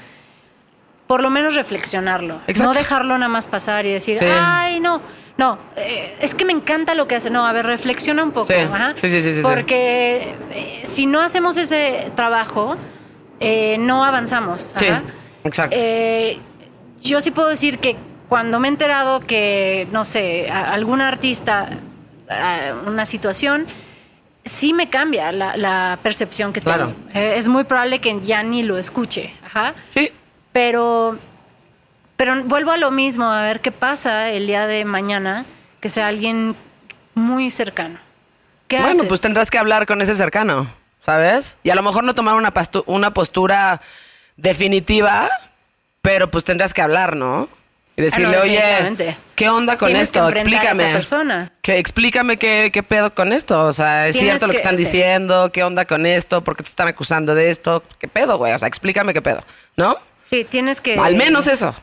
[1.06, 2.36] por lo menos reflexionarlo.
[2.46, 2.62] Exacto.
[2.62, 4.26] No dejarlo nada más pasar y decir, Sí.
[4.30, 5.00] ay, no,
[5.38, 7.30] no, eh, es que me encanta lo que hace.
[7.30, 8.46] No, a ver, reflexiona un poco.
[8.46, 8.54] Sí.
[8.54, 8.94] ajá.
[9.00, 9.40] Sí, sí, sí, sí.
[9.42, 12.76] Porque eh, si no hacemos ese trabajo,
[13.40, 14.72] eh, no avanzamos.
[14.76, 15.02] Sí, ajá.
[15.44, 15.76] exacto.
[17.00, 17.96] Yo sí puedo decir que
[18.28, 21.68] cuando me he enterado que, no sé, algún artista,
[22.30, 23.66] a- una situación,
[24.44, 26.94] sí me cambia la, la percepción que Claro.
[27.12, 27.26] tengo.
[27.34, 29.34] Es muy probable que ya ni lo escuche.
[29.44, 29.74] Ajá.
[29.90, 30.10] sí,
[30.52, 31.18] Pero,
[32.22, 35.44] pero vuelvo a lo mismo, a ver qué pasa el día de mañana,
[35.80, 36.54] que sea alguien
[37.14, 37.98] muy cercano.
[38.68, 39.06] ¿Qué bueno, haces?
[39.08, 41.56] pues tendrás que hablar con ese cercano, ¿sabes?
[41.64, 42.52] Y a lo mejor no tomar una,
[42.86, 43.80] una postura
[44.36, 45.28] definitiva,
[46.00, 47.48] pero pues tendrás que hablar, ¿no?
[47.96, 49.16] Y decirle, Ah, no, oye.
[49.34, 50.28] ¿qué onda con Tienes que esto?
[50.28, 50.92] enfrentar a esa Explícame.
[50.94, 51.52] persona.
[51.60, 53.64] Que explícame qué, qué pedo con esto.
[53.66, 55.50] O sea, ¿es Tienes cierto lo que que- están diciendo?
[55.52, 56.44] ¿Qué onda con esto?
[56.44, 57.82] ¿Por qué te están acusando de esto?
[57.98, 58.52] ¿Qué pedo, güey?
[58.52, 59.42] O sea, explícame qué pedo,
[59.76, 59.96] ¿no?
[60.30, 60.96] Sí, tienes que...
[60.96, 61.74] Al menos eso.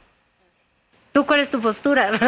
[1.12, 2.12] ¿Tú cuál es tu postura?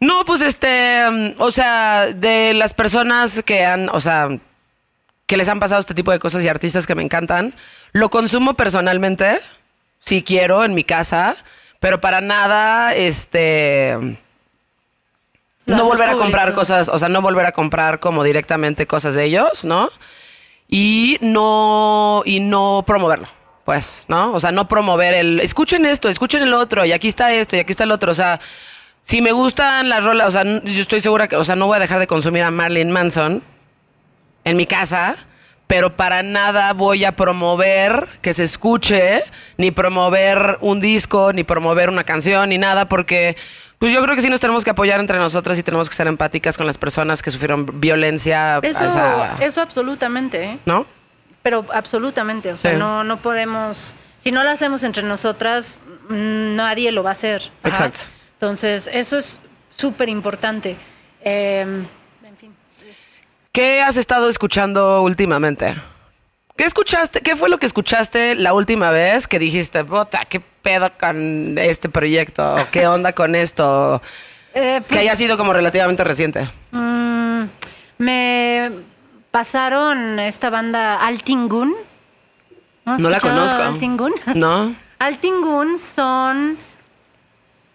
[0.00, 4.28] No, pues este, mm, o sea, de las personas que han, o sea,
[5.26, 7.54] que les han pasado este tipo de cosas y artistas que me encantan,
[7.92, 9.40] lo consumo personalmente,
[10.00, 11.36] si quiero, en mi casa,
[11.80, 14.18] pero para nada, este,
[15.66, 19.24] no volver a comprar cosas, o sea, no volver a comprar como directamente cosas de
[19.24, 19.90] ellos, ¿no?
[20.68, 23.28] Y no, y no promoverlo,
[23.68, 24.32] pues, ¿no?
[24.32, 27.58] O sea, no promover el, escuchen esto, escuchen el otro, y aquí está esto, y
[27.58, 28.40] aquí está el otro, o sea,
[29.02, 31.76] si me gustan las rolas, o sea, yo estoy segura que, o sea, no voy
[31.76, 33.42] a dejar de consumir a Marilyn Manson
[34.44, 35.16] en mi casa,
[35.66, 39.22] pero para nada voy a promover que se escuche,
[39.58, 43.36] ni promover un disco, ni promover una canción, ni nada, porque
[43.78, 46.06] pues yo creo que sí nos tenemos que apoyar entre nosotras y tenemos que ser
[46.06, 48.60] empáticas con las personas que sufrieron violencia.
[48.62, 48.86] Eso,
[49.40, 50.58] eso absolutamente, ¿eh?
[50.64, 50.86] ¿No?
[51.48, 52.76] Pero absolutamente, o sea, Sí.
[52.76, 53.94] no, no podemos...
[54.18, 55.78] Si no lo hacemos entre nosotras,
[56.10, 57.50] nadie lo va a hacer.
[57.62, 57.68] Ajá.
[57.86, 58.00] Exacto.
[58.34, 60.76] Entonces, eso es súper importante.
[61.22, 62.54] Eh, en fin.
[63.50, 65.74] ¿Qué has estado escuchando últimamente?
[66.54, 67.22] ¿Qué escuchaste?
[67.22, 71.88] ¿Qué fue lo que escuchaste la última vez que dijiste, puta, qué pedo con este
[71.88, 72.56] proyecto?
[72.56, 74.02] ¿O ¿Qué onda con esto?
[74.52, 76.50] Eh, que pues, haya sido como relativamente reciente.
[76.72, 77.42] mm,
[77.96, 78.70] me
[79.30, 81.74] pasaron esta banda Altingun.
[82.84, 83.62] No la conozco.
[83.62, 84.12] Altingun?
[84.34, 84.74] No.
[84.98, 86.58] Altingun son.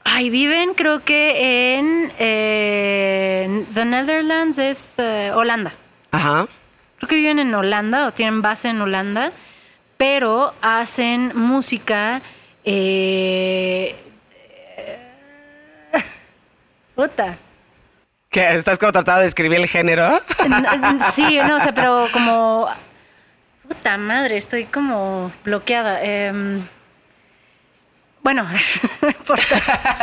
[0.04, 5.74] Ay, viven creo que en eh, The Netherlands, es eh, Holanda.
[6.12, 6.48] Ajá.
[6.98, 9.32] Creo que viven en Holanda o tienen base en Holanda,
[9.98, 12.22] pero hacen música.
[12.66, 13.96] Eh,
[16.96, 17.38] puta.
[18.34, 18.54] ¿Qué?
[18.56, 20.20] ¿Estás como tratando de describir el género?
[21.14, 22.68] Sí, no, o sea, pero como.
[23.68, 26.04] Puta madre, estoy como bloqueada.
[26.04, 26.62] Em,
[28.22, 28.46] bueno,
[29.02, 29.56] no importa.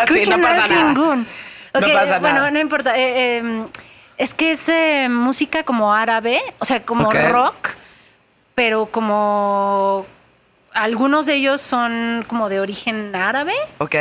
[0.08, 0.88] Sí, no pasa nada.
[0.88, 1.26] Altingun.
[1.74, 2.50] No Ok, pasa bueno, nada.
[2.50, 2.96] no importa.
[2.96, 3.66] eh, em,
[4.16, 7.70] es que es eh, música como árabe, o sea, como rock,
[8.54, 10.06] pero como.
[10.72, 13.54] Algunos de ellos son como de origen árabe.
[13.78, 13.96] Ok.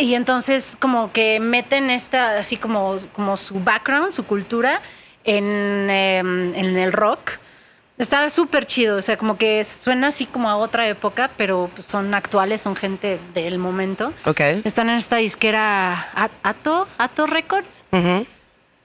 [0.00, 4.80] Y entonces como que meten esta, así como, como su background, su cultura
[5.24, 7.32] en, em, en el rock.
[7.98, 11.84] Está súper chido, o sea, como que suena así como a otra época, pero pues,
[11.84, 14.14] son actuales, son gente del momento.
[14.24, 14.40] Ok.
[14.64, 16.08] Están en esta disquera
[16.42, 18.24] Ato, Ato Records, Ujú.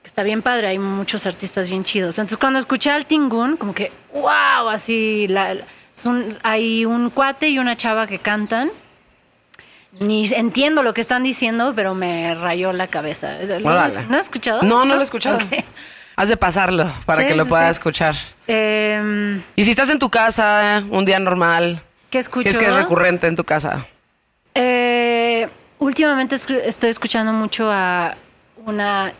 [0.04, 2.18] que está bien padre, hay muchos artistas bien chidos.
[2.20, 5.56] Entonces cuando escuché al Tingun, como que, wow, así, la,
[5.94, 8.70] son- hay un cuate y una chava que cantan.
[9.99, 13.38] Ni entiendo lo que están diciendo, pero me rayó la cabeza.
[13.59, 14.07] ¿Lo has-.
[14.09, 14.61] ¿No has escuchado?
[14.63, 15.38] No, no lo he escuchado.
[15.38, 15.63] Ok.
[16.17, 17.72] Has de pasarlo para Sí, que lo pueda sí.
[17.72, 18.15] escuchar.
[18.47, 22.43] Em, Y si estás en tu casa, un día normal, ¿Qué escucho?
[22.43, 23.85] ¿qué es que es recurrente en tu casa?
[24.53, 25.49] Eh,
[25.80, 28.15] últimamente estoy escuchando mucho a
[28.65, 29.11] una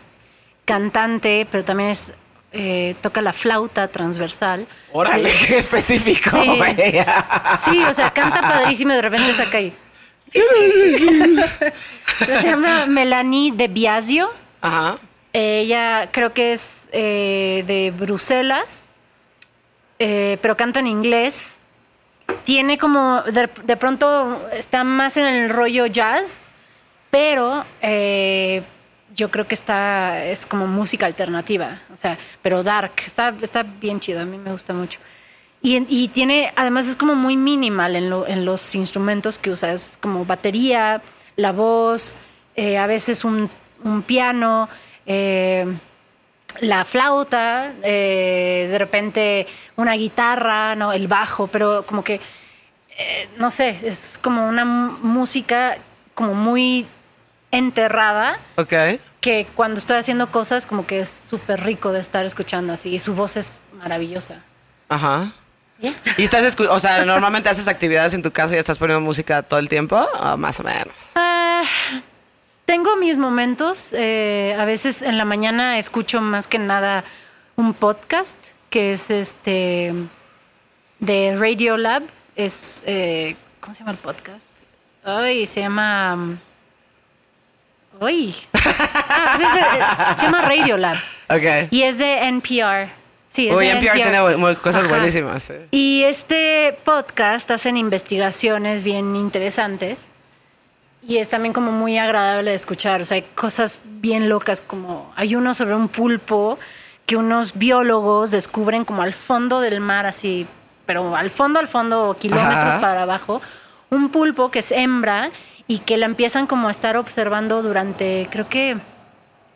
[0.64, 2.12] cantante, pero también es
[2.52, 4.66] eh, toca la flauta transversal.
[4.92, 5.46] Órale, Sí.
[5.46, 6.30] qué específico.
[6.30, 6.60] Sí.
[7.64, 9.76] Sí, o sea, canta padrísimo y de repente saca ahí.
[12.18, 14.30] Se llama Melanie de Biasio.
[14.60, 14.98] Ajá.
[15.32, 18.88] Ella creo que es eh, de Bruselas,
[19.98, 21.58] eh, pero canta en inglés.
[22.44, 26.46] Tiene como, de, de pronto está más en el rollo jazz,
[27.10, 28.62] pero eh,
[29.14, 32.92] yo creo que está, es como música alternativa, o sea, pero dark.
[33.06, 34.98] Está, está bien chido, a mí me gusta mucho.
[35.62, 39.50] Y, en- y tiene, además es como muy minimal en, lo- en los instrumentos que
[39.50, 41.02] usa, es como batería,
[41.36, 42.16] la voz,
[42.54, 43.50] eh, a veces un,
[43.82, 44.68] un piano,
[45.06, 45.66] eh,
[46.60, 49.46] la flauta, eh, de repente
[49.76, 52.20] una guitarra, no, el bajo, pero como que,
[52.98, 55.78] eh, no sé, es como una música
[56.14, 56.86] como muy
[57.50, 58.72] enterrada Ok.
[59.20, 62.98] que cuando estoy haciendo cosas como que es súper rico de estar escuchando así y
[62.98, 64.42] su voz es maravillosa.
[64.88, 65.32] Ajá.
[66.16, 69.58] ¿Y estás, o sea, normalmente haces actividades en tu casa y estás poniendo música todo
[69.60, 69.96] el tiempo?
[70.20, 70.94] ¿O más o menos?
[71.14, 71.62] Ah,
[72.64, 73.92] tengo mis momentos.
[73.92, 77.04] eh, a veces en la mañana escucho más que nada
[77.56, 78.38] un podcast
[78.70, 79.92] que es este
[80.98, 82.02] de Radio Lab.
[82.36, 84.50] Es eh, ¿cómo se llama el podcast?
[85.04, 86.38] Ay, se llama.
[88.00, 88.34] Uy.
[88.52, 90.96] Ah, pues es se llama Radio Lab
[91.30, 91.68] Ok.
[91.70, 92.88] y es de NPR.
[93.36, 94.88] Sí, es de NPR tiene cosas Ajá.
[94.94, 95.50] buenísimas.
[95.50, 95.68] eh.
[95.70, 99.98] Y este podcast hacen investigaciones bien interesantes
[101.06, 103.02] y es también como muy agradable de escuchar.
[103.02, 106.58] O sea, hay cosas bien locas como hay uno sobre un pulpo
[107.04, 110.46] que unos biólogos descubren como al fondo del mar, así,
[110.86, 112.80] pero al fondo, al fondo, kilómetros Ajá.
[112.80, 113.42] para abajo,
[113.90, 115.30] un pulpo que es hembra
[115.68, 118.78] y que la empiezan como a estar observando durante, creo que,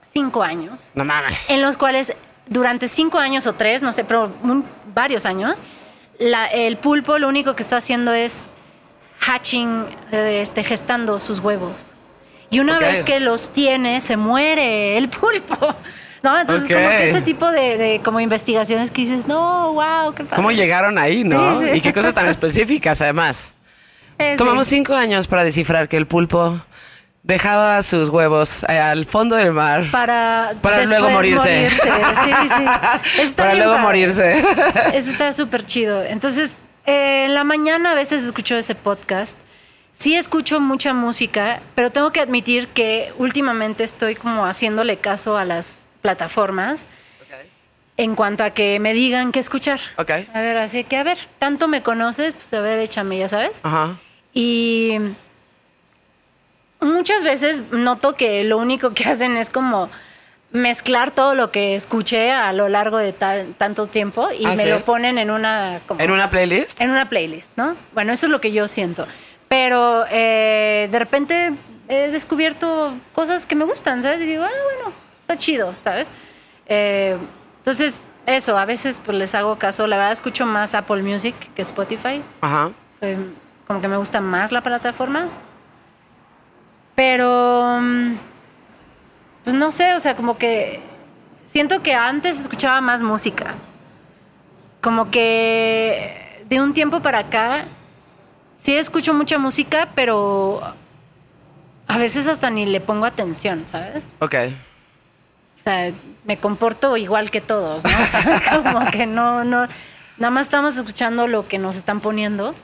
[0.02, 1.48] cinco años No mames.
[1.48, 2.14] en los cuales
[2.46, 4.64] durante cinco años o tres, no sé, pero un-
[4.94, 5.60] varios años,
[6.18, 8.48] la- el pulpo lo único que está haciendo es
[9.20, 11.94] hatching, este, gestando sus huevos.
[12.50, 15.74] Y una vez que los tiene, se muere el pulpo.
[16.22, 16.38] ¿No?
[16.38, 16.72] Entonces, Ok.
[16.76, 20.36] como que ese tipo de, de como investigaciones que dices, no, wow, qué padre.
[20.36, 21.60] ¿Cómo llegaron ahí, no?
[21.62, 21.78] Sí, sí.
[21.78, 23.54] Y qué cosas tan específicas, además.
[24.36, 26.60] Tomamos cinco años para descifrar que el pulpo
[27.22, 31.70] dejaba sus huevos eh, al fondo del mar para, para luego después morirse.
[31.70, 31.76] Sí,
[32.48, 33.30] sí.
[33.36, 33.84] Para luego padre.
[33.84, 34.38] morirse.
[34.94, 36.02] Eso está súper chido.
[36.04, 36.54] Entonces,
[36.86, 39.38] eh, en la mañana a veces escucho ese podcast.
[39.92, 45.44] Sí escucho mucha música, pero tengo que admitir que últimamente estoy como haciéndole caso a
[45.44, 46.86] las plataformas
[47.96, 49.78] en cuanto a que me digan qué escuchar.
[49.98, 53.60] A ver, así que a ver, tanto me conoces, pues a ver, échame, ya sabes.
[53.62, 53.98] Ajá.
[54.32, 54.96] Y
[56.80, 59.90] muchas veces noto que lo único que hacen es como
[60.52, 64.68] mezclar todo lo que escuché a lo largo de tanto tiempo y Ah, me ¿sí?
[64.68, 66.80] lo ponen en una como- ¿En una playlist?
[66.80, 67.76] en una playlist, ¿no?
[67.92, 69.06] Bueno, eso es lo que yo siento.
[69.48, 71.52] Pero eh, de repente
[71.88, 74.20] he descubierto cosas que me gustan, ¿sabes?
[74.20, 76.10] Y digo, ah, bueno, está chido, ¿sabes?
[76.66, 77.16] Eh,
[77.58, 79.86] entonces, eso, a veces pues les hago caso.
[79.86, 82.22] La verdad escucho más Apple Music que Spotify.
[82.40, 82.70] Ajá.
[83.00, 83.16] Soy-
[83.66, 85.28] como que me gusta más la plataforma.
[87.00, 88.18] Pero, mm,
[89.44, 90.82] pues no sé, o sea, como que
[91.46, 93.54] siento que antes escuchaba más música.
[94.82, 97.64] Como que de un tiempo para acá,
[98.58, 100.60] sí escucho mucha música, pero
[101.86, 104.14] a veces hasta ni le pongo atención, ¿sabes?
[104.18, 104.34] Ok.
[105.58, 105.92] O sea,
[106.24, 107.90] me comporto igual que todos, ¿no?
[107.98, 109.68] O sea, como que no, no,
[110.18, 112.54] nada más estamos escuchando lo que nos están poniendo.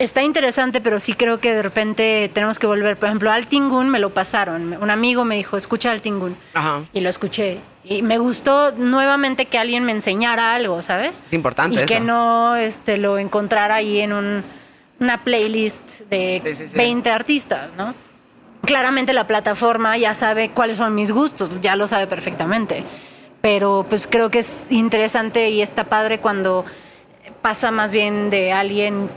[0.00, 2.96] Está interesante, pero sí creo que de repente tenemos que volver.
[2.98, 4.72] Por ejemplo, Al Tingun me lo pasaron.
[4.82, 6.36] Un amigo me dijo, escucha Al Tingun.
[6.54, 6.84] Ajá.
[6.94, 7.58] Y lo escuché.
[7.84, 11.22] Y me gustó nuevamente que alguien me enseñara algo, ¿sabes?
[11.26, 11.86] Es importante Y eso.
[11.86, 14.42] que no este, lo encontrara ahí en un-
[15.00, 16.76] una playlist de Sí, sí, sí.
[16.78, 17.94] 20 artistas, ¿no?
[18.64, 22.84] Claramente la plataforma ya sabe cuáles son mis gustos, ya lo sabe perfectamente.
[23.42, 26.64] Pero pues creo que es interesante y está padre cuando
[27.42, 29.10] pasa más bien de alguien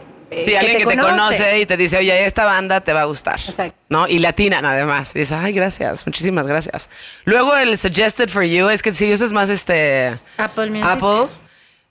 [0.44, 3.40] Sí, alguien que te conoce y te dice, oye, esta banda te va a gustar.
[3.40, 3.78] Exacto.
[3.90, 4.08] ¿No?
[4.08, 5.12] Y latinan además.
[5.16, 6.90] Y dices, ay, gracias, muchísimas gracias.
[7.26, 10.88] Luego el Suggested for You es que si usas más este Apple Music.
[10.88, 11.28] Apple.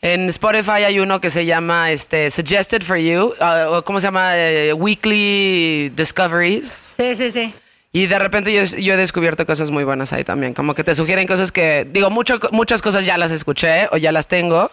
[0.05, 4.37] En Spotify hay uno que se llama este Suggested for You, o ¿cómo se llama?
[4.37, 6.95] Eh, Weekly Discoveries.
[6.97, 7.55] Sí, sí, sí.
[7.93, 10.55] Y de repente yo, yo he descubierto cosas muy buenas ahí también.
[10.55, 14.11] Como que te sugieren cosas que, digo, mucho, muchas cosas ya las escuché o ya
[14.13, 14.71] las tengo.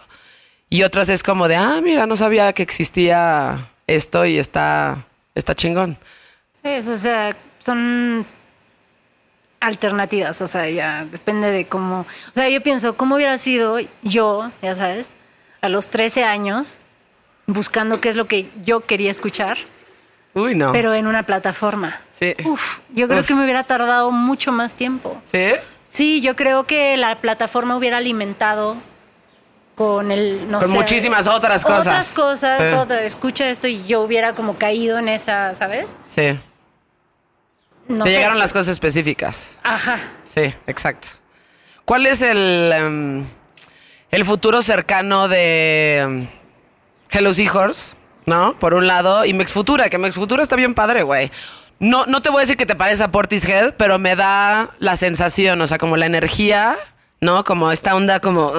[0.69, 5.55] Y otras es como de, ah, mira, no sabía que existía esto y está, está
[5.55, 5.97] chingón.
[6.63, 8.25] Sí, o sea, son
[9.59, 12.01] alternativas, o sea, ya depende de cómo...
[12.01, 15.15] O sea, yo pienso, ¿cómo hubiera sido yo, ya sabes,
[15.61, 16.77] a los 13 años,
[17.47, 19.57] buscando qué es lo que yo quería escuchar,
[20.33, 20.71] Uy, no.
[20.71, 21.99] pero en una plataforma?
[22.17, 22.35] Sí.
[22.45, 23.27] Uf, yo creo Uf.
[23.27, 25.21] que me hubiera tardado mucho más tiempo.
[25.31, 25.51] ¿Sí?
[25.83, 28.77] Sí, yo creo que la plataforma hubiera alimentado
[29.79, 31.87] con el, no Con sé, muchísimas otras cosas.
[31.87, 32.75] Otras cosas, Sí.
[32.75, 35.97] otra, escucha esto y yo hubiera como caído en esa, ¿sabes?
[36.13, 36.37] Sí.
[37.87, 39.51] No Te sé, llegaron las cosas específicas.
[39.63, 39.99] Ajá.
[40.27, 41.07] Sí, exacto.
[41.85, 43.25] ¿Cuál es el, em,
[44.11, 46.27] el futuro cercano de em,
[47.09, 47.95] Hello Seahorse?
[48.25, 48.59] ¿No?
[48.59, 51.31] Por un lado, y Mex Futura, que Mex Futura está bien padre, güey.
[51.79, 54.97] No, no te voy a decir que te parece a Portishead, pero me da la
[54.97, 56.75] sensación, o sea, como la energía,
[57.21, 57.43] ¿no?
[57.43, 58.51] Como esta onda como,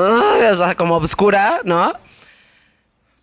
[0.57, 1.93] sea, como oscura, ¿no?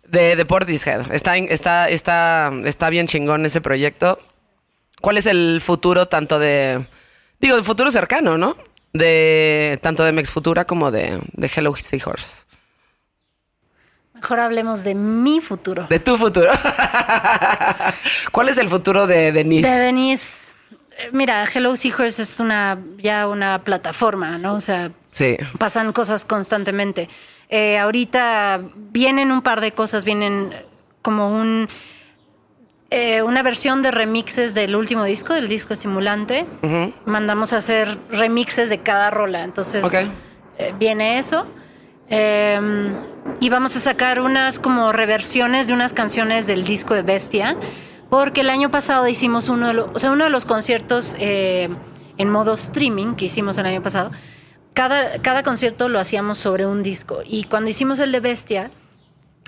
[0.06, 1.12] De, de Portishead.
[1.12, 4.18] Está, está, está, está bien chingón ese proyecto.
[5.00, 6.86] ¿Cuál es el futuro tanto de...
[7.40, 8.56] Digo, el futuro cercano, ¿no?
[8.92, 12.42] De tanto de Mex Futura como de, de Hello Seahorse.
[14.14, 15.86] Mejor hablemos de mi futuro.
[15.88, 16.50] De tu futuro.
[18.32, 19.68] ¿Cuál es el futuro de Denise?
[19.68, 20.52] De Denise.
[21.12, 24.54] Mira, Hello Seahorse es una ya una plataforma, ¿no?
[24.54, 25.36] O sea, Sí.
[25.58, 27.08] pasan cosas constantemente.
[27.48, 28.60] Eh, ahorita
[28.92, 30.54] vienen un par de cosas, vienen
[31.02, 31.68] como un
[32.90, 36.46] eh, una versión de remixes del último disco, del disco estimulante.
[37.04, 39.84] Mandamos a hacer remixes de cada rola, entonces
[40.58, 41.46] eh, viene eso.
[42.08, 42.58] Eh,
[43.40, 47.56] y vamos a sacar unas como reversiones de unas canciones del disco de Bestia,
[48.08, 51.68] porque el año pasado hicimos uno de los, o sea, uno de los conciertos eh,
[52.16, 54.10] en modo streaming que hicimos el año pasado.
[54.78, 57.22] Cada, cada concierto lo hacíamos sobre un disco.
[57.26, 58.70] Y cuando hicimos el de Bestia,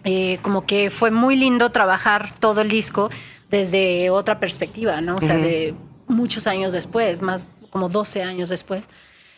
[0.02, 3.10] eh, como que fue muy lindo trabajar todo el disco
[3.48, 5.14] desde otra perspectiva, ¿no?
[5.14, 5.76] O sea, de
[6.08, 8.88] muchos años después, más como 12 años después.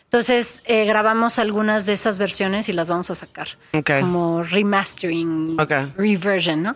[0.05, 3.49] Entonces, eh, grabamos algunas de esas versiones y las vamos a sacar.
[3.73, 3.91] Ok.
[3.99, 5.57] Como remastering,
[5.95, 6.75] reversion, ¿no?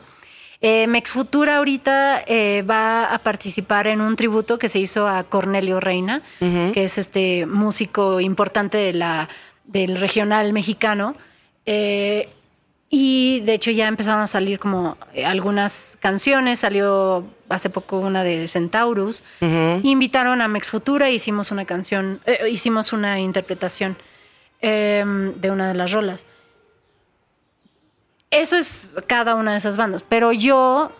[0.61, 5.23] Eh, Mex Futura ahorita eh, va a participar en un tributo que se hizo a
[5.23, 9.29] Cornelio Reina, que es este músico importante de la,
[9.65, 11.15] del regional mexicano.
[11.65, 12.29] Eh,
[12.89, 18.23] y de hecho ya empezaron a salir como eh, algunas canciones, salió hace poco una
[18.23, 19.23] de Centaurus.
[19.84, 23.97] Invitaron a Mex Futura, hicimos una canción, eh, hicimos una interpretación
[24.61, 25.03] eh,
[25.35, 26.27] de una de las rolas.
[28.31, 30.91] Eso es cada una de esas bandas, pero yo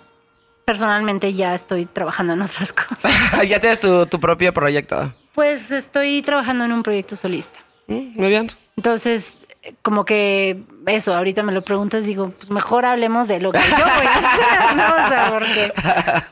[0.66, 3.12] personalmente ya estoy trabajando en otras cosas.
[3.48, 5.14] ya tienes tu, tu propio proyecto.
[5.34, 7.60] Pues estoy trabajando en un proyecto solista.
[7.88, 8.48] Mm, Muy bien.
[8.76, 9.40] Entonces,
[9.82, 13.76] como que eso, ahorita me lo preguntas, digo, pues mejor hablemos de lo que yo
[13.76, 15.06] voy a hacer, ¿no?
[15.06, 15.74] O sea, porque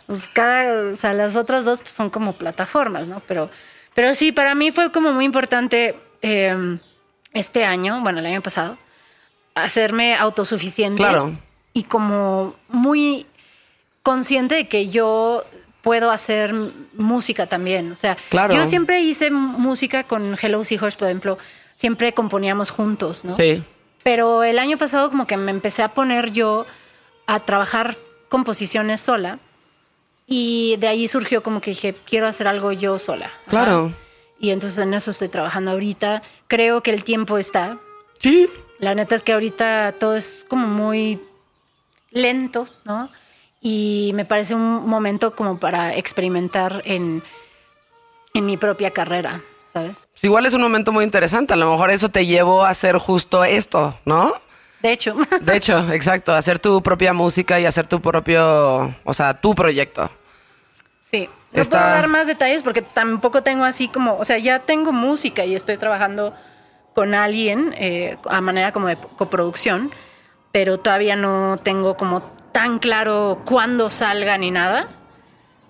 [0.08, 3.22] pues cada, o sea, las otras dos pues, son como plataformas, ¿no?
[3.28, 3.50] Pero,
[3.94, 6.78] pero sí, para mí fue como muy importante eh,
[7.34, 8.78] este año, bueno, el año pasado,
[9.56, 10.98] hacerme autosuficiente.
[10.98, 11.32] Claro.
[11.74, 13.26] Y como muy
[14.04, 15.44] consciente de que yo
[15.82, 16.54] puedo hacer
[16.94, 17.92] música también.
[17.92, 18.54] O sea, Claro.
[18.56, 21.38] yo siempre hice música con Hello Seahorse, por ejemplo.
[21.76, 23.36] Siempre componíamos juntos, ¿no?
[23.36, 23.64] Sí.
[24.04, 26.66] Pero el año pasado como que me empecé a poner yo
[27.28, 27.98] a trabajar
[28.30, 29.40] composiciones sola
[30.28, 33.28] y de ahí surgió como que dije, quiero hacer algo yo sola.
[33.28, 33.50] Ajá.
[33.50, 33.94] Claro.
[34.40, 36.22] Y entonces en eso estoy trabajando ahorita.
[36.48, 37.78] Creo que el tiempo está.
[38.20, 38.50] Sí.
[38.80, 41.22] La neta es que ahorita todo es como muy
[42.12, 43.10] lento, ¿no?
[43.62, 47.24] Y me parece un momento como para experimentar en,
[48.34, 49.42] en mi propia carrera,
[49.74, 50.08] ¿sabes?
[50.12, 51.54] Pues igual es un momento muy interesante.
[51.54, 54.34] A lo mejor eso te llevó a hacer justo esto, ¿no?
[54.82, 59.34] De hecho, De hecho, exacto, hacer tu propia música y hacer tu propio, o sea,
[59.40, 60.10] tu proyecto.
[61.02, 61.30] sí.
[61.52, 64.92] No Está- puedo dar más detalles porque tampoco tengo así como, o sea, ya tengo
[64.92, 66.36] música y estoy trabajando
[66.96, 69.92] con alguien eh, a manera como de coproducción,
[70.52, 72.22] pero todavía no tengo como
[72.54, 74.88] tan claro cuándo salga ni nada.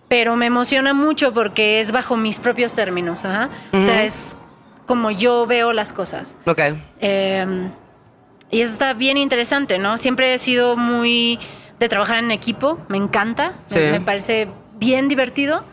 [0.07, 3.49] Pero me emociona mucho porque es bajo mis propios términos, ajá.
[3.73, 4.37] O sea, es
[4.85, 6.37] como yo veo las cosas.
[6.45, 6.59] Ok.
[7.01, 7.69] Eh,
[8.51, 9.97] y eso está bien interesante, ¿no?
[9.97, 11.39] Siempre he sido muy
[11.79, 13.91] de trabajar en equipo, me encanta, me- Sí.
[13.91, 14.47] me, parece
[14.77, 15.65] bien divertido,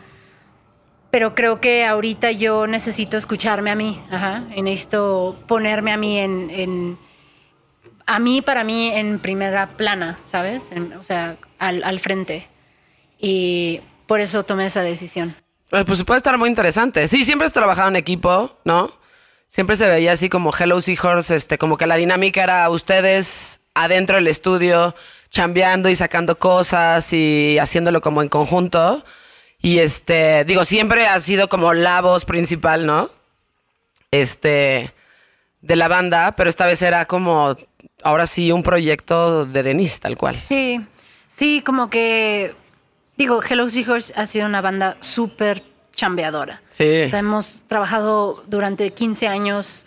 [1.13, 6.17] pero creo que ahorita yo necesito escucharme a mí, ajá, y necesito ponerme a mí
[6.17, 6.97] en, en-
[8.07, 10.71] a mí, para mí, en primera plana, ¿sabes?
[10.99, 12.47] O sea, al, al frente.
[13.19, 15.35] Y por eso tomé esa decisión.
[15.69, 17.07] Pues, pues puede estar muy interesante.
[17.07, 18.91] Sí, siempre has trabajado en equipo, ¿no?
[19.49, 24.15] Siempre se veía así como Hello Seahorse, este, como que la dinámica era ustedes adentro
[24.15, 24.95] del estudio,
[25.29, 29.05] chambeando y sacando cosas y haciéndolo como en conjunto.
[29.63, 33.09] Y este, digo, siempre ha sido como la voz principal, ¿no?
[34.11, 34.93] Este,
[35.61, 37.55] de la banda, pero esta vez era como,
[38.03, 40.35] ahora sí, un proyecto de Denise, tal cual.
[40.35, 40.85] Sí,
[41.27, 42.53] sí, como que,
[43.17, 45.63] digo, Hello Seahorse ha sido una banda súper
[45.95, 46.61] chambeadora.
[46.73, 47.03] Sí.
[47.05, 49.85] O sea, hemos trabajado durante 15 años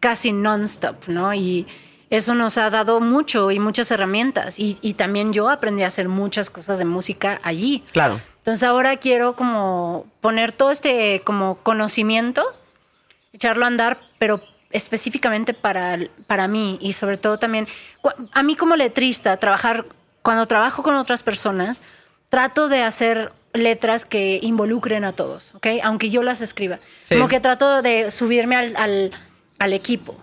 [0.00, 1.34] casi non-stop, ¿no?
[1.34, 1.66] Y
[2.10, 4.58] eso nos ha dado mucho y muchas herramientas.
[4.58, 7.84] Y, y también yo aprendí a hacer muchas cosas de música allí.
[7.92, 8.20] Claro.
[8.38, 12.44] Entonces ahora quiero como poner todo este como conocimiento,
[13.32, 14.40] echarlo a andar, pero
[14.70, 17.68] específicamente para, para mí y sobre todo también,
[18.32, 19.86] a mí como letrista, trabajar,
[20.22, 21.80] cuando trabajo con otras personas,
[22.28, 25.66] trato de hacer letras que involucren a todos, ¿ok?
[25.82, 26.78] Aunque yo las escriba.
[27.04, 27.16] Sí.
[27.16, 29.10] Como que trato de subirme al, al,
[29.58, 30.16] al equipo.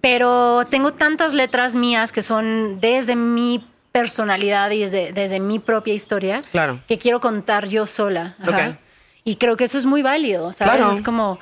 [0.00, 5.92] Pero tengo tantas letras mías que son desde mi personalidad y desde, desde mi propia
[5.94, 6.80] historia Claro.
[6.88, 8.36] que quiero contar yo sola.
[8.40, 8.78] Ajá.
[9.24, 10.74] Y creo que eso es muy válido, ¿sabes?
[10.76, 10.90] Claro.
[10.92, 11.38] Es como,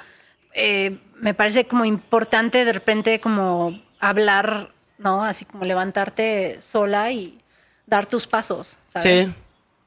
[0.54, 5.22] eh, me parece como importante de repente como hablar, ¿no?
[5.24, 7.38] Así como levantarte sola y
[7.86, 9.26] dar tus pasos, ¿sabes?
[9.28, 9.34] Sí.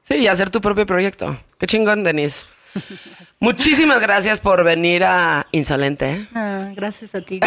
[0.04, 1.38] Sí, y hacer tu propio proyecto.
[1.58, 2.42] Qué chingón, Denise.
[3.42, 6.26] Muchísimas gracias por venir a Insolente.
[6.32, 7.40] Ah, gracias a ti.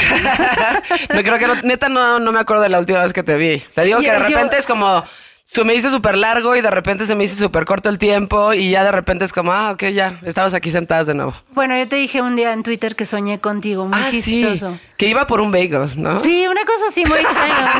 [1.14, 3.36] no creo que no- neta no, no me acuerdo de la última vez que te
[3.38, 3.60] vi.
[3.74, 5.06] Te digo que de yo- repente es como
[5.48, 8.52] se me hizo súper largo y de repente se me hizo súper corto el tiempo
[8.54, 11.34] y ya de repente es como, ah, ok, ya, estamos aquí sentadas de nuevo.
[11.54, 14.72] bueno, yo te dije un día en Twitter que soñé contigo, muy ah, chistoso.
[14.72, 16.24] sí, que iba por un bagel, ¿no?
[16.24, 17.74] Sí, una cosa así muy extraña.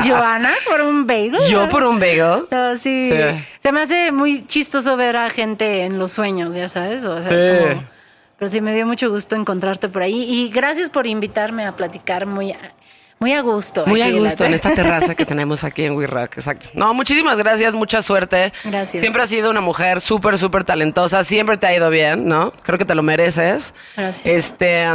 [0.04, 1.38] Joana, por un bagel.
[1.48, 2.46] Yo por un bagel.
[2.50, 3.10] No, sí.
[3.12, 3.44] Sí.
[3.60, 7.04] Se me hace muy chistoso ver a gente en los sueños, ya sabes.
[7.04, 7.64] O sea, Sí.
[7.68, 7.84] como-
[8.36, 10.22] pero sí me dio mucho gusto encontrarte por ahí.
[10.24, 12.52] Y gracias por invitarme a platicar muy
[13.20, 13.84] muy a gusto.
[13.86, 16.68] Muy a gusto en esta terraza que tenemos aquí en We Rock, exacto.
[16.74, 18.52] No, muchísimas gracias, mucha suerte.
[18.64, 19.00] Gracias.
[19.00, 22.52] Siempre has sido una mujer súper, súper talentosa, siempre te ha ido bien, ¿no?
[22.62, 23.74] Creo que te lo mereces.
[23.96, 24.26] Gracias.
[24.26, 24.86] Este,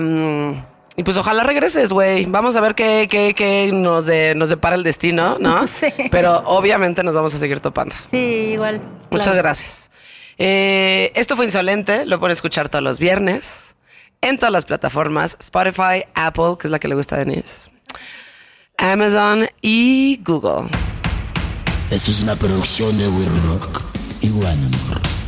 [0.95, 2.25] y pues ojalá regreses, güey.
[2.25, 5.65] Vamos a ver qué, qué, qué nos, de, nos depara el destino, ¿no?
[5.67, 5.87] Sí.
[6.11, 7.95] Pero obviamente nos vamos a seguir topando.
[8.11, 8.17] Sí,
[8.53, 8.81] igual.
[9.09, 9.37] Muchas claro.
[9.37, 9.89] gracias.
[10.37, 13.75] Eh, esto fue Insolente, lo pueden escuchar todos los viernes
[14.21, 17.68] en todas las plataformas, Spotify, Apple, que es la que le gusta a Denise,
[18.81, 20.69] Amazon y Google.
[21.89, 23.81] Esto es una producción de We Rock
[24.22, 24.56] y One
[24.88, 25.18] More.